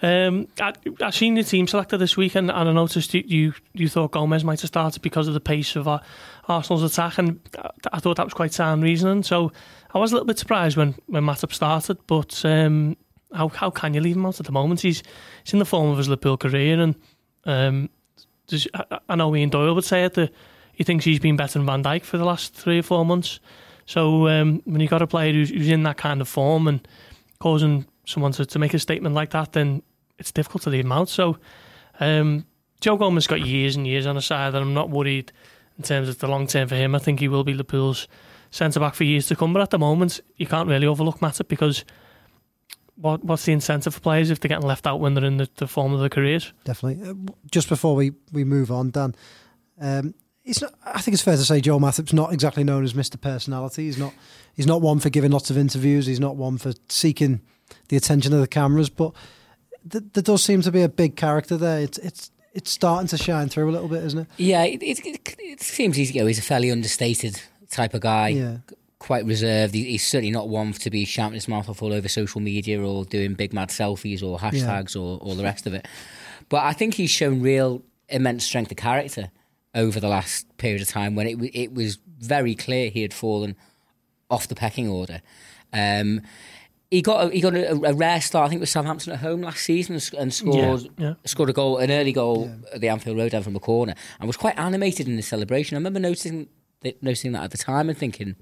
Um, 0.01 0.49
I, 0.59 0.73
I 1.01 1.11
seen 1.11 1.37
your 1.37 1.45
team 1.45 1.65
selected 1.65 1.99
this 1.99 2.17
week, 2.17 2.35
and, 2.35 2.51
I 2.51 2.69
noticed 2.73 3.13
you, 3.13 3.23
you 3.25 3.53
you 3.71 3.87
thought 3.87 4.11
Gomez 4.11 4.43
might 4.43 4.59
have 4.59 4.67
started 4.67 5.01
because 5.01 5.29
of 5.29 5.33
the 5.33 5.39
pace 5.39 5.77
of 5.77 5.87
our, 5.87 6.01
Arsenal's 6.49 6.83
attack, 6.83 7.19
and 7.19 7.39
I, 7.57 7.69
I 7.93 7.99
thought 7.99 8.17
that 8.17 8.25
was 8.25 8.33
quite 8.33 8.51
sound 8.51 8.83
reasoning. 8.83 9.23
So 9.23 9.53
I 9.93 9.99
was 9.99 10.11
a 10.11 10.15
little 10.15 10.27
bit 10.27 10.39
surprised 10.39 10.75
when 10.75 10.95
when 11.05 11.23
Matip 11.23 11.53
started, 11.53 11.99
but 12.05 12.43
um, 12.43 12.97
how 13.33 13.49
how 13.49 13.69
can 13.69 13.93
you 13.93 14.01
leave 14.01 14.15
him 14.15 14.25
out 14.25 14.39
at 14.39 14.45
the 14.45 14.51
moment? 14.51 14.81
He's 14.81 15.03
he's 15.43 15.53
in 15.53 15.59
the 15.59 15.65
form 15.65 15.89
of 15.89 15.97
his 15.97 16.07
Liverpool 16.09 16.37
career, 16.37 16.79
and 16.79 16.95
um, 17.45 17.89
there's- 18.47 18.67
I, 18.73 18.99
I 19.09 19.15
know 19.15 19.35
Ian 19.35 19.49
Doyle 19.49 19.73
would 19.75 19.83
say 19.83 20.05
it 20.05 20.13
that 20.15 20.33
he 20.73 20.83
thinks 20.83 21.05
he's 21.05 21.19
been 21.19 21.37
better 21.37 21.59
than 21.59 21.65
Van 21.65 21.83
Dijk 21.83 22.03
for 22.03 22.17
the 22.17 22.25
last 22.25 22.53
three 22.53 22.79
or 22.79 22.83
four 22.83 23.05
months. 23.05 23.39
So 23.85 24.27
um, 24.27 24.61
when 24.65 24.81
you've 24.81 24.89
got 24.89 25.01
a 25.01 25.07
player 25.07 25.33
who's, 25.33 25.49
who's 25.49 25.67
in 25.69 25.83
that 25.83 25.97
kind 25.97 26.21
of 26.21 26.27
form 26.27 26.67
and 26.67 26.87
causing 27.39 27.85
someone 28.05 28.31
to, 28.33 28.45
to 28.45 28.59
make 28.59 28.73
a 28.73 28.79
statement 28.79 29.13
like 29.13 29.31
that, 29.31 29.51
then 29.51 29.83
it's 30.17 30.31
difficult 30.31 30.63
to 30.63 30.69
leave 30.69 30.85
him 30.85 30.91
out. 30.91 31.09
So 31.09 31.37
um, 31.99 32.45
Joe 32.81 32.97
Gomez 32.97 33.27
got 33.27 33.41
years 33.41 33.75
and 33.75 33.85
years 33.85 34.05
on 34.05 34.15
the 34.15 34.21
side, 34.21 34.55
and 34.55 34.63
I'm 34.63 34.73
not 34.73 34.89
worried 34.89 35.31
in 35.77 35.83
terms 35.83 36.09
of 36.09 36.19
the 36.19 36.27
long 36.27 36.47
term 36.47 36.67
for 36.67 36.75
him. 36.75 36.95
I 36.95 36.99
think 36.99 37.19
he 37.19 37.27
will 37.27 37.43
be 37.43 37.53
Liverpool's 37.53 38.07
centre 38.51 38.79
back 38.79 38.95
for 38.95 39.03
years 39.03 39.27
to 39.27 39.35
come. 39.35 39.53
But 39.53 39.61
at 39.61 39.69
the 39.71 39.79
moment, 39.79 40.21
you 40.37 40.47
can't 40.47 40.69
really 40.69 40.87
overlook 40.87 41.19
Matip 41.19 41.47
because 41.47 41.83
what 42.95 43.23
what's 43.23 43.45
the 43.45 43.51
incentive 43.51 43.93
for 43.93 43.99
players 43.99 44.29
if 44.29 44.39
they're 44.39 44.49
getting 44.49 44.67
left 44.67 44.85
out 44.85 44.99
when 44.99 45.13
they're 45.13 45.25
in 45.25 45.37
the, 45.37 45.49
the 45.55 45.67
form 45.67 45.93
of 45.93 45.99
their 45.99 46.09
careers? 46.09 46.53
Definitely. 46.63 47.09
Uh, 47.09 47.13
Just 47.51 47.69
before 47.69 47.95
we, 47.95 48.11
we 48.31 48.43
move 48.43 48.71
on, 48.71 48.91
Dan, 48.91 49.15
um, 49.79 50.13
it's 50.45 50.61
not, 50.61 50.73
I 50.85 51.01
think 51.01 51.13
it's 51.13 51.23
fair 51.23 51.37
to 51.37 51.45
say 51.45 51.61
Joe 51.61 51.79
Matip's 51.79 52.13
not 52.13 52.33
exactly 52.33 52.63
known 52.63 52.83
as 52.83 52.93
Mr. 52.93 53.19
Personality. 53.19 53.85
He's 53.85 53.97
not 53.97 54.13
he's 54.53 54.67
not 54.67 54.81
one 54.81 54.99
for 54.99 55.09
giving 55.09 55.31
lots 55.31 55.49
of 55.49 55.57
interviews. 55.57 56.05
He's 56.05 56.19
not 56.19 56.35
one 56.35 56.57
for 56.57 56.73
seeking 56.89 57.41
the 57.89 57.97
attention 57.97 58.33
of 58.33 58.41
the 58.41 58.47
cameras. 58.47 58.89
But 58.89 59.13
th- 59.89 60.03
there 60.13 60.23
does 60.23 60.43
seem 60.43 60.61
to 60.61 60.71
be 60.71 60.81
a 60.81 60.89
big 60.89 61.15
character 61.15 61.57
there. 61.57 61.79
It's 61.79 61.97
it's 61.99 62.31
it's 62.53 62.69
starting 62.69 63.07
to 63.07 63.17
shine 63.17 63.49
through 63.49 63.69
a 63.69 63.71
little 63.71 63.87
bit, 63.87 64.03
isn't 64.03 64.19
it? 64.19 64.27
Yeah, 64.37 64.63
it, 64.63 64.83
it, 64.83 65.05
it, 65.05 65.35
it 65.39 65.61
seems 65.61 65.97
easy 65.97 66.13
to 66.13 66.19
go. 66.19 66.27
He's 66.27 66.37
a 66.39 66.43
fairly 66.43 66.69
understated 66.71 67.41
type 67.71 67.93
of 67.95 68.01
guy. 68.01 68.27
Yeah. 68.29 68.57
Quite 69.03 69.25
reserved. 69.25 69.73
He, 69.73 69.83
he's 69.83 70.07
certainly 70.07 70.31
not 70.31 70.47
one 70.47 70.71
to 70.71 70.89
be 70.89 71.03
shouting 71.03 71.33
his 71.33 71.49
mouth 71.49 71.67
off 71.67 71.81
all 71.83 71.91
over 71.91 72.07
social 72.07 72.39
media 72.39 72.81
or 72.81 73.03
doing 73.03 73.33
big 73.33 73.51
mad 73.51 73.67
selfies 73.67 74.23
or 74.23 74.39
hashtags 74.39 74.95
or 74.95 75.17
all 75.17 75.35
the 75.35 75.43
rest 75.43 75.67
of 75.67 75.73
it. 75.73 75.85
But 76.47 76.63
I 76.63 76.71
think 76.71 76.93
he's 76.93 77.09
shown 77.09 77.41
real 77.41 77.83
immense 78.07 78.45
strength 78.45 78.71
of 78.71 78.77
character 78.77 79.29
over 79.75 79.99
the 79.99 80.07
last 80.07 80.55
period 80.57 80.81
of 80.81 80.87
time 80.87 81.15
when 81.15 81.27
it 81.27 81.37
it 81.53 81.73
was 81.73 81.97
very 82.19 82.55
clear 82.55 82.89
he 82.89 83.01
had 83.01 83.13
fallen 83.13 83.57
off 84.29 84.47
the 84.47 84.55
pecking 84.55 84.87
order. 84.87 85.21
Um, 85.73 86.21
he 86.89 87.01
got 87.01 87.27
a, 87.27 87.29
he 87.29 87.41
got 87.41 87.55
a, 87.55 87.71
a 87.73 87.93
rare 87.93 88.21
start. 88.21 88.45
I 88.45 88.49
think 88.49 88.59
it 88.59 88.61
was 88.61 88.69
Southampton 88.69 89.11
at 89.11 89.19
home 89.19 89.41
last 89.41 89.63
season 89.65 89.99
and 90.17 90.33
scored 90.33 90.81
Yeah, 90.97 91.07
yeah. 91.07 91.13
scored 91.25 91.49
a 91.49 91.53
goal, 91.53 91.77
an 91.77 91.91
early 91.91 92.13
goal 92.13 92.49
at 92.73 92.79
the 92.79 92.87
Anfield 92.87 93.17
Road 93.17 93.31
down 93.31 93.43
from 93.43 93.53
the 93.53 93.59
corner, 93.59 93.95
and 94.19 94.27
was 94.27 94.37
quite 94.37 94.57
animated 94.57 95.09
in 95.09 95.17
the 95.17 95.23
celebration. 95.23 95.75
I 95.75 95.79
remember 95.79 95.99
noticing 95.99 96.47
that, 96.83 97.03
noticing 97.03 97.33
that 97.33 97.43
at 97.43 97.51
the 97.51 97.57
time 97.57 97.89
and 97.89 97.97
thinking, 97.97 98.35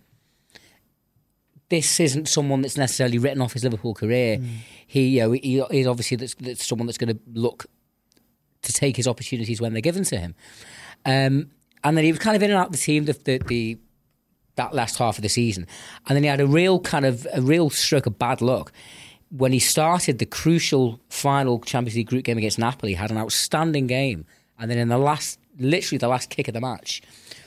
this 1.72 2.00
isn't 2.02 2.28
someone 2.28 2.62
that's 2.62 2.78
necessarily 2.78 3.18
written 3.18 3.42
off 3.42 3.54
his 3.54 3.64
Liverpool 3.64 3.94
career. 3.94 4.40
He, 4.86 5.08
you 5.08 5.22
know, 5.22 5.32
he, 5.32 5.64
he's 5.72 5.88
obviously 5.88 6.18
that's, 6.18 6.36
that's 6.36 6.68
someone 6.68 6.86
that's 6.86 6.98
going 6.98 7.16
to 7.16 7.20
look 7.34 7.66
to 8.64 8.74
take 8.74 8.98
his 8.98 9.08
opportunities 9.08 9.62
when 9.62 9.72
they're 9.72 9.82
given 9.82 10.04
to 10.04 10.18
him. 10.18 10.36
Um, 11.06 11.50
and 11.84 11.98
then 11.98 12.04
he 12.04 12.12
was 12.12 12.20
kind 12.20 12.36
of 12.36 12.44
in 12.44 12.52
and 12.52 12.60
out 12.60 12.68
of 12.68 12.72
the 12.74 12.78
team 12.78 13.06
the, 13.06 13.14
the, 13.14 13.38
the 13.48 13.78
that 14.56 14.74
last 14.74 14.98
half 14.98 15.18
of 15.18 15.22
the 15.22 15.30
season, 15.30 15.66
and 16.08 16.16
then 16.16 16.24
he 16.24 16.30
had 16.30 16.42
a 16.42 16.46
real 16.46 16.80
kind 16.82 17.06
of 17.06 17.26
a 17.34 17.42
real 17.42 17.70
stroke 17.70 18.06
of 18.06 18.20
bad 18.20 18.42
luck 18.42 18.74
when 19.30 19.54
he 19.54 19.60
started 19.60 20.20
the 20.20 20.26
crucial 20.26 21.00
final 21.08 21.62
Champions 21.62 21.96
League 21.96 22.10
group 22.10 22.26
game 22.26 22.38
against 22.38 22.60
Napoli. 22.60 22.92
He 22.92 22.96
had 22.98 23.12
an 23.12 23.18
outstanding 23.18 23.88
game, 23.88 24.26
and 24.60 24.70
then 24.70 24.78
in 24.78 24.90
the 24.90 24.98
last, 24.98 25.40
literally 25.58 25.98
the 25.98 26.10
last 26.10 26.30
kick 26.30 26.50
of 26.50 26.54
the 26.54 26.60
match, 26.60 27.02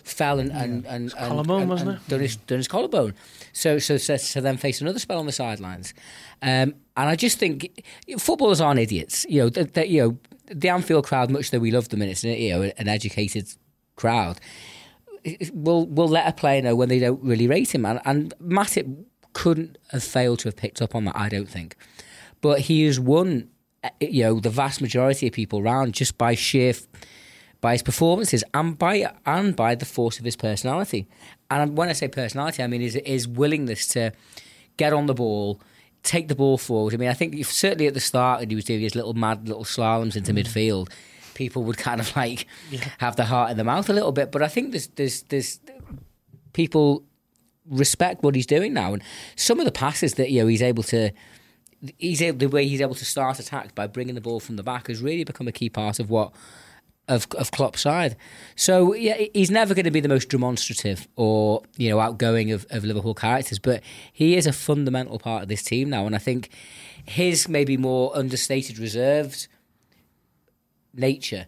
fell 0.04 0.38
and 0.38 0.52
and 0.52 0.86
and, 0.86 0.86
and, 0.86 1.12
collarbone, 1.12 1.62
and- 1.62 1.70
wasn't 1.70 1.90
and 1.90 1.98
it? 1.98 2.08
done 2.08 2.20
his, 2.20 2.36
done 2.36 2.58
his 2.58 2.68
collarbone. 2.68 3.14
So 3.52 3.78
so 3.78 3.96
so, 3.96 4.16
so 4.16 4.40
then 4.40 4.56
face 4.56 4.80
another 4.80 4.98
spell 4.98 5.18
on 5.18 5.26
the 5.26 5.32
sidelines, 5.32 5.94
um, 6.42 6.74
and 6.96 7.08
I 7.08 7.16
just 7.16 7.38
think 7.38 7.82
footballers 8.18 8.60
aren't 8.60 8.80
idiots. 8.80 9.26
You 9.28 9.42
know 9.42 9.48
that 9.50 9.74
that, 9.74 9.88
you 9.88 10.02
know 10.02 10.18
the 10.46 10.68
Anfield 10.68 11.06
crowd, 11.06 11.30
much 11.30 11.50
though 11.50 11.58
we 11.58 11.70
love 11.70 11.88
them, 11.88 12.02
and 12.02 12.10
it's 12.10 12.22
you 12.24 12.50
know 12.50 12.70
an 12.76 12.88
educated 12.88 13.48
crowd 13.96 14.40
will 15.52 15.86
will 15.86 16.08
let 16.08 16.28
a 16.28 16.32
player 16.32 16.62
know 16.62 16.76
when 16.76 16.88
they 16.88 16.98
don't 16.98 17.22
really 17.22 17.46
rate 17.46 17.74
him. 17.74 17.86
And, 17.86 18.00
and 18.04 18.34
Matip 18.42 19.04
couldn't 19.32 19.78
have 19.90 20.04
failed 20.04 20.38
to 20.40 20.48
have 20.48 20.56
picked 20.56 20.82
up 20.82 20.94
on 20.94 21.04
that, 21.06 21.16
I 21.16 21.28
don't 21.28 21.48
think. 21.48 21.76
But 22.40 22.60
he 22.60 22.84
has 22.84 23.00
won, 23.00 23.48
you 24.00 24.24
know, 24.24 24.40
the 24.40 24.50
vast 24.50 24.80
majority 24.80 25.26
of 25.26 25.32
people 25.32 25.62
round 25.62 25.94
just 25.94 26.18
by 26.18 26.34
sheer, 26.34 26.74
by 27.64 27.72
his 27.72 27.82
performances 27.82 28.44
and 28.52 28.78
by 28.78 29.10
and 29.24 29.56
by 29.56 29.74
the 29.74 29.86
force 29.86 30.18
of 30.18 30.26
his 30.26 30.36
personality. 30.36 31.08
And 31.50 31.78
when 31.78 31.88
I 31.88 31.94
say 31.94 32.08
personality, 32.08 32.62
I 32.62 32.66
mean 32.66 32.82
his 32.82 33.00
his 33.06 33.26
willingness 33.26 33.86
to 33.94 34.12
get 34.76 34.92
on 34.92 35.06
the 35.06 35.14
ball. 35.14 35.62
Take 36.02 36.28
the 36.28 36.34
ball 36.34 36.58
forward. 36.58 36.92
I 36.92 36.98
mean, 36.98 37.08
I 37.08 37.14
think 37.14 37.42
certainly 37.46 37.86
at 37.86 37.94
the 37.94 38.00
start 38.00 38.40
when 38.40 38.50
he 38.50 38.54
was 38.54 38.66
doing 38.66 38.82
his 38.82 38.94
little 38.94 39.14
mad 39.14 39.48
little 39.48 39.64
slaloms 39.64 40.14
into 40.14 40.34
mm. 40.34 40.42
midfield, 40.42 40.90
people 41.32 41.64
would 41.64 41.78
kind 41.78 42.02
of 42.02 42.14
like 42.14 42.46
have 42.98 43.16
their 43.16 43.24
heart 43.24 43.50
in 43.50 43.56
their 43.56 43.64
mouth 43.64 43.88
a 43.88 43.94
little 43.94 44.12
bit. 44.12 44.30
But 44.30 44.42
I 44.42 44.48
think 44.48 44.72
there's 44.72 44.88
there's 44.88 45.22
there's 45.22 45.58
people 46.52 47.02
respect 47.66 48.22
what 48.22 48.34
he's 48.34 48.44
doing 48.44 48.74
now, 48.74 48.92
and 48.92 49.02
some 49.36 49.58
of 49.58 49.64
the 49.64 49.72
passes 49.72 50.14
that 50.14 50.30
you 50.30 50.42
know 50.42 50.48
he's 50.48 50.60
able 50.60 50.82
to 50.82 51.12
he's 51.96 52.20
able, 52.20 52.36
the 52.36 52.46
way 52.50 52.66
he's 52.66 52.82
able 52.82 52.94
to 52.94 53.06
start 53.06 53.38
attacks 53.38 53.72
by 53.72 53.86
bringing 53.86 54.16
the 54.16 54.20
ball 54.20 54.38
from 54.38 54.56
the 54.56 54.62
back 54.62 54.88
has 54.88 55.00
really 55.00 55.24
become 55.24 55.48
a 55.48 55.52
key 55.52 55.70
part 55.70 55.98
of 55.98 56.10
what 56.10 56.34
of 57.08 57.26
of 57.36 57.50
Klopp's 57.50 57.82
side. 57.82 58.16
So 58.56 58.94
yeah, 58.94 59.26
he's 59.32 59.50
never 59.50 59.74
going 59.74 59.84
to 59.84 59.90
be 59.90 60.00
the 60.00 60.08
most 60.08 60.28
demonstrative 60.28 61.06
or 61.16 61.62
you 61.76 61.90
know 61.90 62.00
outgoing 62.00 62.50
of, 62.50 62.66
of 62.70 62.84
Liverpool 62.84 63.14
characters, 63.14 63.58
but 63.58 63.82
he 64.12 64.36
is 64.36 64.46
a 64.46 64.52
fundamental 64.52 65.18
part 65.18 65.42
of 65.42 65.48
this 65.48 65.62
team 65.62 65.90
now, 65.90 66.06
and 66.06 66.14
I 66.14 66.18
think 66.18 66.50
his 67.04 67.48
maybe 67.48 67.76
more 67.76 68.16
understated, 68.16 68.78
reserved 68.78 69.48
nature 70.94 71.46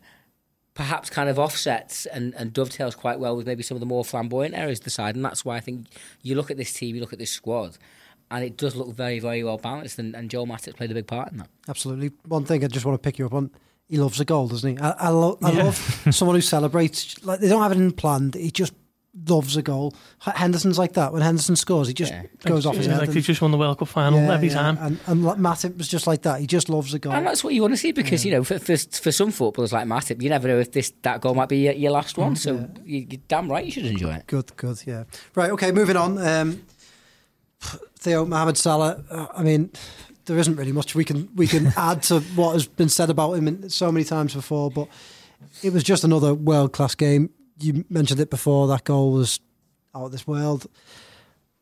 perhaps 0.76 1.08
kind 1.08 1.30
of 1.30 1.38
offsets 1.38 2.04
and, 2.06 2.34
and 2.34 2.52
dovetails 2.52 2.94
quite 2.94 3.18
well 3.18 3.34
with 3.34 3.46
maybe 3.46 3.62
some 3.62 3.76
of 3.76 3.80
the 3.80 3.86
more 3.86 4.04
flamboyant 4.04 4.54
areas 4.54 4.78
of 4.78 4.84
the 4.84 4.90
side, 4.90 5.16
and 5.16 5.24
that's 5.24 5.44
why 5.44 5.56
I 5.56 5.60
think 5.60 5.86
you 6.22 6.34
look 6.34 6.50
at 6.50 6.58
this 6.58 6.72
team, 6.72 6.94
you 6.94 7.00
look 7.00 7.14
at 7.14 7.18
this 7.18 7.30
squad, 7.30 7.78
and 8.30 8.44
it 8.44 8.58
does 8.58 8.76
look 8.76 8.94
very, 8.94 9.18
very 9.18 9.42
well 9.42 9.56
balanced, 9.56 9.98
and, 9.98 10.14
and 10.14 10.30
Joel 10.30 10.46
played 10.46 10.90
a 10.90 10.94
big 10.94 11.06
part 11.06 11.32
in 11.32 11.38
that. 11.38 11.48
Absolutely. 11.66 12.12
One 12.28 12.44
thing 12.44 12.62
I 12.62 12.68
just 12.68 12.84
want 12.84 13.02
to 13.02 13.04
pick 13.04 13.18
you 13.18 13.24
up 13.24 13.32
on. 13.32 13.50
He 13.88 13.98
loves 13.98 14.18
a 14.20 14.24
goal, 14.24 14.48
doesn't 14.48 14.76
he? 14.76 14.82
I, 14.82 14.90
I, 14.90 15.08
lo- 15.10 15.38
I 15.42 15.52
Yeah. 15.52 15.64
love 15.64 15.76
someone 16.10 16.34
who 16.36 16.40
celebrates 16.40 17.22
like 17.24 17.40
they 17.40 17.48
don't 17.48 17.62
have 17.62 17.72
it 17.80 17.96
planned. 17.96 18.34
He 18.34 18.50
just 18.50 18.72
loves 19.28 19.56
a 19.56 19.62
goal. 19.62 19.94
Henderson's 20.18 20.76
like 20.78 20.92
that. 20.94 21.12
When 21.12 21.22
Henderson 21.22 21.56
scores, 21.56 21.88
he 21.88 21.94
just 21.94 22.12
Yeah. 22.12 22.24
goes 22.44 22.66
off 22.66 22.76
his 22.76 22.86
head. 22.86 22.98
like 22.98 23.08
and- 23.08 23.16
they 23.16 23.20
just 23.22 23.40
won 23.40 23.50
the 23.52 23.56
World 23.56 23.78
Cup 23.78 23.88
final 23.88 24.18
Yeah, 24.20 24.34
every 24.34 24.48
yeah. 24.48 24.54
time. 24.54 24.78
And, 24.80 24.98
and 25.06 25.24
like 25.24 25.38
Matip 25.38 25.78
was 25.78 25.88
just 25.88 26.06
like 26.06 26.22
that. 26.22 26.40
He 26.40 26.46
just 26.46 26.68
loves 26.68 26.92
a 26.94 26.98
goal. 26.98 27.12
And 27.12 27.24
that's 27.26 27.42
what 27.44 27.54
you 27.54 27.62
want 27.62 27.72
to 27.74 27.78
see 27.78 27.92
because 27.92 28.26
you 28.26 28.32
know 28.32 28.42
for, 28.44 28.58
for 28.58 28.76
for 28.76 29.12
some 29.12 29.30
footballers 29.30 29.72
like 29.72 29.86
Matip, 29.86 30.20
you 30.20 30.28
never 30.28 30.48
know 30.48 30.58
if 30.58 30.72
this 30.72 30.92
that 31.02 31.20
goal 31.20 31.34
might 31.34 31.48
be 31.48 31.58
your, 31.58 31.72
your 31.74 31.92
last 31.92 32.18
one. 32.18 32.34
So 32.36 32.68
you, 32.84 33.06
you're 33.08 33.20
damn 33.28 33.48
right 33.50 33.64
you 33.64 33.70
should 33.70 33.86
enjoy 33.86 34.14
it. 34.14 34.26
Good, 34.26 34.54
good, 34.56 34.82
yeah. 34.84 35.04
Right, 35.34 35.50
okay, 35.52 35.70
moving 35.72 35.96
on. 35.96 36.18
Um, 36.18 36.62
Theo 37.98 38.24
Mohamed 38.26 38.58
Salah. 38.58 39.02
uh, 39.10 39.26
I 39.34 39.42
mean, 39.42 39.70
there 40.26 40.38
isn't 40.38 40.56
really 40.56 40.72
much 40.72 40.94
we 40.94 41.04
can 41.04 41.28
we 41.34 41.46
can 41.46 41.66
add 41.76 42.02
to 42.04 42.20
what 42.34 42.52
has 42.52 42.66
been 42.66 42.88
said 42.88 43.10
about 43.10 43.32
him 43.34 43.68
so 43.68 43.90
many 43.90 44.04
times 44.04 44.34
before, 44.34 44.70
but 44.70 44.88
it 45.62 45.72
was 45.72 45.82
just 45.82 46.04
another 46.04 46.34
world 46.34 46.72
class 46.72 46.94
game. 46.94 47.30
You 47.58 47.84
mentioned 47.88 48.20
it 48.20 48.30
before. 48.30 48.68
That 48.68 48.84
goal 48.84 49.12
was 49.12 49.40
out 49.94 50.04
of 50.06 50.12
this 50.12 50.26
world. 50.26 50.66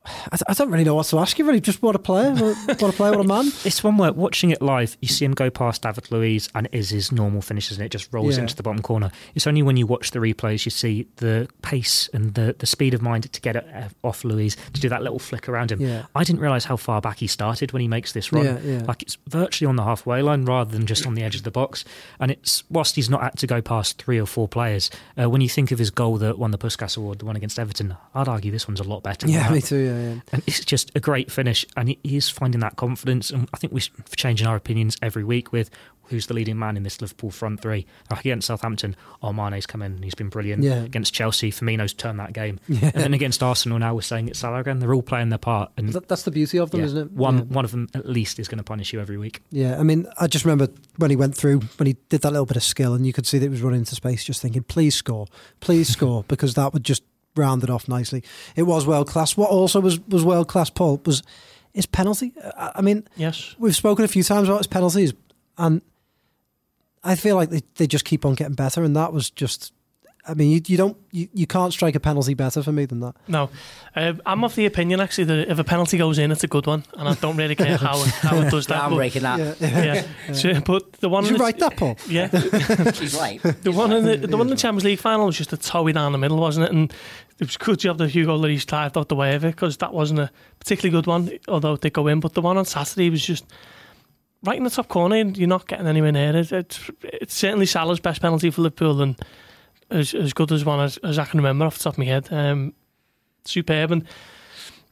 I, 0.07 0.39
I 0.49 0.55
don't 0.55 0.71
really 0.71 0.85
know 0.85 0.95
what 0.95 1.07
to 1.07 1.19
ask 1.19 1.39
you. 1.39 1.45
Really, 1.45 1.61
just 1.61 1.83
what 1.83 1.95
a 1.97 1.99
player, 1.99 2.33
what 2.35 2.83
a 2.83 2.93
player, 2.93 3.13
what 3.13 3.21
a 3.21 3.25
man. 3.25 3.47
It's 3.65 3.83
one 3.83 3.97
where 3.97 4.13
watching 4.13 4.51
it 4.51 4.61
live, 4.61 4.97
you 5.01 5.09
see 5.09 5.25
him 5.25 5.33
go 5.33 5.49
past 5.51 5.83
David 5.83 6.11
Luiz 6.11 6.49
and 6.55 6.67
it 6.67 6.75
is 6.75 6.91
his 6.91 7.11
normal 7.13 7.41
finishes 7.41 7.79
and 7.79 7.87
it 7.87 7.89
just 7.91 8.13
rolls 8.13 8.37
Yeah. 8.37 8.43
into 8.43 8.55
the 8.57 8.63
bottom 8.63 8.83
corner. 8.83 9.11
It's 9.35 9.47
only 9.47 9.63
when 9.63 9.77
you 9.77 9.87
watch 9.87 10.11
the 10.11 10.19
replays 10.19 10.65
you 10.67 10.71
see 10.71 11.07
the 11.17 11.49
pace 11.63 12.09
and 12.13 12.35
the, 12.35 12.55
the 12.59 12.67
speed 12.67 12.93
of 12.95 13.01
mind 13.03 13.33
to 13.33 13.41
get 13.41 13.57
it 13.57 13.67
uh, 13.75 13.89
off 14.07 14.25
Luiz 14.25 14.57
to 14.75 14.81
do 14.81 14.89
that 14.91 15.03
little 15.03 15.19
flick 15.19 15.49
around 15.49 15.73
him. 15.73 15.81
Yeah. 15.81 16.05
I 16.15 16.25
didn't 16.25 16.41
realise 16.41 16.65
how 16.65 16.77
far 16.77 17.01
back 17.01 17.19
he 17.19 17.27
started 17.27 17.73
when 17.73 17.81
he 17.81 17.89
makes 17.89 18.13
this 18.13 18.33
run. 18.33 18.45
Yeah. 18.65 18.83
Like 18.87 19.03
it's 19.03 19.17
virtually 19.29 19.67
on 19.69 19.77
the 19.77 19.85
halfway 19.85 20.21
line 20.23 20.45
rather 20.45 20.71
than 20.71 20.87
just 20.87 21.07
on 21.07 21.15
the 21.15 21.23
edge 21.23 21.37
of 21.37 21.43
the 21.45 21.51
box. 21.51 21.85
And 22.21 22.31
it's 22.31 22.65
whilst 22.71 22.97
he's 22.97 23.09
not 23.11 23.23
had 23.23 23.39
to 23.39 23.47
go 23.47 23.63
past 23.63 24.03
three 24.03 24.21
or 24.21 24.27
four 24.27 24.49
players, 24.49 24.91
uh, 25.21 25.31
when 25.31 25.41
you 25.41 25.49
think 25.49 25.71
of 25.73 25.79
his 25.79 25.91
goal 25.91 26.19
that 26.19 26.39
won 26.39 26.51
the 26.51 26.59
Puskas 26.59 26.97
Award, 26.97 27.19
the 27.21 27.25
one 27.25 27.37
against 27.37 27.59
Everton, 27.59 27.97
I'd 28.15 28.29
argue 28.29 28.51
this 28.53 28.69
one's 28.69 28.81
a 28.81 28.85
lot 28.85 29.03
better. 29.03 29.27
Yeah, 29.29 29.51
me 29.51 29.61
too. 29.61 29.77
Yeah, 29.79 29.94
yeah. 29.95 30.21
And 30.33 30.43
it's 30.47 30.65
just 30.65 30.91
a 30.95 31.01
great 31.01 31.31
finish, 31.31 31.65
and 31.77 31.89
he- 31.91 31.99
he's 32.03 32.29
finding 32.29 32.61
that 32.61 32.77
confidence. 32.77 33.31
And 33.31 33.49
I 33.55 33.59
think 33.59 33.73
we're 33.73 33.81
changing 34.17 34.47
our 34.47 34.57
opinions 34.57 34.97
every 35.03 35.25
week 35.25 35.53
with 35.53 35.71
who's 36.09 36.27
the 36.27 36.35
leading 36.35 36.59
man 36.59 36.77
in 36.77 36.83
this 36.83 37.01
Liverpool 37.01 37.31
front 37.31 37.61
three. 37.63 37.87
Like 38.11 38.21
against 38.21 38.47
Southampton, 38.49 38.95
oh, 39.23 39.33
Mane's 39.33 39.65
come 39.65 39.81
in 39.81 39.93
and 39.93 40.05
he's 40.05 40.15
been 40.15 40.29
brilliant. 40.29 40.63
Yeah. 40.63 40.83
Against 40.83 41.15
Chelsea, 41.15 41.51
Firmino's 41.51 41.95
turned 41.95 42.21
that 42.21 42.35
game. 42.35 42.61
Yeah. 42.69 42.91
And 42.93 43.03
then 43.05 43.15
against 43.15 43.43
Arsenal, 43.43 43.79
now 43.79 43.95
we're 43.95 44.03
saying 44.03 44.29
it's 44.29 44.41
Salah 44.41 44.59
again. 44.61 44.81
They're 44.81 44.93
all 44.93 45.03
playing 45.03 45.31
their 45.31 45.39
part, 45.39 45.73
and 45.79 45.89
That, 45.95 46.07
that's 46.09 46.25
the 46.25 46.31
beauty 46.31 46.59
of 46.59 46.71
them, 46.73 46.81
yeah, 46.81 46.87
isn't 46.87 46.99
it? 46.99 47.13
one 47.13 47.39
Yeah. 47.39 47.43
one 47.45 47.65
of 47.65 47.71
them 47.71 47.89
at 47.95 48.07
least 48.07 48.39
is 48.39 48.49
going 48.49 48.59
to 48.59 48.65
punish 48.65 48.93
you 48.93 49.01
every 49.01 49.17
week. 49.17 49.41
Yeah, 49.51 49.79
I 49.81 49.83
mean, 49.83 50.07
I 50.21 50.27
just 50.27 50.45
remember 50.45 50.69
when 50.97 51.09
he 51.09 51.17
went 51.17 51.35
through, 51.35 51.61
when 51.79 51.87
he 51.87 51.97
did 52.11 52.21
that 52.21 52.33
little 52.33 52.45
bit 52.47 52.59
of 52.59 52.63
skill, 52.65 52.93
and 52.93 53.07
you 53.07 53.15
could 53.15 53.27
see 53.27 53.39
that 53.39 53.47
he 53.47 53.49
was 53.51 53.63
running 53.63 53.79
into 53.81 53.95
space, 53.95 54.25
just 54.25 54.43
thinking, 54.43 54.63
please 54.65 54.95
score, 54.95 55.27
please 55.61 55.89
score, 55.89 56.23
because 56.29 56.53
that 56.53 56.75
would 56.75 56.85
just 56.85 57.03
round 57.37 57.63
it 57.65 57.71
off 57.71 57.89
nicely. 57.89 58.23
It 58.57 58.63
was 58.65 58.87
world 58.87 59.09
class. 59.09 59.37
What 59.37 59.51
also 59.51 59.81
was, 59.81 59.99
was 60.09 60.25
world 60.25 60.49
class, 60.49 60.71
Paul, 60.71 61.01
was 61.05 61.23
his 61.73 61.87
penalty. 61.87 62.33
I, 62.57 62.73
I 62.77 62.81
mean, 62.83 63.07
Yes. 63.17 63.55
we've 63.59 63.75
spoken 63.77 64.05
a 64.05 64.09
few 64.09 64.23
times 64.23 64.49
about 64.49 64.59
his 64.59 64.67
penalties, 64.69 65.13
and 65.59 65.83
I 67.03 67.17
feel 67.17 67.37
like 67.37 67.51
they, 67.51 67.63
they 67.77 67.87
just 67.87 68.05
keep 68.05 68.25
on 68.25 68.35
getting 68.35 68.55
better, 68.55 68.83
and 68.83 68.97
that 68.97 69.13
was 69.13 69.31
just. 69.31 69.73
I 70.27 70.33
mean, 70.33 70.53
you, 70.53 70.63
you 70.69 70.79
don't 70.79 70.97
you, 71.11 71.29
you 71.35 71.47
can't 71.47 71.71
strike 71.71 71.95
a 71.95 72.01
penalty 72.01 72.33
better 72.33 72.63
for 72.63 72.73
me 72.73 72.87
than 72.87 73.01
that. 73.01 73.15
No, 73.29 73.51
uh, 73.95 74.15
I'm 74.25 74.43
of 74.43 74.55
the 74.55 74.65
opinion 74.65 74.99
actually 75.01 75.25
that 75.25 75.51
if 75.51 75.59
a 75.59 75.65
penalty 75.65 75.99
goes 75.99 76.19
in, 76.19 76.33
it's 76.33 76.43
a 76.43 76.47
good 76.47 76.67
one, 76.67 76.83
and 76.95 77.07
I 77.07 77.13
don't 77.13 77.37
really 77.37 77.55
care 77.55 77.77
how 77.77 78.01
it, 78.03 78.09
how 78.09 78.39
it 78.39 78.51
does 78.51 78.67
that. 78.69 78.83
I'm 78.85 78.91
but- 78.93 78.97
breaking 78.97 79.21
that. 79.25 79.61
yeah. 79.61 80.07
So, 80.33 80.59
but 80.63 80.93
the 80.95 81.11
one 81.11 81.25
Did 81.25 81.29
you 81.29 81.35
in 81.35 81.39
the- 81.41 81.45
write 81.45 81.59
that, 81.59 81.77
Paul? 81.77 81.99
Yeah, 82.09 82.29
He's 82.93 83.15
right. 83.17 83.43
the 83.63 83.71
one 83.71 83.93
in 83.93 84.07
the, 84.07 84.17
the 84.27 84.39
one 84.39 84.47
in 84.47 84.51
the 84.51 84.57
Champions 84.57 84.85
League 84.85 84.99
final 84.99 85.27
was 85.27 85.37
just 85.37 85.53
a 85.53 85.59
toey 85.59 85.93
down 85.93 86.13
the 86.13 86.19
middle, 86.19 86.39
wasn't 86.39 86.65
it? 86.69 86.73
And 86.73 86.91
it 87.39 87.47
was 87.47 87.57
good 87.57 87.81
job 87.81 87.99
that 87.99 88.11
Hugo 88.11 88.39
Lloris 88.39 88.67
dived 88.67 88.97
out 88.97 89.09
the 89.09 89.17
way 89.17 89.35
of 89.35 89.45
it 89.45 89.55
because 89.55 89.77
that 89.79 89.93
wasn't 89.93 90.21
a 90.21 90.31
particularly 90.61 90.97
good 90.97 91.07
one, 91.07 91.31
although 91.49 91.77
did 91.77 91.93
go 91.93 92.07
in. 92.07 92.21
But 92.21 92.35
the 92.35 92.41
one 92.41 92.57
on 92.57 92.65
Saturday 92.65 93.11
was 93.11 93.25
just 93.25 93.45
right 94.45 94.57
in 94.57 94.65
the 94.65 94.71
top 94.71 94.89
corner, 94.89 95.17
and 95.17 95.37
you're 95.37 95.49
not 95.49 95.67
getting 95.67 95.87
anywhere 95.87 96.13
near 96.13 96.37
it. 96.37 96.53
It's, 96.53 96.91
it's 97.03 97.35
certainly 97.35 97.67
Salah's 97.67 98.01
best 98.01 98.21
penalty 98.21 98.51
for 98.51 98.63
Liverpool, 98.63 99.03
and 99.03 99.17
as 99.91 100.15
as 100.15 100.33
good 100.33 100.53
as 100.53 100.65
one 100.65 100.81
as, 100.81 100.97
as 100.99 101.19
I 101.19 101.25
can 101.25 101.39
remember 101.39 101.65
off 101.65 101.79
the 101.79 101.85
top 101.85 101.95
of 101.95 101.99
my 101.99 102.05
head. 102.05 102.29
Um, 102.31 102.73
superb, 103.45 103.91
and 103.91 104.05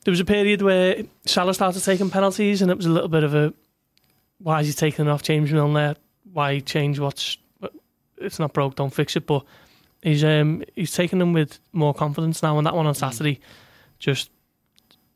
there 0.05 0.13
was 0.13 0.21
a 0.21 0.25
period 0.25 0.63
where 0.63 1.03
Salah 1.27 1.55
started 1.55 1.83
taking 1.83 2.11
penalties, 2.11 2.61
and 2.61 2.71
it 2.71 2.77
was 2.77 2.87
a 2.87 2.91
little 2.91 3.09
bit 3.09 3.25
of 3.25 3.35
a 3.35 3.55
why 4.39 4.61
is 4.61 4.67
he 4.67 4.73
taking 4.73 5.07
off 5.09 5.23
James 5.23 5.53
Milner? 5.53 5.95
Why 6.33 6.59
change 6.59 6.99
what's 6.99 7.39
it's 8.23 8.39
not 8.39 8.53
broke, 8.53 8.77
don't 8.77 8.93
fix 8.93 9.17
it. 9.17 9.27
But 9.27 9.45
he's 10.03 10.23
um 10.25 10.63
he's 10.77 10.93
taking 10.93 11.19
them 11.19 11.33
with 11.33 11.59
more 11.73 11.95
confidence 11.95 12.43
now, 12.43 12.59
and 12.59 12.67
that 12.67 12.75
one 12.75 12.87
on 12.87 12.95
Saturday 12.95 13.41
just 13.99 14.31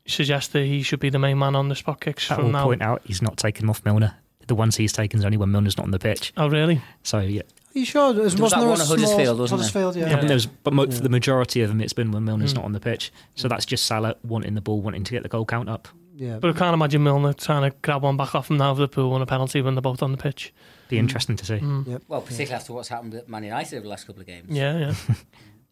suggests 0.05 0.53
that 0.53 0.65
he 0.65 0.81
should 0.83 0.99
be 0.99 1.09
the 1.09 1.19
main 1.19 1.37
man 1.37 1.55
on 1.55 1.67
the 1.69 1.75
spot 1.75 1.99
kicks 1.99 2.31
I 2.31 2.35
from 2.35 2.45
will 2.45 2.51
now. 2.51 2.63
point 2.65 2.81
out 2.81 3.01
he's 3.03 3.21
not 3.21 3.37
taken 3.37 3.63
them 3.63 3.69
off 3.69 3.83
Milner. 3.85 4.15
The 4.47 4.55
ones 4.55 4.77
he's 4.77 4.93
taken 4.93 5.19
is 5.19 5.25
only 5.25 5.35
when 5.37 5.51
Milner's 5.51 5.75
not 5.77 5.83
on 5.83 5.91
the 5.91 5.99
pitch. 5.99 6.31
Oh 6.37 6.47
really? 6.47 6.81
So 7.03 7.19
yeah, 7.19 7.41
Are 7.41 7.79
you 7.79 7.83
sure? 7.85 8.13
There 8.13 8.23
was, 8.23 8.33
There 8.35 8.43
was 8.43 8.51
that 8.53 8.59
there 8.61 8.69
one 8.69 8.79
a 8.79 8.81
at 8.81 8.87
small- 8.87 8.97
Huddersfield, 8.99 9.39
wasn't 9.39 9.49
there? 9.61 9.67
Huddersfield, 9.83 9.95
yeah. 9.97 10.21
Yeah. 10.23 10.29
I 10.31 10.33
was, 10.33 10.45
but 10.45 10.73
mo- 10.73 10.85
Yeah. 10.85 10.95
for 10.95 11.01
the 11.01 11.09
majority 11.09 11.61
of 11.61 11.67
them, 11.69 11.81
it's 11.81 11.91
been 11.91 12.11
when 12.11 12.23
Milner's 12.23 12.53
Mm. 12.53 12.57
not 12.57 12.65
on 12.65 12.71
the 12.71 12.79
pitch. 12.79 13.11
So 13.35 13.49
that's 13.49 13.65
just 13.65 13.83
Salah 13.85 14.15
wanting 14.23 14.55
the 14.55 14.61
ball, 14.61 14.79
wanting 14.81 15.03
to 15.03 15.11
get 15.11 15.23
the 15.23 15.29
goal 15.29 15.45
count 15.45 15.67
up. 15.67 15.89
yeah. 16.15 16.39
But 16.39 16.55
I 16.55 16.57
can't 16.57 16.73
imagine 16.73 17.03
Milner 17.03 17.33
trying 17.33 17.69
to 17.69 17.75
grab 17.81 18.03
one 18.03 18.15
back 18.15 18.33
off 18.35 18.49
him 18.49 18.55
now 18.55 18.73
for 18.73 18.79
the 18.79 18.87
pool 18.87 19.11
on 19.11 19.21
a 19.21 19.25
penalty 19.25 19.61
when 19.61 19.75
they're 19.75 19.81
both 19.81 20.01
on 20.01 20.13
the 20.13 20.17
pitch. 20.17 20.53
Be 20.89 20.97
interesting 20.97 21.35
to 21.35 21.45
see. 21.45 21.55
Mm. 21.55 22.01
Well, 22.07 22.21
particularly 22.21 22.53
after 22.53 22.73
what's 22.73 22.89
happened 22.89 23.13
at 23.15 23.27
Man 23.27 23.43
United 23.43 23.75
over 23.75 23.83
the 23.83 23.89
last 23.89 24.07
couple 24.07 24.21
of 24.21 24.27
games. 24.27 24.47
Yeah, 24.49 24.77
yeah. 24.77 24.93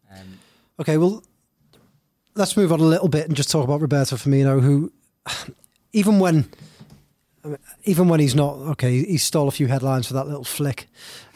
Um, 0.08 0.38
Okay, 0.78 0.98
well, 0.98 1.22
let's 2.34 2.56
move 2.56 2.70
on 2.70 2.80
a 2.80 2.84
little 2.84 3.08
bit 3.08 3.26
and 3.26 3.34
just 3.36 3.50
talk 3.50 3.64
about 3.64 3.80
Roberto 3.80 4.16
Firmino, 4.16 4.60
who, 4.60 4.92
even 5.92 6.18
when, 6.18 6.50
I 7.44 7.48
mean, 7.48 7.58
even 7.84 8.08
when 8.08 8.20
he's 8.20 8.34
not 8.34 8.56
okay, 8.56 9.02
he 9.04 9.16
stole 9.16 9.48
a 9.48 9.52
few 9.52 9.68
headlines 9.68 10.06
for 10.06 10.14
that 10.14 10.26
little 10.26 10.44
flick, 10.44 10.86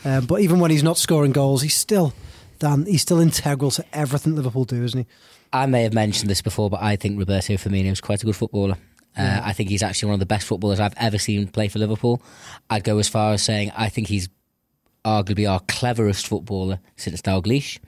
um, 0.05 0.27
but 0.27 0.41
even 0.41 0.61
when 0.61 0.71
he's 0.71 0.83
not 0.83 0.99
scoring 0.99 1.33
goals, 1.33 1.63
he's 1.63 1.75
still, 1.75 2.13
Dan, 2.59 2.85
he's 2.85 3.01
still 3.01 3.19
integral 3.19 3.71
to 3.73 3.85
everything 3.95 4.37
Liverpool 4.37 4.65
do, 4.65 4.85
isn't 4.85 5.01
he? 5.01 5.07
I 5.53 5.65
may 5.67 5.83
have 5.85 5.95
mentioned 5.95 6.31
this 6.31 6.43
before, 6.43 6.69
but 6.69 6.83
I 6.83 6.97
think 6.97 7.19
Roberto 7.19 7.55
Firmino 7.55 7.91
is 7.91 8.01
quite 8.01 8.23
a 8.23 8.27
good 8.27 8.37
footballer. 8.37 8.77
Uh, 9.17 9.41
I 9.43 9.53
think 9.53 9.69
he's 9.69 9.83
actually 9.83 10.09
one 10.09 10.15
of 10.15 10.21
the 10.21 10.27
best 10.27 10.47
footballers 10.47 10.81
I've 10.81 10.95
ever 10.97 11.19
seen 11.19 11.49
play 11.49 11.69
for 11.69 11.79
Liverpool. 11.79 12.23
I'd 12.69 12.85
go 12.85 12.99
as 12.99 13.09
far 13.09 13.33
as 13.33 13.43
saying 13.43 13.73
I 13.77 13.89
think 13.89 14.09
he's 14.09 14.29
arguably 15.05 15.51
our 15.51 15.61
cleverest 15.61 16.27
footballer 16.27 16.79
since 16.97 17.23
Dalglish. 17.23 17.79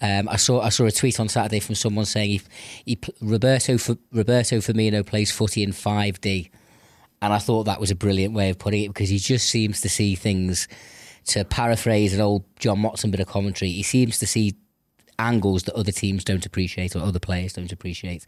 Um, 0.00 0.28
I 0.28 0.36
saw 0.36 0.60
I 0.60 0.70
saw 0.70 0.86
a 0.86 0.90
tweet 0.90 1.20
on 1.20 1.28
Saturday 1.28 1.60
from 1.60 1.74
someone 1.74 2.06
saying 2.06 2.30
he, 2.30 2.42
he 2.84 2.98
Roberto 3.20 3.76
Roberto 4.12 4.56
Firmino 4.58 5.04
plays 5.06 5.30
footy 5.30 5.62
in 5.62 5.72
five 5.72 6.20
D, 6.20 6.50
and 7.20 7.32
I 7.32 7.38
thought 7.38 7.64
that 7.64 7.80
was 7.80 7.90
a 7.90 7.96
brilliant 7.96 8.34
way 8.34 8.50
of 8.50 8.58
putting 8.58 8.84
it 8.84 8.88
because 8.88 9.08
he 9.08 9.18
just 9.18 9.48
seems 9.48 9.80
to 9.82 9.88
see 9.88 10.14
things. 10.14 10.68
To 11.26 11.44
paraphrase 11.44 12.14
an 12.14 12.20
old 12.20 12.42
John 12.58 12.82
Watson 12.82 13.12
bit 13.12 13.20
of 13.20 13.28
commentary, 13.28 13.70
he 13.70 13.84
seems 13.84 14.18
to 14.18 14.26
see 14.26 14.56
angles 15.20 15.62
that 15.62 15.74
other 15.74 15.92
teams 15.92 16.24
don't 16.24 16.44
appreciate 16.44 16.96
or 16.96 16.98
other 16.98 17.20
players 17.20 17.52
don't 17.52 17.70
appreciate. 17.70 18.26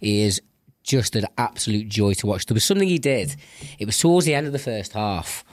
He 0.00 0.22
is 0.22 0.40
just 0.86 1.16
an 1.16 1.26
absolute 1.36 1.88
joy 1.88 2.14
to 2.14 2.26
watch. 2.26 2.46
There 2.46 2.54
was 2.54 2.64
something 2.64 2.88
he 2.88 2.98
did. 2.98 3.36
It 3.78 3.86
was 3.86 3.98
towards 3.98 4.24
the 4.24 4.34
end 4.34 4.46
of 4.46 4.52
the 4.52 4.58
first 4.58 4.92
half, 4.92 5.44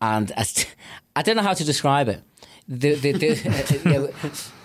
and 0.00 0.30
as 0.32 0.66
I 1.14 1.22
don't 1.22 1.36
know 1.36 1.42
how 1.42 1.54
to 1.54 1.64
describe 1.64 2.08
it. 2.08 2.22
The, 2.68 2.94
the, 2.94 3.12
the, 3.12 4.12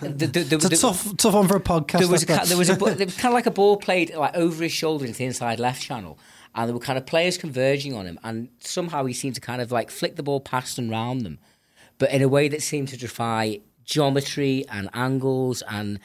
It's 0.00 0.64
a 0.64 0.76
tough, 0.76 1.16
tough 1.16 1.34
one 1.34 1.48
for 1.48 1.56
a 1.56 1.60
podcast. 1.60 1.98
there 1.98 2.08
was 2.08 2.22
like 2.22 2.38
that. 2.38 2.46
there 2.46 2.56
was 2.56 2.70
a 2.70 2.74
there 2.94 3.06
was 3.06 3.16
kind 3.16 3.32
of 3.32 3.34
like 3.34 3.46
a 3.46 3.50
ball 3.50 3.76
played 3.76 4.14
like 4.14 4.36
over 4.36 4.62
his 4.62 4.72
shoulder 4.72 5.04
into 5.04 5.18
the 5.18 5.24
inside 5.24 5.58
left 5.58 5.82
channel, 5.82 6.16
and 6.54 6.68
there 6.68 6.74
were 6.74 6.80
kind 6.80 6.96
of 6.96 7.06
players 7.06 7.36
converging 7.36 7.94
on 7.94 8.06
him, 8.06 8.18
and 8.22 8.48
somehow 8.60 9.04
he 9.04 9.12
seemed 9.12 9.34
to 9.34 9.40
kind 9.40 9.60
of 9.60 9.72
like 9.72 9.90
flick 9.90 10.14
the 10.14 10.22
ball 10.22 10.40
past 10.40 10.78
and 10.78 10.90
round 10.90 11.22
them, 11.22 11.38
but 11.98 12.10
in 12.12 12.22
a 12.22 12.28
way 12.28 12.48
that 12.48 12.62
seemed 12.62 12.88
to 12.88 12.96
defy 12.96 13.60
geometry 13.84 14.64
and 14.70 14.88
angles. 14.94 15.62
And 15.68 15.98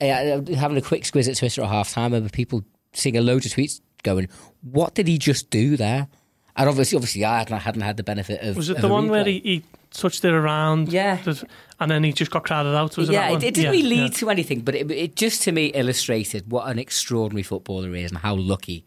uh, 0.00 0.40
having 0.54 0.76
a 0.76 0.82
quick 0.82 1.02
squiz 1.02 1.28
at 1.28 1.36
Twitter 1.36 1.62
at 1.62 1.68
half 1.68 1.90
time, 1.92 2.12
I 2.12 2.16
remember 2.16 2.30
people 2.30 2.64
seeing 2.92 3.16
a 3.16 3.20
load 3.20 3.44
of 3.46 3.52
tweets 3.52 3.80
going, 4.02 4.28
"What 4.62 4.94
did 4.94 5.08
he 5.08 5.18
just 5.18 5.50
do 5.50 5.76
there?" 5.76 6.08
And 6.54 6.68
obviously, 6.68 6.96
obviously, 6.96 7.24
I 7.24 7.38
hadn't, 7.38 7.58
hadn't 7.60 7.80
had 7.80 7.96
the 7.96 8.02
benefit 8.02 8.42
of. 8.42 8.56
Was 8.56 8.68
it 8.68 8.76
of 8.76 8.82
the 8.82 8.88
a 8.88 8.92
one 8.92 9.08
where 9.08 9.24
he, 9.24 9.38
he 9.40 9.64
touched 9.90 10.22
it 10.24 10.34
around? 10.34 10.92
Yeah. 10.92 11.22
Does- 11.22 11.44
And 11.80 11.90
then 11.90 12.04
he 12.04 12.12
just 12.12 12.30
got 12.30 12.44
crowded 12.44 12.76
out? 12.76 12.94
Was 12.98 13.08
it 13.08 13.12
yeah, 13.14 13.30
that 13.30 13.42
it, 13.42 13.46
it 13.48 13.54
didn't 13.54 13.64
Yeah, 13.64 13.70
really 13.70 13.88
lead 13.96 14.12
yeah. 14.12 14.18
to 14.18 14.30
anything, 14.30 14.60
but 14.60 14.74
it, 14.74 14.90
it 14.90 15.16
just 15.16 15.42
to 15.44 15.52
me 15.52 15.66
illustrated 15.68 16.50
what 16.52 16.68
an 16.68 16.78
extraordinary 16.78 17.42
footballer 17.42 17.92
he 17.94 18.02
is 18.02 18.10
and 18.10 18.18
how 18.20 18.34
lucky 18.34 18.84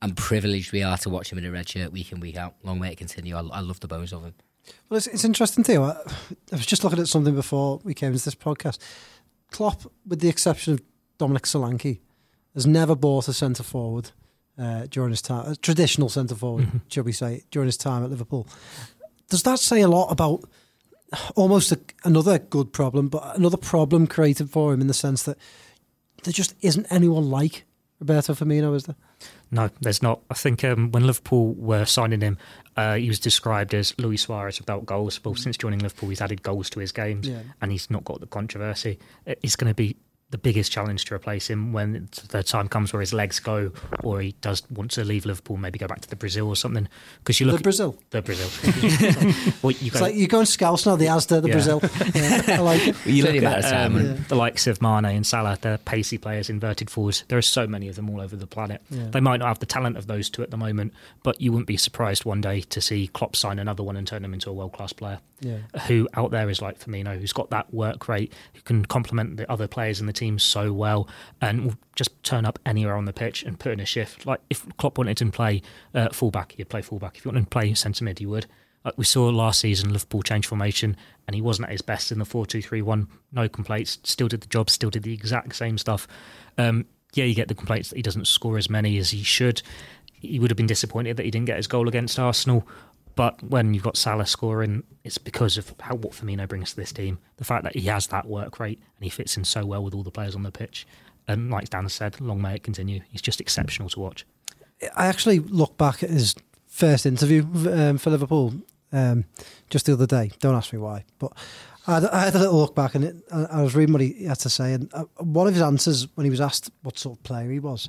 and 0.00 0.16
privileged 0.16 0.72
we 0.72 0.82
are 0.82 0.96
to 0.98 1.10
watch 1.10 1.30
him 1.30 1.36
in 1.38 1.44
a 1.44 1.50
red 1.50 1.68
shirt 1.68 1.92
week 1.92 2.10
in 2.10 2.20
week 2.20 2.36
out. 2.38 2.54
Long 2.62 2.80
may 2.80 2.92
it 2.92 2.96
continue. 2.98 3.36
I, 3.36 3.40
I 3.40 3.60
love 3.60 3.80
the 3.80 3.88
bones 3.88 4.12
of 4.14 4.22
him. 4.24 4.34
Well, 4.88 4.96
it's, 4.96 5.06
it's 5.06 5.24
interesting 5.26 5.62
too. 5.62 5.82
I, 5.82 5.90
I 5.90 6.56
was 6.56 6.64
just 6.66 6.84
looking 6.84 6.98
at 7.00 7.08
something 7.08 7.34
before 7.34 7.80
we 7.84 7.92
came 7.92 8.12
into 8.12 8.24
this 8.24 8.34
podcast. 8.34 8.78
Klopp, 9.50 9.82
with 10.06 10.20
the 10.20 10.28
exception 10.30 10.72
of 10.72 10.80
Dominic 11.18 11.42
Solanke, 11.42 12.00
has 12.54 12.66
never 12.66 12.94
bought 12.94 13.28
a 13.28 13.32
centre 13.32 13.62
forward 13.62 14.10
uh, 14.58 14.86
during 14.90 15.10
his 15.10 15.22
time, 15.22 15.50
a 15.50 15.56
traditional 15.56 16.08
centre 16.08 16.34
forward, 16.36 16.68
should 16.88 17.04
we 17.04 17.12
say, 17.12 17.42
during 17.50 17.66
his 17.66 17.76
time 17.76 18.04
at 18.04 18.10
Liverpool. 18.10 18.46
Does 19.28 19.42
that 19.42 19.58
say 19.58 19.80
a 19.80 19.88
lot 19.88 20.10
about 20.12 20.44
almost 21.34 21.72
a, 21.72 21.80
another 22.04 22.38
good 22.38 22.72
problem, 22.72 23.08
but 23.08 23.36
another 23.36 23.56
problem 23.56 24.06
created 24.06 24.50
for 24.50 24.72
him 24.72 24.80
in 24.80 24.86
the 24.86 24.94
sense 24.94 25.22
that 25.24 25.38
there 26.22 26.32
just 26.32 26.54
isn't 26.60 26.86
anyone 26.90 27.28
like 27.30 27.64
Roberto 28.00 28.34
Firmino, 28.34 28.74
is 28.74 28.84
there? 28.84 28.96
No, 29.50 29.70
there's 29.80 30.02
not. 30.02 30.20
I 30.30 30.34
think 30.34 30.64
um, 30.64 30.90
when 30.90 31.06
Liverpool 31.06 31.54
were 31.54 31.84
signing 31.84 32.20
him, 32.20 32.38
uh, 32.76 32.94
he 32.94 33.08
was 33.08 33.20
described 33.20 33.72
as 33.74 33.96
Luis 33.98 34.22
Suarez 34.22 34.58
without 34.58 34.84
goals. 34.84 35.22
Well, 35.24 35.36
since 35.36 35.56
joining 35.56 35.78
Liverpool, 35.80 36.08
he's 36.08 36.20
added 36.20 36.42
goals 36.42 36.68
to 36.70 36.80
his 36.80 36.92
games, 36.92 37.28
Yeah. 37.28 37.40
and 37.60 37.70
he's 37.70 37.90
not 37.90 38.04
got 38.04 38.20
the 38.20 38.26
controversy. 38.26 38.98
It's 39.26 39.56
going 39.56 39.70
to 39.70 39.74
be 39.74 39.96
the 40.34 40.38
biggest 40.38 40.72
challenge 40.72 41.04
to 41.04 41.14
replace 41.14 41.48
him 41.48 41.72
when 41.72 42.08
the 42.30 42.42
time 42.42 42.66
comes 42.66 42.92
where 42.92 42.98
his 42.98 43.12
legs 43.12 43.38
go, 43.38 43.70
or 44.02 44.20
he 44.20 44.32
does 44.40 44.68
want 44.68 44.90
to 44.90 45.04
leave 45.04 45.24
Liverpool, 45.24 45.56
maybe 45.56 45.78
go 45.78 45.86
back 45.86 46.00
to 46.00 46.10
the 46.10 46.16
Brazil 46.16 46.48
or 46.48 46.56
something. 46.56 46.88
Because 47.18 47.38
you 47.38 47.46
look 47.46 47.52
The 47.52 47.58
look 47.58 47.62
Brazil. 47.62 47.96
the 48.10 48.20
Brazil. 48.20 48.48
well, 49.62 49.70
you 49.70 49.86
It's 49.86 49.90
go, 49.96 50.00
like 50.00 50.16
you're 50.16 50.26
going 50.26 50.46
Scouse 50.46 50.86
now, 50.86 50.96
the 50.96 51.06
Asda, 51.06 51.40
the 51.40 51.48
Yeah. 51.48 51.54
Brazil. 51.54 51.80
Yeah, 52.14 52.56
I 52.58 52.60
like 52.62 52.88
it. 52.88 52.96
You 53.06 53.22
look 53.22 53.42
at 53.44 53.64
um, 53.72 53.96
and- 53.96 54.24
the 54.26 54.34
likes 54.34 54.66
of 54.66 54.82
Mane 54.82 55.04
and 55.04 55.24
Salah, 55.24 55.56
they're 55.60 55.78
pacey 55.78 56.18
players, 56.18 56.50
inverted 56.50 56.90
forwards. 56.90 57.22
There 57.28 57.38
are 57.38 57.42
so 57.42 57.68
many 57.68 57.86
of 57.88 57.94
them 57.94 58.10
all 58.10 58.20
over 58.20 58.34
the 58.34 58.46
planet. 58.48 58.82
Yeah. 58.90 59.06
They 59.10 59.20
might 59.20 59.36
not 59.38 59.46
have 59.46 59.60
the 59.60 59.66
talent 59.66 59.96
of 59.96 60.08
those 60.08 60.28
two 60.28 60.42
at 60.42 60.50
the 60.50 60.56
moment, 60.56 60.94
but 61.22 61.40
you 61.40 61.52
wouldn't 61.52 61.68
be 61.68 61.76
surprised 61.76 62.24
one 62.24 62.40
day 62.40 62.62
to 62.62 62.80
see 62.80 63.06
Klopp 63.06 63.36
sign 63.36 63.60
another 63.60 63.84
one 63.84 63.96
and 63.96 64.04
turn 64.06 64.22
them 64.22 64.34
into 64.34 64.50
a 64.50 64.52
world 64.52 64.72
class 64.72 64.92
player. 64.92 65.20
Yeah. 65.40 65.58
Who 65.88 66.08
out 66.14 66.30
there 66.30 66.48
is 66.48 66.62
like 66.62 66.78
Firmino, 66.80 67.18
who's 67.20 67.32
got 67.32 67.50
that 67.50 67.72
work 67.74 68.08
rate, 68.08 68.32
who 68.54 68.62
can 68.62 68.84
complement 68.86 69.36
the 69.36 69.50
other 69.52 69.66
players 69.68 70.00
in 70.00 70.06
the 70.06 70.12
team 70.12 70.23
so 70.38 70.72
well, 70.72 71.08
and 71.40 71.64
will 71.64 71.74
just 71.94 72.22
turn 72.22 72.44
up 72.44 72.58
anywhere 72.66 72.96
on 72.96 73.04
the 73.04 73.12
pitch 73.12 73.42
and 73.42 73.58
put 73.58 73.72
in 73.72 73.80
a 73.80 73.84
shift. 73.84 74.26
Like 74.26 74.40
if 74.50 74.66
Klopp 74.76 74.98
wanted 74.98 75.16
to 75.18 75.30
play 75.30 75.62
uh, 75.94 76.08
fullback, 76.10 76.52
he'd 76.52 76.68
play 76.68 76.82
fullback. 76.82 77.16
If 77.16 77.24
you 77.24 77.30
wanted 77.30 77.44
to 77.44 77.50
play 77.50 77.74
centre 77.74 78.04
mid, 78.04 78.18
he 78.18 78.26
would. 78.26 78.46
Like 78.84 78.98
we 78.98 79.04
saw 79.04 79.28
last 79.28 79.60
season, 79.60 79.92
Liverpool 79.92 80.22
change 80.22 80.46
formation, 80.46 80.96
and 81.26 81.34
he 81.34 81.40
wasn't 81.40 81.68
at 81.68 81.72
his 81.72 81.82
best 81.82 82.12
in 82.12 82.18
the 82.18 82.26
four-two-three-one. 82.26 83.08
No 83.32 83.48
complaints. 83.48 83.98
Still 84.02 84.28
did 84.28 84.42
the 84.42 84.46
job. 84.46 84.68
Still 84.68 84.90
did 84.90 85.04
the 85.04 85.14
exact 85.14 85.54
same 85.54 85.78
stuff. 85.78 86.06
Um, 86.58 86.84
yeah, 87.14 87.24
you 87.24 87.34
get 87.34 87.48
the 87.48 87.54
complaints 87.54 87.88
that 87.88 87.96
he 87.96 88.02
doesn't 88.02 88.26
score 88.26 88.58
as 88.58 88.68
many 88.68 88.98
as 88.98 89.10
he 89.10 89.22
should. 89.22 89.62
He 90.12 90.38
would 90.38 90.50
have 90.50 90.56
been 90.56 90.66
disappointed 90.66 91.16
that 91.16 91.24
he 91.24 91.30
didn't 91.30 91.46
get 91.46 91.56
his 91.56 91.66
goal 91.66 91.88
against 91.88 92.18
Arsenal. 92.18 92.66
But 93.14 93.42
when 93.42 93.74
you've 93.74 93.84
got 93.84 93.96
Salah 93.96 94.26
scoring, 94.26 94.82
it's 95.04 95.18
because 95.18 95.56
of 95.56 95.74
how 95.80 95.94
what 95.94 96.12
Firmino 96.12 96.48
brings 96.48 96.70
to 96.70 96.76
this 96.76 96.92
team. 96.92 97.18
The 97.36 97.44
fact 97.44 97.62
that 97.64 97.74
he 97.74 97.82
has 97.82 98.08
that 98.08 98.26
work 98.26 98.58
rate 98.58 98.80
and 98.96 99.04
he 99.04 99.10
fits 99.10 99.36
in 99.36 99.44
so 99.44 99.64
well 99.64 99.84
with 99.84 99.94
all 99.94 100.02
the 100.02 100.10
players 100.10 100.34
on 100.34 100.42
the 100.42 100.50
pitch. 100.50 100.86
And 101.28 101.50
like 101.50 101.70
Dan 101.70 101.88
said, 101.88 102.20
long 102.20 102.42
may 102.42 102.56
it 102.56 102.62
continue. 102.62 103.00
He's 103.08 103.22
just 103.22 103.40
exceptional 103.40 103.88
to 103.90 104.00
watch. 104.00 104.26
I 104.96 105.06
actually 105.06 105.38
look 105.38 105.78
back 105.78 106.02
at 106.02 106.10
his 106.10 106.34
first 106.66 107.06
interview 107.06 107.46
um, 107.70 107.98
for 107.98 108.10
Liverpool 108.10 108.52
um, 108.92 109.24
just 109.70 109.86
the 109.86 109.92
other 109.92 110.06
day. 110.06 110.32
Don't 110.40 110.54
ask 110.54 110.72
me 110.72 110.78
why, 110.78 111.04
but 111.18 111.32
I 111.86 111.94
had, 111.94 112.04
I 112.06 112.24
had 112.24 112.34
a 112.34 112.38
little 112.38 112.58
look 112.58 112.74
back 112.74 112.94
and 112.94 113.04
it, 113.04 113.16
I 113.30 113.62
was 113.62 113.74
reading 113.74 113.92
what 113.92 114.02
he 114.02 114.24
had 114.24 114.38
to 114.40 114.50
say. 114.50 114.72
And 114.72 114.92
uh, 114.92 115.04
one 115.18 115.46
of 115.46 115.54
his 115.54 115.62
answers 115.62 116.08
when 116.16 116.24
he 116.24 116.30
was 116.30 116.40
asked 116.40 116.70
what 116.82 116.98
sort 116.98 117.18
of 117.18 117.22
player 117.22 117.50
he 117.50 117.60
was, 117.60 117.88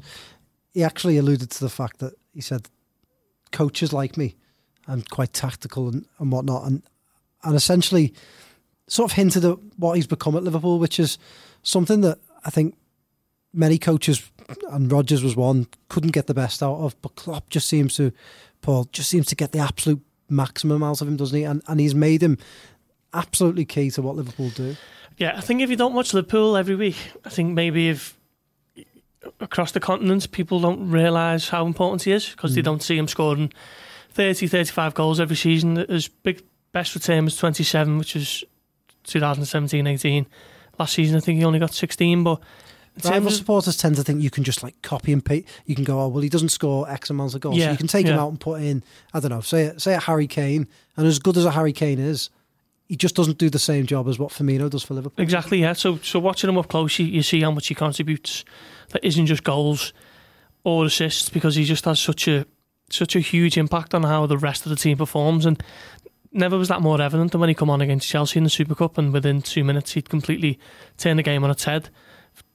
he 0.74 0.84
actually 0.84 1.18
alluded 1.18 1.50
to 1.52 1.60
the 1.60 1.70
fact 1.70 2.00
that 2.00 2.14
he 2.34 2.42
said, 2.42 2.70
"Coaches 3.52 3.94
like 3.94 4.18
me, 4.18 4.36
I'm 4.88 5.02
quite 5.04 5.34
tactical 5.34 5.88
and, 5.88 6.06
and 6.20 6.32
whatnot," 6.32 6.66
and 6.66 6.84
and 7.44 7.56
essentially 7.56 8.14
sort 8.88 9.12
of 9.12 9.16
hinted 9.16 9.46
at 9.46 9.58
what 9.78 9.94
he's 9.94 10.08
become 10.08 10.36
at 10.36 10.44
Liverpool, 10.44 10.80
which 10.80 11.00
is 11.00 11.18
something 11.64 12.02
that 12.02 12.20
I 12.44 12.50
think 12.50 12.76
many 13.54 13.78
coaches 13.78 14.30
and 14.70 14.92
Rodgers 14.92 15.24
was 15.24 15.36
one 15.36 15.68
couldn't 15.90 16.12
get 16.12 16.28
the 16.28 16.34
best 16.34 16.62
out 16.62 16.78
of, 16.78 17.00
but 17.02 17.16
Klopp 17.16 17.50
just 17.50 17.68
seems 17.68 17.96
to 17.96 18.12
Paul 18.62 18.88
just 18.92 19.10
seems 19.10 19.28
to 19.28 19.36
get 19.36 19.52
the 19.52 19.60
absolute 19.60 20.02
maximum 20.30 20.84
out 20.84 21.02
of 21.02 21.08
him, 21.08 21.18
doesn't 21.18 21.38
he? 21.38 21.44
And 21.44 21.62
and 21.68 21.80
he's 21.80 21.96
made 21.96 22.22
him 22.22 22.38
absolutely 23.14 23.66
key 23.66 23.90
to 23.92 24.02
what 24.02 24.16
Liverpool 24.16 24.50
do. 24.50 24.76
Yeah, 25.18 25.36
I 25.38 25.42
think 25.42 25.62
if 25.62 25.70
you 25.70 25.78
don't 25.78 25.94
watch 25.94 26.14
Liverpool 26.14 26.58
every 26.58 26.76
week, 26.76 26.98
I 27.24 27.30
think 27.30 27.54
maybe 27.54 27.90
if 27.90 28.18
across 29.40 29.72
the 29.72 29.80
continent 29.80 30.30
people 30.32 30.60
don't 30.60 30.92
realise 30.92 31.50
how 31.50 31.66
important 31.66 32.04
he 32.04 32.12
is 32.12 32.30
because 32.30 32.54
they 32.54 32.62
hmm. 32.62 32.66
don't 32.66 32.84
see 32.84 32.98
him 32.98 33.08
scoring 33.08 33.52
30, 34.16 34.48
35 34.48 34.94
goals 34.94 35.20
every 35.20 35.36
season. 35.36 35.76
His 35.76 36.08
big 36.08 36.42
best 36.72 36.96
return 36.96 37.26
was 37.26 37.38
27, 37.38 37.98
which 37.98 38.16
was 38.16 38.44
2017-18. 39.08 40.26
Last 40.80 40.94
season, 40.94 41.18
I 41.18 41.20
think 41.20 41.38
he 41.38 41.46
only 41.46 41.60
got 41.60 41.74
16, 41.74 42.24
but 42.24 42.40
Rival 43.04 43.28
of, 43.28 43.34
supporters 43.34 43.76
tend 43.76 43.98
to 43.98 44.04
think 44.04 44.22
you 44.22 44.30
can 44.30 44.46
just 44.46 44.64
like 44.64 44.82
copy 44.82 45.12
and 45.12 45.24
paste. 45.24 45.48
You 45.66 45.76
can 45.76 45.84
go, 45.84 46.00
oh 46.00 46.08
well, 46.08 46.22
he 46.22 46.30
doesn't 46.30 46.50
score 46.50 46.90
X 46.90 47.10
amounts 47.10 47.34
of 47.34 47.42
goals. 47.42 47.62
so 47.62 47.70
you 47.70 47.78
can 47.78 47.88
take 47.88 48.06
him 48.06 48.18
out 48.18 48.30
and 48.30 48.40
put 48.40 48.62
in. 48.62 48.84
I 49.14 49.20
don't 49.20 49.32
know. 49.32 49.42
Say 49.42 49.74
say 49.78 49.96
a 49.96 50.00
Harry 50.00 50.28
Kane, 50.28 50.66
and 50.96 51.06
as 51.06 51.20
good 51.20 51.36
as 51.36 51.44
a 51.44 51.52
Harry 51.52 51.74
Kane 51.74 52.00
is, 52.00 52.30
he 52.88 52.96
just 52.96 53.16
doesn't 53.16 53.38
do 53.38 53.50
the 53.50 53.60
same 53.60 53.86
job 53.86 54.08
as 54.08 54.18
what 54.18 54.32
Firmino 54.32 54.70
does 54.70 54.84
for 54.84 54.94
Liverpool. 54.94 55.22
Exactly, 55.22 55.60
yeah. 55.60 55.74
So 55.74 55.98
so 55.98 56.20
watching 56.20 56.50
him 56.50 56.58
up 56.58 56.70
close, 56.70 56.98
you, 56.98 57.06
you 57.06 57.22
see 57.22 57.42
how 57.42 57.52
much 57.52 57.68
he 57.68 57.76
contributes. 57.76 58.46
That 58.92 59.04
isn't 59.04 59.26
just 59.26 59.44
goals 59.44 59.92
or 60.64 60.86
assists 60.86 61.30
because 61.30 61.56
he 61.56 61.66
just 61.66 61.84
has 61.84 62.00
such 62.00 62.30
a 62.30 62.46
such 62.90 63.16
a 63.16 63.20
huge 63.20 63.58
impact 63.58 63.94
on 63.94 64.04
how 64.04 64.26
the 64.26 64.38
rest 64.38 64.66
of 64.66 64.70
the 64.70 64.76
team 64.76 64.98
performs. 64.98 65.46
And 65.46 65.62
never 66.32 66.58
was 66.58 66.68
that 66.68 66.82
more 66.82 67.02
evident 67.02 67.32
than 67.32 67.42
when 67.42 67.50
he 67.50 67.56
come 67.56 67.70
on 67.70 67.82
against 67.82 68.08
Chelsea 68.08 68.38
in 68.38 68.44
the 68.44 68.50
Super 68.50 68.76
Cup, 68.76 68.98
and 68.98 69.14
within 69.14 69.42
two 69.42 69.64
minutes 69.64 69.94
he'd 69.94 70.10
completely 70.10 70.60
turn 70.98 71.18
the 71.18 71.24
game 71.24 71.44
on 71.44 71.52
its 71.52 71.64
head, 71.64 71.90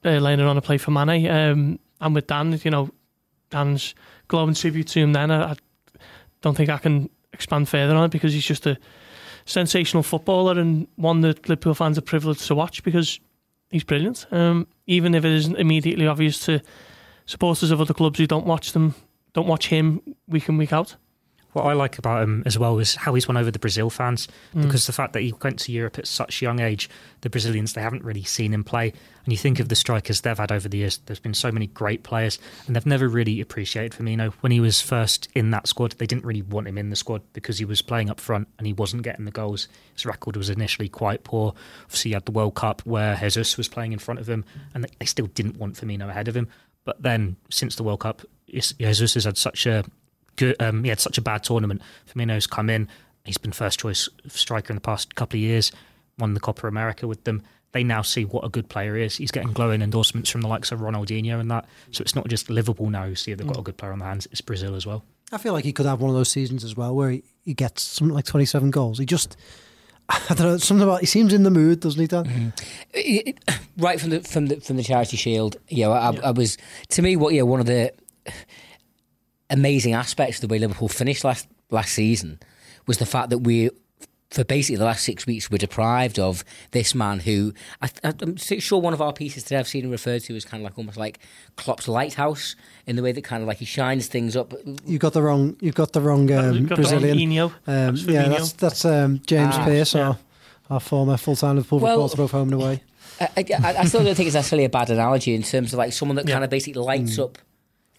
uh, 0.05 0.19
laying 0.19 0.41
it 0.41 0.47
on 0.47 0.57
a 0.57 0.63
play 0.63 0.79
for 0.79 0.91
Mane. 0.91 1.29
Um, 1.29 1.79
and 2.01 2.15
with 2.15 2.27
Dan, 2.27 2.59
you 2.63 2.71
know, 2.71 2.91
Dan's 3.51 3.95
glowing 4.29 4.55
tribute 4.55 4.89
to 4.89 5.01
him. 5.01 5.13
Then 5.13 5.31
I, 5.31 5.53
I 5.53 5.57
don't 6.41 6.57
think 6.57 6.71
I 6.71 6.79
can 6.79 7.11
expand 7.33 7.69
further 7.69 7.95
on 7.95 8.05
it 8.05 8.11
because 8.11 8.33
he's 8.33 8.47
just 8.47 8.67
a 8.67 8.79
sensational 9.45 10.03
footballer 10.03 10.59
and 10.59 10.87
one 10.97 11.21
that 11.23 11.49
Liverpool 11.49 11.75
fans 11.75 11.99
are 11.99 12.03
privileged 12.03 12.47
to 12.47 12.55
watch 12.55 12.83
because 12.83 13.21
he's 13.71 13.85
brilliant. 13.85 14.27
Um, 14.31 14.67
even 14.87 15.15
if 15.15 15.25
it 15.25 15.33
isn't 15.33 15.57
immediately 15.57 16.07
obvious 16.07 16.39
to 16.47 16.61
supporters 17.27 17.71
of 17.71 17.81
other 17.81 17.95
clubs 17.95 18.19
who 18.19 18.27
don't 18.27 18.47
watch 18.47 18.73
them, 18.73 18.95
don't 19.33 19.47
watch 19.47 19.69
him 19.69 20.01
week 20.29 20.49
in 20.49 20.57
week 20.57 20.73
out. 20.73 20.97
What 21.53 21.67
I 21.67 21.73
like 21.73 21.99
about 21.99 22.23
him 22.23 22.45
as 22.47 22.57
well 22.57 22.79
is 22.79 22.95
how 22.95 23.15
he's 23.15 23.27
won 23.27 23.37
over 23.37 23.51
the 23.51 23.59
Brazil 23.59 23.91
fans 23.91 24.29
mm. 24.55 24.63
because 24.63 24.87
the 24.87 24.93
fact 24.93 25.15
that 25.15 25.23
he 25.23 25.35
went 25.43 25.59
to 25.61 25.73
Europe 25.73 25.99
at 25.99 26.07
such 26.07 26.41
a 26.41 26.45
young 26.45 26.61
age, 26.61 26.89
the 27.23 27.31
Brazilians 27.31 27.73
they 27.73 27.81
haven't 27.81 28.05
really 28.05 28.23
seen 28.23 28.55
him 28.55 28.63
play. 28.63 28.93
And 29.25 29.33
you 29.33 29.37
think 29.37 29.59
of 29.59 29.69
the 29.69 29.75
strikers 29.75 30.21
they've 30.21 30.39
had 30.39 30.53
over 30.53 30.69
the 30.69 30.79
years. 30.79 30.99
There's 31.07 31.19
been 31.19 31.35
so 31.35 31.51
many 31.51 31.67
great 31.67 32.05
players, 32.05 32.39
and 32.67 32.77
they've 32.77 32.87
never 32.87 33.09
really 33.09 33.41
appreciated 33.41 33.93
Firmino. 33.99 34.33
When 34.35 34.53
he 34.53 34.61
was 34.61 34.81
first 34.81 35.29
in 35.35 35.51
that 35.51 35.67
squad, 35.67 35.93
they 35.99 36.07
didn't 36.07 36.25
really 36.25 36.43
want 36.43 36.69
him 36.69 36.79
in 36.79 36.91
the 36.91 36.97
squad 36.97 37.23
because 37.33 37.59
he 37.59 37.65
was 37.65 37.83
playing 37.83 38.11
up 38.11 38.21
front 38.21 38.47
and 38.57 38.67
he 38.67 38.73
wasn't 38.73 39.03
getting 39.03 39.25
the 39.25 39.31
goals. 39.33 39.67
His 39.95 40.07
record 40.07 40.37
was 40.37 40.51
initially 40.51 40.89
quite 40.89 41.25
poor. 41.25 41.55
Obviously, 41.83 42.11
he 42.11 42.15
had 42.15 42.27
the 42.27 42.33
World 42.33 42.55
Cup 42.55 42.81
where 42.87 43.17
Jesus 43.17 43.57
was 43.57 43.67
playing 43.67 43.93
in 43.93 43.99
front 43.99 44.21
of 44.21 44.29
him, 44.29 44.45
and 44.73 44.85
they- 44.85 44.93
they 45.01 45.07
still 45.07 45.27
didn't 45.27 45.57
want 45.57 45.75
Firmino 45.75 46.09
ahead 46.09 46.29
of 46.29 46.37
him. 46.37 46.47
But 46.85 47.03
then, 47.03 47.37
since 47.51 47.77
the 47.77 47.83
World 47.83 48.01
Cup, 48.01 48.23
Jesus 48.53 49.15
has 49.15 49.25
had 49.25 49.37
such 49.39 49.67
a 49.67 49.85
good. 50.37 50.57
Um, 50.61 50.83
he 50.85 50.91
had 50.91 51.01
such 51.01 51.19
a 51.19 51.23
bad 51.23 51.43
tournament. 51.45 51.81
Firmino's 52.13 52.47
come 52.47 52.71
in. 52.71 52.89
He's 53.25 53.39
been 53.39 53.53
first 53.53 53.81
choice 53.81 54.09
striker 54.29 54.73
in 54.73 54.77
the 54.77 54.81
past 54.81 55.15
couple 55.15 55.37
of 55.39 55.43
years. 55.43 55.73
Won 56.19 56.35
the 56.35 56.41
Copa 56.41 56.67
America 56.67 57.07
with 57.07 57.25
them. 57.25 57.43
They 57.73 57.85
now 57.85 58.03
see 58.03 58.25
what 58.25 58.45
a 58.45 58.49
good 58.49 58.69
player 58.69 58.97
is. 58.97 59.17
He's 59.17 59.31
getting 59.31 59.53
glowing 59.53 59.81
endorsements 59.81 60.29
from 60.29 60.41
the 60.41 60.49
likes 60.49 60.73
of 60.73 60.81
Ronaldinho 60.81 61.39
and 61.39 61.51
that. 61.53 61.67
So 61.93 62.03
it's 62.03 62.17
not 62.17 62.27
just 62.29 62.51
Liverpool 62.51 62.91
now 62.91 63.05
who 63.07 63.15
see 63.15 63.33
they've 63.35 63.47
got 63.47 63.59
a 63.59 63.63
good 63.63 63.77
player 63.77 63.93
on 63.93 64.01
their 64.01 64.09
hands. 64.09 64.27
It's 64.33 64.41
Brazil 64.41 64.75
as 64.75 64.87
well. 64.87 65.05
I 65.31 65.39
feel 65.39 65.53
like 65.53 65.65
he 65.65 65.73
could 65.73 65.87
have 65.87 66.01
one 66.01 66.11
of 66.11 66.17
those 66.17 66.31
seasons 66.31 66.65
as 66.65 66.77
well 66.77 66.95
where 66.97 67.11
he, 67.11 67.23
he 67.45 67.55
gets 67.55 67.83
something 67.83 68.13
like 68.15 68.25
27 68.25 68.73
goals. 68.73 68.99
He 68.99 69.07
just, 69.07 69.37
I 70.09 70.19
don't 70.31 70.41
know, 70.41 70.57
something 70.57 70.83
about, 70.83 71.01
he 71.01 71.07
seems 71.07 71.33
in 71.33 71.45
the 71.45 71.51
mood, 71.51 71.79
doesn't 71.81 72.01
he, 72.01 72.09
Dan? 72.09 72.53
It- 72.93 73.29
it- 73.47 73.61
right 73.77 74.01
from 74.01 74.11
the 74.11 74.21
from 74.21 74.47
the 74.47 74.57
from 74.61 74.77
the 74.77 74.83
charity 74.83 75.17
shield, 75.17 75.57
you 75.69 75.85
know, 75.85 75.93
I, 75.93 76.13
I 76.25 76.31
was 76.33 76.59
to 76.89 77.03
me 77.03 77.15
what 77.17 77.33
you 77.35 77.41
know 77.41 77.47
one 77.47 77.61
of 77.61 77.67
the 77.67 77.93
amazing 79.51 79.95
aspects 79.95 80.37
of 80.37 80.49
the 80.49 80.53
way 80.53 80.59
Liverpool 80.59 80.89
finished 80.89 81.25
last 81.25 81.49
last 81.71 81.93
season 81.93 82.39
was 82.87 82.99
the 82.99 83.07
fact 83.07 83.31
that 83.31 83.39
we 83.39 83.71
for 84.31 84.45
basically 84.45 84.77
the 84.77 84.85
last 84.85 85.05
six 85.05 85.27
weeks, 85.27 85.51
we're 85.51 85.59
deprived 85.59 86.19
of 86.19 86.45
this 86.71 86.95
man 86.95 87.19
who 87.19 87.53
I, 87.83 87.91
am 88.05 88.37
sure 88.37 88.81
one 88.81 88.95
of 88.95 89.03
our 89.03 89.13
pieces 89.13 89.43
today 89.43 89.59
I've 89.59 89.67
seen 89.67 89.85
him 89.85 89.91
referred 89.91 90.23
to 90.23 90.37
as 90.37 90.45
kind 90.45 90.61
of 90.61 90.65
like 90.65 90.79
almost 90.79 90.97
like 90.97 91.19
Klopp's 91.57 91.89
lighthouse 91.89 92.55
in 92.87 92.95
the 92.95 93.03
way 93.03 93.11
that 93.11 93.25
kind 93.25 93.43
of 93.43 93.49
like 93.49 93.59
he 93.59 93.65
shines 93.65 94.07
things 94.07 94.37
up. 94.37 94.55
You 94.87 94.99
got 94.99 95.15
the 95.15 95.23
wrong. 95.23 95.57
You 95.61 95.73
got 95.73 95.93
the 95.93 96.01
wrong 96.01 96.31
um, 96.33 96.67
Brazilian. 96.67 97.17
The 97.17 97.39
wrong 97.39 97.53
um, 97.67 97.97
yeah, 97.97 98.29
that's 98.29 98.53
that's 98.53 98.85
um, 98.85 99.21
James 99.27 99.55
ah, 99.57 99.65
Pearce, 99.65 99.95
yeah. 99.95 100.09
our, 100.09 100.19
our 100.71 100.81
former 100.81 101.17
full-time 101.17 101.57
Liverpool 101.57 101.81
well, 101.81 101.97
reporter, 101.97 102.17
both 102.17 102.31
home 102.31 102.53
and 102.53 102.63
away. 102.63 102.83
I, 103.21 103.29
I, 103.37 103.77
I, 103.81 103.85
still 103.85 104.03
don't 104.03 104.15
think 104.15 104.29
it's 104.29 104.35
necessarily 104.35 104.65
a 104.65 104.71
bad 104.71 104.89
analogy 104.89 105.35
in 105.35 105.43
terms 105.43 105.75
of 105.75 105.79
like 105.79 105.93
someone 105.93 106.17
that 106.17 106.27
yeah. 106.27 106.35
kind 106.35 106.45
of 106.45 106.49
basically 106.49 106.81
lights 106.81 107.17
mm. 107.17 107.25
up 107.25 107.39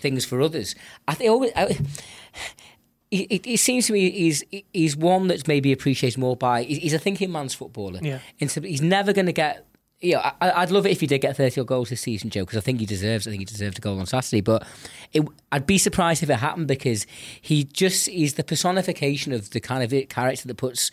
things 0.02 0.26
for 0.26 0.42
others. 0.42 0.76
I 1.08 1.14
think 1.14 1.30
always. 1.30 1.52
I, 1.56 1.78
it, 3.12 3.46
it, 3.46 3.58
seems 3.58 3.88
to 3.88 3.94
me 3.94 4.10
he's 4.10 4.44
he's 4.74 4.96
one 4.96 5.28
that's 5.28 5.48
maybe 5.48 5.72
appreciated 5.72 6.18
more 6.18 6.36
by 6.36 6.64
he's 6.64 6.94
a 6.94 7.00
thinking 7.00 7.32
man's 7.32 7.54
footballer. 7.54 8.00
Yeah, 8.02 8.20
he's 8.38 8.82
never 8.82 9.14
going 9.14 9.28
to 9.28 9.34
get. 9.34 9.66
You 10.04 10.14
know, 10.14 10.32
I, 10.42 10.62
would 10.62 10.72
love 10.72 10.88
it 10.88 10.90
if 10.90 11.00
he 11.00 11.06
did 11.06 11.20
get 11.20 11.38
30 11.38 11.64
goals 11.66 11.90
this 11.90 12.02
season, 12.02 12.32
Joe, 12.32 12.42
because 12.42 12.58
I 12.58 12.62
think 12.62 12.80
he 12.80 12.88
deserves. 12.88 13.28
I 13.28 13.30
think 13.30 13.42
he 13.42 13.46
deserved 13.46 13.78
a 13.78 13.82
goal 13.82 14.00
on 14.00 14.08
Saturday. 14.08 14.42
But 14.42 14.66
it, 15.14 15.24
I'd 15.52 15.68
be 15.68 15.78
surprised 15.78 16.24
if 16.24 16.30
it 16.32 16.38
happened 16.38 16.68
because 16.68 17.06
he 17.40 17.66
just 17.66 18.08
is 18.08 18.34
the 18.34 18.44
personification 18.44 19.32
of 19.32 19.52
the 19.52 19.60
kind 19.60 19.84
of 19.84 20.10
character 20.10 20.48
that 20.48 20.58
puts 20.58 20.90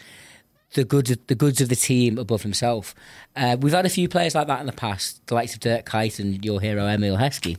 the 0.75 0.85
goods 0.85 1.11
of, 1.11 1.27
the 1.29 1.35
goods 1.35 1.61
of 1.61 1.69
the 1.69 1.77
team 1.77 2.19
above 2.19 2.43
himself. 2.43 2.95
Uh, 3.35 3.57
we've 3.59 3.73
had 3.73 3.87
a 3.87 3.91
few 3.91 4.09
players 4.09 4.35
like 4.35 4.47
that 4.49 4.61
in 4.61 4.67
the 4.67 4.73
past, 4.73 5.27
the 5.27 5.35
likes 5.35 5.55
of 5.55 5.61
Dirk 5.61 5.87
Kuyt 5.87 6.19
and 6.19 6.45
your 6.45 6.61
hero 6.61 6.87
Emile 6.87 7.17
Heskey, 7.17 7.57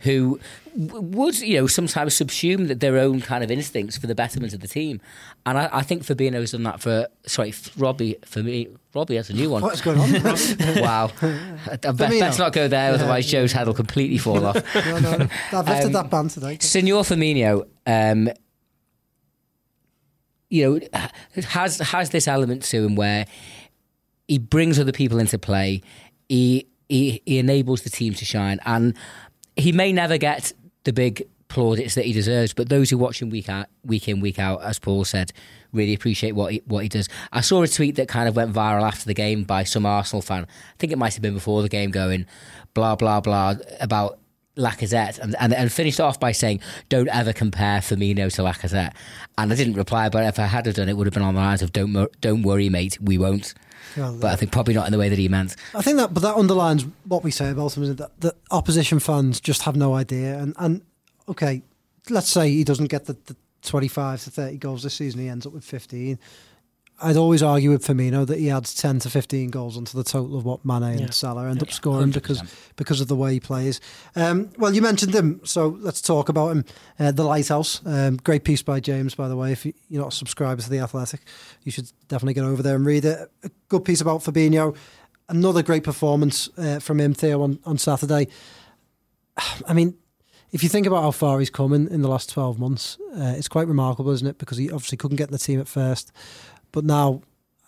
who 0.00 0.38
would 0.74 1.38
you 1.40 1.60
know 1.60 1.66
sometimes 1.66 2.14
subsume 2.14 2.68
that 2.68 2.80
their 2.80 2.98
own 2.98 3.20
kind 3.20 3.42
of 3.42 3.50
instincts 3.50 3.96
for 3.96 4.06
the 4.06 4.14
betterment 4.14 4.54
of 4.54 4.60
the 4.60 4.68
team. 4.68 5.00
And 5.44 5.58
I, 5.58 5.68
I 5.72 5.82
think 5.82 6.02
Fabinho 6.04 6.34
has 6.34 6.52
done 6.52 6.62
that 6.62 6.80
for 6.80 7.08
sorry 7.26 7.52
Robbie 7.76 8.16
for 8.24 8.42
me. 8.42 8.68
Robbie 8.94 9.16
has 9.16 9.30
a 9.30 9.34
new 9.34 9.50
one. 9.50 9.62
What's 9.62 9.80
going 9.80 9.98
on? 9.98 10.12
wow, 10.82 11.10
I 11.20 11.78
let's 11.82 12.38
not 12.38 12.52
go 12.52 12.68
there, 12.68 12.92
otherwise 12.92 13.26
Joe's 13.26 13.52
head 13.52 13.66
will 13.66 13.74
completely 13.74 14.18
fall 14.18 14.44
off. 14.44 14.56
no, 14.74 14.98
no, 14.98 15.28
I've 15.52 15.68
lifted 15.68 15.86
um, 15.86 15.92
that 15.92 16.10
band 16.10 16.30
today. 16.30 16.58
Senor 16.60 17.02
Firmino. 17.02 17.66
Um, 17.86 18.30
you 20.52 20.80
know, 20.92 21.00
has 21.48 21.78
has 21.78 22.10
this 22.10 22.28
element 22.28 22.62
to 22.64 22.84
him 22.84 22.94
where 22.94 23.26
he 24.28 24.36
brings 24.38 24.78
other 24.78 24.92
people 24.92 25.18
into 25.18 25.38
play. 25.38 25.80
He 26.28 26.66
he, 26.90 27.22
he 27.24 27.38
enables 27.38 27.82
the 27.82 27.90
team 27.90 28.12
to 28.14 28.24
shine, 28.26 28.60
and 28.66 28.94
he 29.56 29.72
may 29.72 29.94
never 29.94 30.18
get 30.18 30.52
the 30.84 30.92
big 30.92 31.26
plaudits 31.48 31.94
that 31.94 32.04
he 32.04 32.12
deserves. 32.12 32.52
But 32.52 32.68
those 32.68 32.90
who 32.90 32.98
watch 32.98 33.22
him 33.22 33.30
week 33.30 33.48
out, 33.48 33.68
week 33.82 34.08
in, 34.08 34.20
week 34.20 34.38
out, 34.38 34.62
as 34.62 34.78
Paul 34.78 35.06
said, 35.06 35.32
really 35.72 35.94
appreciate 35.94 36.32
what 36.32 36.52
he, 36.52 36.62
what 36.66 36.82
he 36.82 36.88
does. 36.90 37.08
I 37.32 37.40
saw 37.40 37.62
a 37.62 37.68
tweet 37.68 37.96
that 37.96 38.08
kind 38.08 38.28
of 38.28 38.36
went 38.36 38.52
viral 38.52 38.86
after 38.86 39.06
the 39.06 39.14
game 39.14 39.44
by 39.44 39.64
some 39.64 39.86
Arsenal 39.86 40.20
fan. 40.20 40.44
I 40.44 40.76
think 40.78 40.92
it 40.92 40.98
might 40.98 41.14
have 41.14 41.22
been 41.22 41.34
before 41.34 41.62
the 41.62 41.70
game, 41.70 41.90
going 41.90 42.26
blah 42.74 42.94
blah 42.94 43.22
blah 43.22 43.54
about 43.80 44.18
Lacazette 44.56 45.18
and, 45.18 45.34
and, 45.40 45.54
and 45.54 45.72
finished 45.72 46.00
off 46.00 46.20
by 46.20 46.32
saying, 46.32 46.60
"Don't 46.88 47.08
ever 47.08 47.32
compare 47.32 47.80
Firmino 47.80 48.32
to 48.34 48.42
Lacazette." 48.42 48.92
And 49.38 49.52
I 49.52 49.56
didn't 49.56 49.74
reply, 49.74 50.08
but 50.08 50.24
if 50.24 50.38
I 50.38 50.46
had 50.46 50.64
done, 50.74 50.88
it 50.88 50.96
would 50.96 51.06
have 51.06 51.14
been 51.14 51.22
on 51.22 51.34
the 51.34 51.40
lines 51.40 51.62
of, 51.62 51.72
"Don't 51.72 52.08
don't 52.20 52.42
worry, 52.42 52.68
mate, 52.68 52.98
we 53.00 53.18
won't." 53.18 53.54
Well, 53.96 54.16
but 54.20 54.32
I 54.32 54.36
think 54.36 54.52
probably 54.52 54.74
not 54.74 54.86
in 54.86 54.92
the 54.92 54.98
way 54.98 55.08
that 55.08 55.18
he 55.18 55.28
meant. 55.28 55.56
I 55.74 55.82
think 55.82 55.98
that, 55.98 56.14
but 56.14 56.20
that 56.22 56.36
underlines 56.36 56.86
what 57.04 57.22
we 57.22 57.30
say 57.30 57.50
about 57.50 57.76
him 57.76 57.96
that, 57.96 58.20
that 58.20 58.36
opposition 58.50 59.00
fans 59.00 59.40
just 59.40 59.62
have 59.62 59.76
no 59.76 59.94
idea. 59.94 60.38
And 60.38 60.54
and 60.58 60.82
okay, 61.28 61.62
let's 62.08 62.28
say 62.28 62.50
he 62.50 62.64
doesn't 62.64 62.88
get 62.88 63.06
the, 63.06 63.16
the 63.26 63.36
twenty 63.62 63.88
five 63.88 64.22
to 64.24 64.30
thirty 64.30 64.56
goals 64.56 64.82
this 64.82 64.94
season, 64.94 65.20
he 65.20 65.28
ends 65.28 65.46
up 65.46 65.52
with 65.52 65.64
fifteen. 65.64 66.18
I'd 67.00 67.16
always 67.16 67.42
argue 67.42 67.70
with 67.70 67.84
Firmino 67.84 68.26
that 68.26 68.38
he 68.38 68.50
adds 68.50 68.74
ten 68.74 68.98
to 69.00 69.10
fifteen 69.10 69.50
goals 69.50 69.76
onto 69.76 69.96
the 69.96 70.04
total 70.04 70.36
of 70.36 70.44
what 70.44 70.64
Mane 70.64 70.82
and 70.82 71.00
yeah. 71.00 71.10
Salah 71.10 71.48
end 71.48 71.56
yeah, 71.56 71.62
up 71.62 71.72
scoring 71.72 72.10
100%. 72.10 72.14
because 72.14 72.42
because 72.76 73.00
of 73.00 73.08
the 73.08 73.16
way 73.16 73.34
he 73.34 73.40
plays. 73.40 73.80
Um, 74.14 74.50
well, 74.58 74.74
you 74.74 74.82
mentioned 74.82 75.14
him, 75.14 75.40
so 75.44 75.76
let's 75.80 76.00
talk 76.00 76.28
about 76.28 76.50
him. 76.50 76.64
Uh, 76.98 77.10
the 77.10 77.24
Lighthouse, 77.24 77.80
um, 77.86 78.16
great 78.18 78.44
piece 78.44 78.62
by 78.62 78.78
James, 78.80 79.14
by 79.14 79.28
the 79.28 79.36
way. 79.36 79.52
If 79.52 79.64
you're 79.64 80.02
not 80.02 80.12
a 80.12 80.16
subscriber 80.16 80.62
to 80.62 80.70
the 80.70 80.78
Athletic, 80.78 81.22
you 81.64 81.72
should 81.72 81.90
definitely 82.08 82.34
get 82.34 82.44
over 82.44 82.62
there 82.62 82.76
and 82.76 82.86
read 82.86 83.04
it. 83.04 83.30
A 83.42 83.50
good 83.68 83.84
piece 83.84 84.00
about 84.00 84.20
Fabinho. 84.20 84.76
Another 85.28 85.62
great 85.62 85.84
performance 85.84 86.48
uh, 86.58 86.78
from 86.78 87.00
him, 87.00 87.14
Theo, 87.14 87.42
on, 87.42 87.58
on 87.64 87.78
Saturday. 87.78 88.28
I 89.66 89.72
mean, 89.72 89.96
if 90.52 90.62
you 90.62 90.68
think 90.68 90.86
about 90.86 91.02
how 91.02 91.10
far 91.10 91.38
he's 91.38 91.50
come 91.50 91.72
in, 91.72 91.88
in 91.88 92.02
the 92.02 92.08
last 92.08 92.28
12 92.30 92.58
months, 92.58 92.98
uh, 93.16 93.34
it's 93.36 93.48
quite 93.48 93.66
remarkable, 93.66 94.10
isn't 94.10 94.26
it? 94.26 94.36
Because 94.36 94.58
he 94.58 94.70
obviously 94.70 94.98
couldn't 94.98 95.16
get 95.16 95.28
in 95.28 95.32
the 95.32 95.38
team 95.38 95.58
at 95.60 95.66
first. 95.66 96.12
But 96.72 96.84
now, 96.84 97.22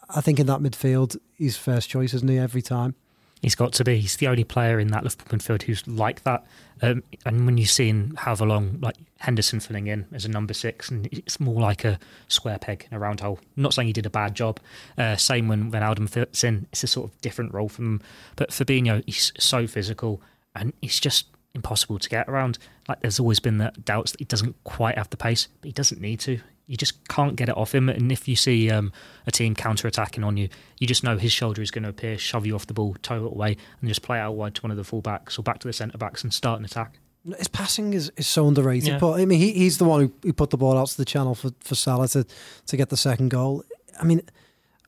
I 0.09 0.21
think 0.21 0.41
in 0.41 0.47
that 0.47 0.61
midfield, 0.61 1.17
he's 1.37 1.57
first 1.57 1.89
choice, 1.89 2.15
isn't 2.15 2.29
he, 2.29 2.39
every 2.39 2.63
time? 2.63 2.95
He's 3.43 3.55
got 3.55 3.75
to 3.75 3.85
be. 3.85 3.99
He's 3.99 4.17
the 4.17 4.29
only 4.29 4.45
player 4.45 4.81
in 4.81 4.89
that 4.89 5.05
Liverpool 5.05 5.39
midfield 5.39 5.63
who's 5.63 5.87
like 5.87 6.25
that. 6.25 6.47
Um, 6.81 7.03
and 7.27 7.45
when 7.45 7.59
you've 7.59 7.71
seen 7.71 8.17
long, 8.41 8.79
like 8.81 8.97
Henderson 9.19 9.61
filling 9.61 9.87
in 9.87 10.07
as 10.13 10.25
a 10.25 10.31
number 10.31 10.55
six, 10.55 10.89
and 10.91 11.07
it's 11.13 11.39
more 11.39 11.61
like 11.61 11.85
a 11.85 11.99
square 12.29 12.59
peg 12.59 12.87
in 12.91 12.97
a 12.97 12.99
round 12.99 13.21
hole. 13.21 13.39
I'm 13.57 13.63
not 13.63 13.75
saying 13.75 13.89
he 13.89 13.93
did 13.93 14.07
a 14.07 14.11
bad 14.11 14.35
job. 14.35 14.61
Uh, 14.97 15.17
same 15.17 15.49
when 15.49 15.71
Wijnaldum 15.71 16.09
fits 16.09 16.43
in, 16.43 16.67
it's 16.73 16.85
a 16.85 16.87
sort 16.87 17.11
of 17.11 17.21
different 17.21 17.53
role 17.53 17.69
from 17.69 17.85
him. 17.85 18.03
But 18.37 18.49
Fabinho, 18.49 19.03
he's 19.05 19.31
so 19.39 19.67
physical, 19.67 20.23
and 20.57 20.73
he's 20.81 20.99
just 20.99 21.27
impossible 21.55 21.99
to 21.99 22.09
get 22.09 22.29
around. 22.29 22.59
Like 22.89 23.01
there's 23.01 23.21
always 23.21 23.41
been 23.41 23.59
the 23.59 23.73
doubts 23.85 24.13
that 24.13 24.21
he 24.21 24.25
doesn't 24.25 24.57
quite 24.65 24.97
have 24.97 25.11
the 25.11 25.19
pace, 25.19 25.49
but 25.61 25.67
he 25.67 25.73
doesn't 25.73 26.01
need 26.01 26.21
to 26.21 26.41
you 26.67 26.77
just 26.77 27.07
can't 27.09 27.37
get 27.37 27.49
it 27.49 27.57
off 27.57 27.75
him. 27.75 27.89
And 27.89 28.11
if 28.11 28.27
you 28.27 28.37
see 28.37 28.71
um, 28.71 28.93
a 29.27 29.31
team 29.31 29.55
counter 29.55 29.87
attacking 29.87 30.25
on 30.25 30.37
you, 30.37 30.49
you 30.79 30.87
just 30.87 31.05
know 31.05 31.19
his 31.19 31.33
shoulder 31.33 31.63
is 31.63 31.71
going 31.71 31.85
to 31.85 31.91
appear, 31.91 32.17
shove 32.19 32.47
you 32.47 32.55
off 32.55 32.67
the 32.67 32.75
ball, 32.75 32.97
tow 33.03 33.27
it 33.27 33.33
away, 33.33 33.57
and 33.81 33.89
just 33.89 34.03
play 34.03 34.19
out 34.19 34.33
wide 34.33 34.55
to 34.57 34.63
one 34.63 34.71
of 34.71 34.77
the 34.77 34.83
fullbacks 34.83 35.39
or 35.39 35.43
back 35.43 35.59
to 35.61 35.69
the 35.69 35.73
centre 35.73 35.99
backs 35.99 36.23
and 36.23 36.33
start 36.33 36.59
an 36.59 36.65
attack. 36.65 36.99
His 37.39 37.49
passing 37.49 37.95
is, 37.95 38.11
is 38.17 38.27
so 38.27 38.47
underrated. 38.49 38.89
Yeah. 38.89 38.99
But 38.99 39.21
I 39.21 39.25
mean, 39.25 39.41
he, 39.41 39.53
he's 39.53 39.79
the 39.79 39.85
one 39.85 40.01
who, 40.01 40.13
who 40.23 40.33
put 40.33 40.51
the 40.51 40.59
ball 40.59 40.77
out 40.77 40.89
to 40.89 40.97
the 40.97 41.07
channel 41.07 41.35
for, 41.35 41.51
for 41.61 41.75
Salah 41.75 42.09
to, 42.09 42.27
to 42.67 42.77
get 42.77 42.91
the 42.91 42.97
second 42.97 43.31
goal. 43.31 43.65
I 44.01 44.05
mean, 44.05 44.23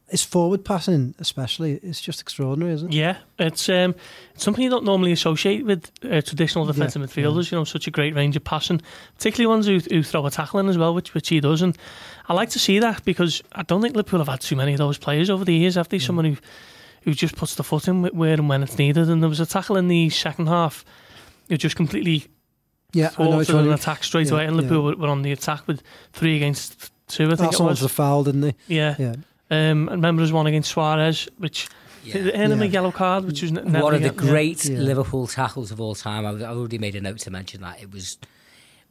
his 0.09 0.22
forward 0.22 0.64
passing, 0.64 1.14
especially, 1.18 1.74
it's 1.82 2.00
just 2.00 2.20
extraordinary, 2.20 2.72
isn't 2.74 2.92
it? 2.92 2.96
Yeah, 2.96 3.18
it's 3.38 3.68
um, 3.68 3.94
something 4.36 4.62
you 4.62 4.70
don't 4.70 4.84
normally 4.84 5.11
associate 5.11 5.66
with 5.66 5.90
uh, 6.04 6.20
traditional 6.20 6.64
defensive 6.64 7.02
yeah, 7.02 7.09
midfielders. 7.09 7.50
Yeah. 7.50 7.57
You 7.57 7.61
know, 7.61 7.64
such 7.64 7.88
a 7.88 7.90
great 7.90 8.14
range 8.14 8.36
of 8.36 8.44
passing, 8.44 8.80
particularly 9.16 9.48
ones 9.48 9.66
who, 9.66 9.80
who 9.90 10.04
throw 10.04 10.24
a 10.24 10.30
tackle 10.30 10.61
in 10.61 10.68
as 10.68 10.78
well, 10.78 10.94
which 10.94 11.12
which 11.12 11.28
he 11.28 11.40
does. 11.40 11.61
And 11.61 11.76
I 12.28 12.34
like 12.34 12.50
to 12.50 12.61
see 12.61 12.78
that 12.78 13.04
because 13.04 13.42
I 13.52 13.62
don't 13.62 13.82
think 13.82 13.96
Liverpool 13.96 14.20
have 14.20 14.28
had 14.28 14.40
too 14.40 14.54
many 14.54 14.72
of 14.72 14.78
those 14.78 14.96
players 14.96 15.28
over 15.28 15.44
the 15.44 15.54
years. 15.54 15.74
Have 15.74 15.88
they? 15.88 15.96
Yeah. 15.96 16.07
Someone 16.07 16.24
who 16.24 16.36
who 17.02 17.14
just 17.14 17.36
puts 17.36 17.54
the 17.54 17.64
foot 17.64 17.88
in 17.88 18.02
where 18.02 18.34
and 18.34 18.48
when 18.48 18.62
it's 18.62 18.78
needed. 18.78 19.09
And 19.09 19.22
there 19.22 19.28
was 19.28 19.40
a 19.40 19.46
tackle 19.46 19.76
in 19.76 19.88
the 19.88 20.11
second 20.11 20.48
half, 20.48 20.84
who 21.48 21.57
just 21.57 21.76
completely 21.76 22.26
yeah, 22.92 23.09
thwarted 23.09 23.54
an 23.54 23.72
attack 23.72 24.04
straight 24.04 24.30
away. 24.30 24.44
And 24.44 24.57
Liverpool 24.57 24.96
were 24.96 25.09
on 25.09 25.22
the 25.22 25.32
attack 25.32 25.66
with 25.66 25.82
three 26.12 26.36
against 26.36 26.92
two. 27.09 27.26
I 27.26 27.36
think 27.36 27.48
Arsenal 27.48 27.68
it 27.68 27.72
was. 27.72 27.82
a 27.82 27.88
foul, 27.88 28.24
didn't 28.24 28.40
they? 28.42 28.54
Yeah. 28.66 28.94
Yeah. 28.98 29.14
Um, 29.51 29.88
I 29.88 29.92
remember 29.92 30.20
there 30.20 30.24
was 30.24 30.32
one 30.32 30.47
against 30.47 30.70
Suarez, 30.70 31.28
which 31.38 31.68
yeah. 32.05 32.16
earned 32.34 32.53
him 32.53 32.61
yeah. 32.61 32.66
yellow 32.66 32.92
card, 32.92 33.24
which 33.24 33.42
was 33.42 33.53
one 33.53 33.94
of 33.94 34.03
the 34.03 34.11
great 34.11 34.64
yeah. 34.64 34.78
Liverpool 34.78 35.26
tackles 35.26 35.70
of 35.70 35.80
all 35.80 35.94
time. 35.94 36.26
I've 36.26 36.42
already 36.42 36.78
made 36.78 36.94
a 36.94 37.01
note 37.01 37.18
to 37.20 37.30
mention 37.30 37.61
that 37.62 37.80
it 37.80 37.92
was 37.92 38.18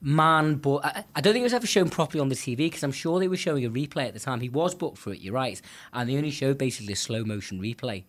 man, 0.02 0.56
but 0.56 0.86
I, 0.86 1.04
I, 1.16 1.22
don't 1.22 1.34
think 1.34 1.42
it 1.42 1.46
was 1.46 1.54
ever 1.54 1.68
shown 1.68 1.90
properly 1.90 2.22
on 2.22 2.30
the 2.30 2.36
TV 2.36 2.58
because 2.58 2.84
I'm 2.84 2.92
sure 2.92 3.20
they 3.20 3.28
were 3.28 3.38
showing 3.38 3.66
a 3.66 3.70
replay 3.70 4.08
at 4.08 4.14
the 4.14 4.20
time. 4.20 4.40
He 4.40 4.50
was 4.50 4.76
booked 4.76 4.98
for 4.98 5.14
it, 5.14 5.20
you're 5.20 5.34
right, 5.34 5.60
and 5.94 6.10
they 6.10 6.16
only 6.16 6.32
showed 6.32 6.58
basically 6.58 6.94
a 6.94 6.98
slow 6.98 7.24
motion 7.24 7.60
replay. 7.60 8.04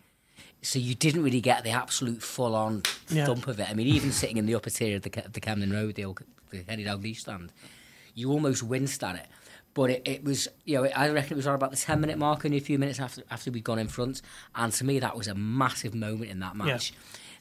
So 0.62 0.78
you 0.78 0.94
didn't 0.94 1.22
really 1.22 1.40
get 1.40 1.64
the 1.64 1.70
absolute 1.70 2.22
full 2.22 2.54
on 2.54 2.82
thump 3.06 3.46
of 3.46 3.60
it. 3.60 3.70
I 3.70 3.74
mean, 3.74 3.86
even 3.86 4.10
sitting 4.10 4.36
in 4.36 4.46
the 4.46 4.54
upper 4.54 4.70
tier 4.70 4.96
of 4.96 5.02
the, 5.02 5.10
the 5.32 5.40
Camden 5.40 5.72
Road, 5.72 5.94
the, 5.94 6.04
old, 6.04 6.20
the 6.50 6.64
Kenny 6.64 6.84
Dalglish 6.84 7.20
stand, 7.20 7.52
you 8.14 8.32
almost 8.32 8.62
winced 8.62 9.02
at 9.04 9.16
it. 9.16 9.26
But 9.76 9.90
it, 9.90 10.02
it 10.06 10.24
was, 10.24 10.48
you 10.64 10.76
know, 10.78 10.88
I 10.96 11.10
reckon 11.10 11.34
it 11.34 11.36
was 11.36 11.46
around 11.46 11.56
about 11.56 11.70
the 11.70 11.76
10 11.76 12.00
minute 12.00 12.16
mark, 12.16 12.46
only 12.46 12.56
a 12.56 12.62
few 12.62 12.78
minutes 12.78 12.98
after 12.98 13.22
after 13.30 13.50
we'd 13.50 13.62
gone 13.62 13.78
in 13.78 13.88
front. 13.88 14.22
And 14.54 14.72
to 14.72 14.84
me, 14.84 15.00
that 15.00 15.14
was 15.14 15.28
a 15.28 15.34
massive 15.34 15.94
moment 15.94 16.30
in 16.30 16.40
that 16.40 16.56
match. 16.56 16.92
Yeah. 16.92 16.98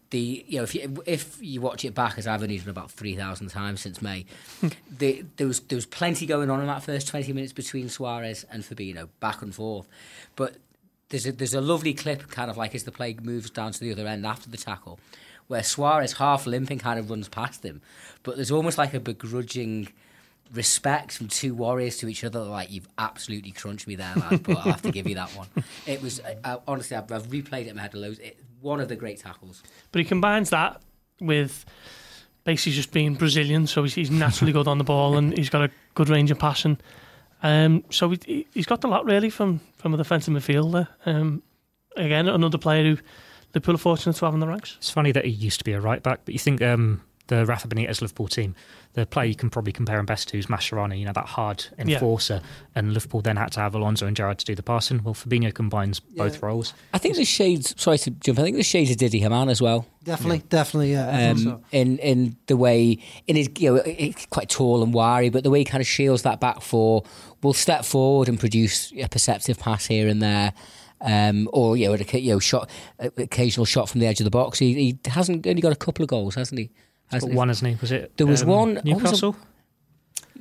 The 0.09 0.45
you 0.45 0.57
know 0.57 0.63
if 0.63 0.75
you 0.75 1.01
if 1.05 1.41
you 1.41 1.61
watch 1.61 1.85
it 1.85 1.95
back 1.95 2.17
as 2.17 2.27
I've 2.27 2.43
only 2.43 2.57
done 2.57 2.67
about 2.67 2.91
three 2.91 3.15
thousand 3.15 3.51
times 3.51 3.79
since 3.79 4.01
May, 4.01 4.25
hmm. 4.59 4.67
the, 4.97 5.23
there 5.37 5.47
was 5.47 5.61
there 5.61 5.77
was 5.77 5.85
plenty 5.85 6.25
going 6.25 6.49
on 6.49 6.59
in 6.59 6.67
that 6.67 6.83
first 6.83 7.07
twenty 7.07 7.31
minutes 7.31 7.53
between 7.53 7.87
Suarez 7.87 8.45
and 8.51 8.63
Fabinho, 8.63 9.07
back 9.21 9.41
and 9.41 9.55
forth. 9.55 9.87
But 10.35 10.57
there's 11.07 11.25
a 11.25 11.31
there's 11.31 11.53
a 11.53 11.61
lovely 11.61 11.93
clip, 11.93 12.27
kind 12.27 12.51
of 12.51 12.57
like 12.57 12.75
as 12.75 12.83
the 12.83 12.91
play 12.91 13.15
moves 13.23 13.49
down 13.49 13.71
to 13.71 13.79
the 13.79 13.93
other 13.93 14.05
end 14.05 14.25
after 14.25 14.49
the 14.49 14.57
tackle, 14.57 14.99
where 15.47 15.63
Suarez 15.63 16.13
half 16.13 16.45
limping 16.45 16.79
kind 16.79 16.99
of 16.99 17.09
runs 17.09 17.29
past 17.29 17.63
him, 17.63 17.81
but 18.23 18.35
there's 18.35 18.51
almost 18.51 18.77
like 18.77 18.93
a 18.93 18.99
begrudging 18.99 19.87
respect 20.53 21.17
from 21.17 21.27
two 21.27 21.53
warriors 21.53 21.97
to 21.97 22.07
each 22.07 22.23
other. 22.23 22.39
Like 22.39 22.71
you've 22.71 22.87
absolutely 22.97 23.51
crunched 23.51 23.87
me 23.87 23.95
there, 23.95 24.13
lad. 24.15 24.43
But 24.43 24.57
I 24.57 24.61
have 24.61 24.81
to 24.83 24.91
give 24.91 25.07
you 25.07 25.15
that 25.15 25.29
one. 25.31 25.47
It 25.85 26.01
was 26.01 26.21
uh, 26.43 26.57
honestly, 26.67 26.97
I've, 26.97 27.11
I've, 27.11 27.27
replayed 27.27 27.61
it 27.61 27.67
in 27.67 27.75
my 27.75 27.83
head 27.83 27.93
loads. 27.93 28.19
It, 28.19 28.39
one 28.61 28.79
of 28.79 28.87
the 28.87 28.95
great 28.95 29.19
tackles. 29.19 29.61
But 29.91 29.99
he 29.99 30.05
combines 30.05 30.49
that 30.49 30.81
with 31.19 31.65
basically 32.43 32.73
just 32.73 32.91
being 32.91 33.15
Brazilian, 33.15 33.67
so 33.67 33.83
he's, 33.83 33.93
he's 33.93 34.11
naturally 34.11 34.51
good 34.51 34.67
on 34.67 34.77
the 34.77 34.83
ball 34.83 35.17
and 35.17 35.37
he's 35.37 35.49
got 35.49 35.61
a 35.63 35.71
good 35.93 36.09
range 36.09 36.31
of 36.31 36.39
passing. 36.39 36.77
Um, 37.43 37.83
so 37.89 38.09
he, 38.09 38.47
he's 38.53 38.65
got 38.65 38.83
a 38.83 38.87
lot 38.87 39.05
really 39.05 39.29
from 39.29 39.59
from 39.77 39.93
a 39.93 39.97
defensive 39.97 40.33
midfielder. 40.33 40.87
Um, 41.05 41.43
again, 41.95 42.27
another 42.27 42.57
player 42.57 42.95
who 42.95 43.01
Liverpool 43.53 43.75
are 43.75 43.79
fortunate 43.79 44.15
to 44.17 44.25
have 44.25 44.33
in 44.33 44.39
the 44.39 44.47
ranks. 44.47 44.75
It's 44.77 44.89
funny 44.89 45.11
that 45.11 45.25
he 45.25 45.31
used 45.31 45.59
to 45.59 45.63
be 45.63 45.73
a 45.73 45.81
right 45.81 46.01
back, 46.01 46.21
but 46.25 46.33
you 46.33 46.39
think 46.39 46.61
um, 46.61 47.01
the 47.27 47.45
Rafa 47.45 47.67
Benitez 47.67 48.01
Liverpool 48.01 48.27
team, 48.27 48.55
the 48.93 49.05
player 49.05 49.25
you 49.25 49.35
can 49.35 49.49
probably 49.49 49.73
compare 49.73 49.99
him 49.99 50.05
best 50.05 50.29
to 50.29 50.37
is 50.37 50.45
Mascherano, 50.45 50.97
you 50.97 51.05
know, 51.05 51.11
that 51.13 51.25
hard 51.25 51.65
enforcer. 51.77 52.41
Yeah. 52.41 52.49
And 52.75 52.93
Liverpool 52.93 53.21
then 53.21 53.35
had 53.35 53.51
to 53.53 53.59
have 53.59 53.75
Alonso 53.75 54.07
and 54.07 54.15
Gerrard 54.15 54.37
to 54.39 54.45
do 54.45 54.55
the 54.55 54.63
passing. 54.63 55.03
Well, 55.03 55.13
Fabinho 55.13 55.53
combines 55.53 56.01
yeah. 56.11 56.23
both 56.23 56.41
roles. 56.41 56.73
I 56.93 56.97
think 56.97 57.15
the 57.15 57.25
shades, 57.25 57.73
sorry 57.81 57.97
to 57.99 58.11
jump, 58.11 58.39
I 58.39 58.43
think 58.43 58.57
the 58.57 58.63
shades 58.63 58.91
of 58.91 58.97
Didi 58.97 59.19
Hamann 59.19 59.49
as 59.49 59.61
well. 59.61 59.85
Definitely, 60.03 60.37
yeah. 60.37 60.43
definitely, 60.49 60.91
yeah. 60.93 61.29
Um, 61.31 61.37
so. 61.37 61.63
In 61.71 61.97
in 61.97 62.37
the 62.45 62.55
way, 62.55 62.99
in 63.27 63.35
his, 63.35 63.49
you 63.57 63.73
know, 63.73 63.81
it's 63.85 64.27
quite 64.27 64.49
tall 64.49 64.83
and 64.83 64.93
wiry, 64.93 65.29
but 65.29 65.43
the 65.43 65.49
way 65.49 65.59
he 65.59 65.65
kind 65.65 65.81
of 65.81 65.87
shields 65.87 66.21
that 66.21 66.39
back 66.39 66.61
four, 66.61 67.03
will 67.41 67.53
step 67.53 67.85
forward 67.85 68.29
and 68.29 68.39
produce 68.39 68.91
a 68.93 69.07
perceptive 69.09 69.59
pass 69.59 69.85
here 69.87 70.07
and 70.07 70.21
there. 70.21 70.53
Um, 71.01 71.49
or 71.51 71.75
you 71.75 71.87
know, 71.87 71.93
a, 71.93 72.17
you 72.19 72.33
know, 72.33 72.39
shot, 72.39 72.69
occasional 72.99 73.65
shot 73.65 73.89
from 73.89 73.99
the 73.99 74.07
edge 74.07 74.21
of 74.21 74.23
the 74.23 74.31
box. 74.31 74.59
He, 74.59 74.73
he 74.73 74.99
hasn't 75.05 75.45
only 75.45 75.61
got 75.61 75.73
a 75.73 75.75
couple 75.75 76.03
of 76.03 76.09
goals, 76.09 76.35
hasn't 76.35 76.57
he? 76.57 76.71
Hasn't 77.11 77.33
one, 77.33 77.47
hasn't 77.47 77.71
he? 77.71 77.77
Was 77.79 77.91
it? 77.91 78.17
There 78.17 78.27
was 78.27 78.43
um, 78.43 78.49
one 78.49 78.81
Newcastle. 78.83 79.31
Was 79.31 79.41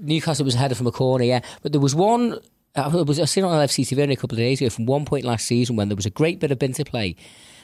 Newcastle 0.00 0.44
was 0.44 0.54
a 0.54 0.58
header 0.58 0.74
from 0.74 0.86
a 0.86 0.92
corner, 0.92 1.24
yeah. 1.24 1.40
But 1.62 1.72
there 1.72 1.80
was 1.80 1.94
one. 1.94 2.38
I 2.76 2.88
was 2.88 3.20
I 3.20 3.24
seen 3.26 3.44
on 3.44 3.52
LFC 3.52 4.10
a 4.10 4.16
couple 4.16 4.34
of 4.34 4.38
days 4.38 4.60
ago 4.60 4.68
from 4.68 4.86
one 4.86 5.04
point 5.04 5.24
last 5.24 5.46
season 5.46 5.76
when 5.76 5.88
there 5.88 5.96
was 5.96 6.06
a 6.06 6.10
great 6.10 6.40
bit 6.40 6.50
of 6.50 6.58
binter 6.58 6.84
play. 6.84 7.14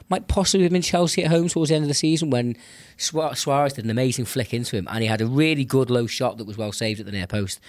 Might 0.08 0.26
possibly 0.26 0.64
have 0.64 0.72
been 0.72 0.82
Chelsea 0.82 1.22
at 1.22 1.30
home 1.30 1.48
towards 1.48 1.68
the 1.68 1.76
end 1.76 1.84
of 1.84 1.88
the 1.88 1.94
season 1.94 2.30
when 2.30 2.56
Suarez 2.96 3.74
did 3.74 3.84
an 3.84 3.90
amazing 3.90 4.24
flick 4.24 4.52
into 4.52 4.76
him 4.76 4.88
and 4.90 5.02
he 5.02 5.06
had 5.06 5.20
a 5.20 5.26
really 5.26 5.64
good 5.64 5.88
low 5.88 6.06
shot 6.06 6.38
that 6.38 6.46
was 6.46 6.56
well 6.56 6.72
saved 6.72 6.98
at 6.98 7.06
the 7.06 7.12
near 7.12 7.28
post. 7.28 7.60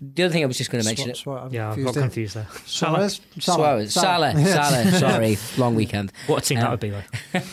The 0.00 0.24
other 0.24 0.32
thing 0.32 0.44
I 0.44 0.46
was 0.46 0.58
just 0.58 0.70
going 0.70 0.82
to 0.82 0.88
mention. 0.88 1.10
Swa- 1.10 1.52
yeah, 1.52 1.72
I 1.72 1.82
got 1.82 1.94
confused 1.94 2.36
there. 2.36 2.46
Suarez? 2.66 3.20
Suarez. 3.40 3.92
Salah. 3.92 4.32
Salah. 4.46 4.92
Sorry, 4.92 5.38
long 5.56 5.74
weekend. 5.74 6.12
What 6.28 6.44
a 6.44 6.46
team 6.46 6.58
um, 6.58 6.64
that 6.64 6.70
would 6.70 6.80
be 6.80 6.92
like. 6.92 7.04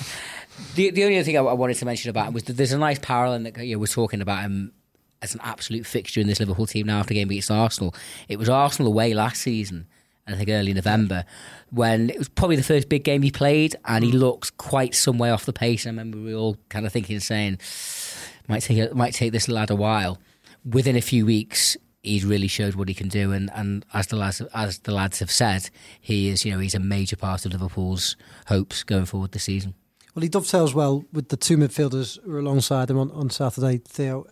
The 0.75 0.91
the 0.91 1.03
only 1.03 1.17
other 1.17 1.25
thing 1.25 1.37
I, 1.37 1.41
I, 1.41 1.53
wanted 1.53 1.75
to 1.77 1.85
mention 1.85 2.09
about 2.09 2.27
him 2.27 2.33
was 2.33 2.43
that 2.43 2.53
there's 2.53 2.71
a 2.71 2.77
nice 2.77 2.99
parallel 2.99 3.43
that 3.43 3.57
you 3.65 3.75
know, 3.75 3.79
we're 3.79 3.87
talking 3.87 4.21
about 4.21 4.41
him 4.41 4.71
as 5.21 5.33
an 5.33 5.41
absolute 5.43 5.85
fixture 5.85 6.21
in 6.21 6.27
this 6.27 6.39
Liverpool 6.39 6.67
team 6.67 6.87
now 6.87 6.99
after 6.99 7.13
game 7.13 7.29
against 7.29 7.51
Arsenal. 7.51 7.93
It 8.27 8.37
was 8.37 8.47
Arsenal 8.47 8.91
away 8.91 9.13
last 9.13 9.41
season, 9.41 9.87
I 10.27 10.35
think 10.35 10.49
early 10.49 10.73
November, 10.73 11.25
when 11.71 12.09
it 12.09 12.17
was 12.17 12.29
probably 12.29 12.55
the 12.55 12.63
first 12.63 12.89
big 12.89 13.03
game 13.03 13.21
he 13.21 13.31
played, 13.31 13.75
and 13.85 14.03
he 14.03 14.11
mm. 14.11 14.19
looked 14.19 14.57
quite 14.57 14.95
some 14.95 15.17
way 15.17 15.29
off 15.29 15.45
the 15.45 15.53
pace. 15.53 15.85
I 15.85 15.89
remember 15.89 16.17
we 16.17 16.33
were 16.33 16.39
all 16.39 16.57
kind 16.69 16.85
of 16.85 16.93
thinking, 16.93 17.19
saying, 17.19 17.59
"Might 18.47 18.61
take 18.61 18.91
a, 18.91 18.95
might 18.95 19.13
take 19.13 19.31
this 19.31 19.47
lad 19.47 19.69
a 19.69 19.75
while." 19.75 20.19
Within 20.63 20.95
a 20.95 21.01
few 21.01 21.25
weeks, 21.25 21.77
he's 22.01 22.25
really 22.25 22.47
showed 22.47 22.75
what 22.75 22.87
he 22.87 22.93
can 22.93 23.07
do, 23.07 23.31
and, 23.31 23.51
and 23.53 23.85
as 23.93 24.07
the 24.07 24.15
lads 24.15 24.41
as 24.53 24.79
the 24.79 24.93
lads 24.93 25.19
have 25.19 25.31
said, 25.31 25.69
he 25.99 26.29
is 26.29 26.45
you 26.45 26.51
know 26.51 26.59
he's 26.59 26.75
a 26.75 26.79
major 26.79 27.15
part 27.15 27.45
of 27.45 27.51
Liverpool's 27.51 28.15
hopes 28.47 28.83
going 28.83 29.05
forward 29.05 29.31
this 29.31 29.43
season. 29.43 29.73
Well, 30.15 30.23
he 30.23 30.29
dovetails 30.29 30.73
well 30.73 31.03
with 31.11 31.27
the 31.27 31.35
two 31.35 31.57
midfielders 31.57 32.23
who 32.23 32.33
are 32.33 32.39
alongside 32.39 32.89
him 32.89 32.97
on, 32.97 33.11
on 33.11 33.29
Saturday, 33.29 33.79
Theo. 33.79 34.25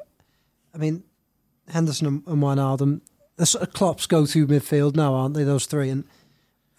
I 0.73 0.77
mean, 0.77 1.03
Henderson 1.67 2.07
and, 2.07 2.23
and 2.25 2.41
Wijnaldum, 2.41 3.01
they're 3.35 3.45
sort 3.45 3.67
of 3.67 3.73
Klopp's 3.73 4.07
go-to 4.07 4.47
midfield 4.47 4.95
now, 4.95 5.13
aren't 5.13 5.35
they, 5.35 5.43
those 5.43 5.65
three? 5.65 5.89
And 5.89 6.05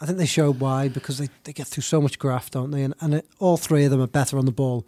I 0.01 0.07
think 0.07 0.17
they 0.17 0.27
showed 0.27 0.59
why, 0.59 0.89
because 0.89 1.19
they, 1.19 1.29
they 1.45 1.53
get 1.53 1.67
through 1.67 1.83
so 1.83 2.01
much 2.01 2.19
graft, 2.19 2.55
don't 2.55 2.71
they? 2.71 2.83
And, 2.83 2.95
and 3.01 3.15
it, 3.15 3.29
all 3.39 3.59
three 3.59 3.85
of 3.85 3.91
them 3.91 4.01
are 4.01 4.07
better 4.07 4.39
on 4.39 4.47
the 4.47 4.53
ball 4.53 4.87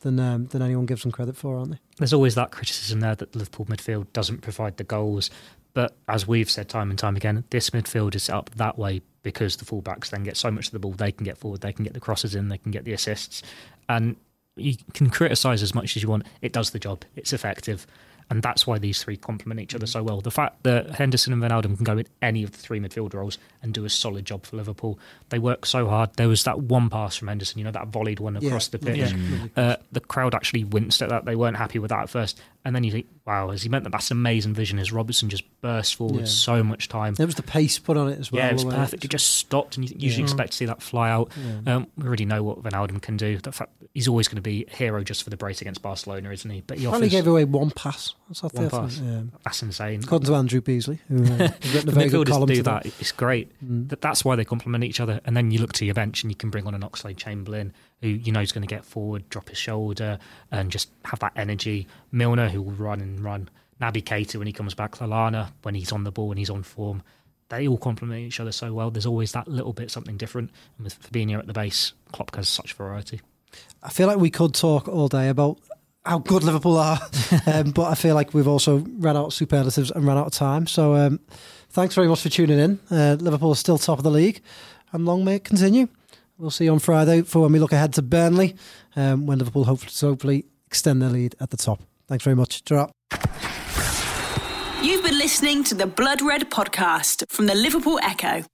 than 0.00 0.18
um, 0.18 0.46
than 0.46 0.62
anyone 0.62 0.86
gives 0.86 1.02
them 1.02 1.12
credit 1.12 1.36
for, 1.36 1.58
aren't 1.58 1.72
they? 1.72 1.78
There's 1.98 2.14
always 2.14 2.34
that 2.36 2.50
criticism 2.50 3.00
there 3.00 3.14
that 3.14 3.36
Liverpool 3.36 3.66
midfield 3.66 4.10
doesn't 4.14 4.40
provide 4.40 4.78
the 4.78 4.84
goals. 4.84 5.30
But 5.74 5.96
as 6.08 6.26
we've 6.26 6.50
said 6.50 6.68
time 6.68 6.90
and 6.90 6.98
time 6.98 7.16
again, 7.16 7.44
this 7.50 7.70
midfield 7.70 8.14
is 8.14 8.24
set 8.24 8.34
up 8.34 8.50
that 8.56 8.78
way 8.78 9.02
because 9.22 9.56
the 9.56 9.64
fullbacks 9.64 10.10
then 10.10 10.22
get 10.22 10.36
so 10.36 10.50
much 10.50 10.66
of 10.66 10.72
the 10.72 10.78
ball, 10.78 10.92
they 10.92 11.12
can 11.12 11.24
get 11.24 11.38
forward, 11.38 11.60
they 11.60 11.72
can 11.72 11.84
get 11.84 11.94
the 11.94 12.00
crosses 12.00 12.34
in, 12.34 12.48
they 12.48 12.58
can 12.58 12.70
get 12.70 12.84
the 12.84 12.92
assists. 12.92 13.42
And 13.88 14.16
you 14.56 14.76
can 14.94 15.10
criticise 15.10 15.62
as 15.62 15.74
much 15.74 15.96
as 15.96 16.02
you 16.02 16.08
want. 16.08 16.26
It 16.42 16.52
does 16.52 16.70
the 16.70 16.78
job, 16.78 17.04
it's 17.16 17.32
effective 17.32 17.86
and 18.30 18.42
that's 18.44 18.64
why 18.64 18.78
these 18.78 19.02
three 19.02 19.16
complement 19.16 19.60
each 19.60 19.74
other 19.74 19.86
so 19.86 20.04
well. 20.04 20.20
The 20.20 20.30
fact 20.30 20.62
that 20.62 20.90
Henderson 20.90 21.32
and 21.32 21.42
Wijnaldum 21.42 21.76
can 21.76 21.84
go 21.84 21.98
in 21.98 22.06
any 22.22 22.44
of 22.44 22.52
the 22.52 22.58
three 22.58 22.78
midfield 22.78 23.12
roles 23.12 23.38
and 23.60 23.74
do 23.74 23.84
a 23.84 23.90
solid 23.90 24.24
job 24.24 24.46
for 24.46 24.56
Liverpool, 24.56 25.00
they 25.30 25.40
work 25.40 25.66
so 25.66 25.88
hard. 25.88 26.14
There 26.14 26.28
was 26.28 26.44
that 26.44 26.60
one 26.60 26.88
pass 26.88 27.16
from 27.16 27.26
Henderson, 27.26 27.58
you 27.58 27.64
know, 27.64 27.72
that 27.72 27.88
volleyed 27.88 28.20
one 28.20 28.36
across 28.36 28.68
yeah. 28.72 28.78
the 28.78 28.86
pitch. 28.86 29.12
Yeah. 29.12 29.46
Uh, 29.56 29.76
the 29.90 30.00
crowd 30.00 30.36
actually 30.36 30.62
winced 30.62 31.02
at 31.02 31.08
that. 31.08 31.24
They 31.24 31.34
weren't 31.34 31.56
happy 31.56 31.80
with 31.80 31.88
that 31.88 32.02
at 32.02 32.10
first. 32.10 32.40
And 32.64 32.76
then 32.76 32.84
you 32.84 32.92
think, 32.92 33.06
wow, 33.26 33.50
as 33.50 33.62
he 33.62 33.68
meant 33.68 33.84
that 33.84 33.90
that's 33.90 34.10
amazing 34.10 34.52
vision 34.52 34.78
as 34.78 34.92
Robertson 34.92 35.30
just 35.30 35.44
burst 35.62 35.94
forward 35.94 36.20
yeah. 36.20 36.26
so 36.26 36.62
much 36.62 36.88
time. 36.88 37.14
There 37.14 37.26
was 37.26 37.36
the 37.36 37.42
pace 37.42 37.78
put 37.78 37.96
on 37.96 38.08
it 38.10 38.18
as 38.18 38.30
well. 38.30 38.42
Yeah, 38.42 38.50
it 38.50 38.54
was 38.54 38.64
perfect. 38.64 39.04
It 39.04 39.08
just 39.08 39.36
stopped, 39.36 39.76
and 39.76 39.88
you 39.88 39.96
usually 39.98 40.24
expect 40.24 40.52
to 40.52 40.56
see 40.56 40.66
that 40.66 40.82
fly 40.82 41.10
out. 41.10 41.32
Um, 41.66 41.86
we 41.96 42.06
already 42.06 42.26
know 42.26 42.42
what 42.42 42.62
Wijnaldum 42.62 43.00
can 43.00 43.16
do. 43.16 43.38
The 43.38 43.52
fact 43.52 43.72
he's 43.94 44.08
always 44.08 44.28
going 44.28 44.36
to 44.36 44.42
be 44.42 44.66
a 44.70 44.76
hero 44.76 45.02
just 45.02 45.22
for 45.22 45.30
the 45.30 45.36
brace 45.36 45.60
against 45.60 45.82
Barcelona, 45.82 46.30
isn't 46.30 46.50
he? 46.50 46.60
But 46.60 46.78
he 46.78 46.86
only 46.86 47.08
gave 47.08 47.26
away 47.26 47.44
one 47.44 47.70
pass. 47.70 48.14
That's 48.28 48.42
one 48.42 48.70
pass. 48.70 48.98
Yeah. 48.98 49.22
That's 49.44 49.62
insane. 49.62 50.02
According 50.02 50.26
to 50.26 50.34
Andrew 50.34 50.60
Beasley, 50.60 50.98
who 51.08 51.24
uh, 51.24 51.38
written 51.72 51.88
a 51.88 51.92
very 51.92 52.08
good 52.08 52.28
column 52.28 52.48
do 52.48 52.62
that. 52.62 52.84
that. 52.84 53.00
It's 53.00 53.12
great. 53.12 53.52
Mm. 53.64 53.88
That, 53.88 54.00
that's 54.00 54.24
why 54.24 54.36
they 54.36 54.44
complement 54.44 54.84
each 54.84 55.00
other. 55.00 55.20
And 55.24 55.36
then 55.36 55.50
you 55.50 55.58
look 55.58 55.72
to 55.74 55.84
your 55.84 55.94
bench 55.94 56.22
and 56.22 56.30
you 56.30 56.36
can 56.36 56.50
bring 56.50 56.66
on 56.66 56.74
an 56.74 56.82
Oxlade 56.82 57.16
Chamberlain 57.16 57.72
who 58.00 58.08
you 58.08 58.32
know 58.32 58.40
is 58.40 58.52
going 58.52 58.66
to 58.66 58.74
get 58.74 58.84
forward, 58.84 59.28
drop 59.28 59.48
his 59.48 59.58
shoulder, 59.58 60.18
and 60.50 60.70
just 60.70 60.90
have 61.04 61.18
that 61.20 61.32
energy. 61.36 61.86
Milner 62.12 62.48
who 62.48 62.62
will 62.62 62.72
run 62.72 63.00
and 63.00 63.20
run. 63.20 63.48
Naby 63.80 64.02
Keita 64.04 64.36
when 64.36 64.46
he 64.46 64.52
comes 64.52 64.74
back. 64.74 64.96
Lallana 64.96 65.52
when 65.62 65.74
he's 65.74 65.92
on 65.92 66.04
the 66.04 66.10
ball 66.10 66.30
and 66.30 66.38
he's 66.38 66.50
on 66.50 66.62
form. 66.62 67.02
They 67.48 67.66
all 67.66 67.78
complement 67.78 68.20
each 68.20 68.38
other 68.38 68.52
so 68.52 68.72
well. 68.72 68.90
There's 68.90 69.06
always 69.06 69.32
that 69.32 69.48
little 69.48 69.72
bit 69.72 69.90
something 69.90 70.16
different. 70.16 70.50
And 70.76 70.84
with 70.84 71.00
Fabinho 71.02 71.38
at 71.38 71.46
the 71.46 71.52
base, 71.52 71.92
Klopp 72.12 72.34
has 72.36 72.48
such 72.48 72.74
variety. 72.74 73.20
I 73.82 73.90
feel 73.90 74.06
like 74.06 74.18
we 74.18 74.30
could 74.30 74.54
talk 74.54 74.86
all 74.86 75.08
day 75.08 75.28
about 75.28 75.58
how 76.04 76.18
good 76.18 76.44
Liverpool 76.44 76.76
are, 76.78 76.98
um, 77.46 77.72
but 77.72 77.90
I 77.90 77.94
feel 77.94 78.14
like 78.14 78.32
we've 78.32 78.48
also 78.48 78.78
ran 78.98 79.16
out 79.16 79.26
of 79.26 79.34
superlatives 79.34 79.90
and 79.90 80.06
ran 80.06 80.16
out 80.16 80.26
of 80.26 80.32
time. 80.32 80.66
So 80.66 80.94
um, 80.94 81.20
thanks 81.70 81.94
very 81.94 82.08
much 82.08 82.22
for 82.22 82.28
tuning 82.28 82.58
in. 82.58 82.80
Uh, 82.90 83.16
Liverpool 83.20 83.52
is 83.52 83.58
still 83.58 83.78
top 83.78 83.98
of 83.98 84.04
the 84.04 84.10
league, 84.10 84.40
and 84.92 85.04
long 85.04 85.24
may 85.24 85.36
it 85.36 85.44
continue. 85.44 85.88
We'll 86.40 86.50
see 86.50 86.64
you 86.64 86.72
on 86.72 86.78
Friday 86.78 87.20
for 87.20 87.42
when 87.42 87.52
we 87.52 87.58
look 87.58 87.72
ahead 87.72 87.92
to 87.94 88.02
Burnley, 88.02 88.56
um, 88.96 89.26
when 89.26 89.38
Liverpool 89.38 89.64
hopefully, 89.64 90.10
hopefully 90.10 90.46
extend 90.66 91.02
their 91.02 91.10
lead 91.10 91.34
at 91.38 91.50
the 91.50 91.58
top. 91.58 91.82
Thanks 92.08 92.24
very 92.24 92.34
much. 92.34 92.64
Ta-ra. 92.64 92.88
You've 94.82 95.04
been 95.04 95.18
listening 95.18 95.64
to 95.64 95.74
the 95.74 95.86
Blood 95.86 96.22
Red 96.22 96.50
podcast 96.50 97.24
from 97.28 97.44
the 97.44 97.54
Liverpool 97.54 98.00
Echo. 98.02 98.44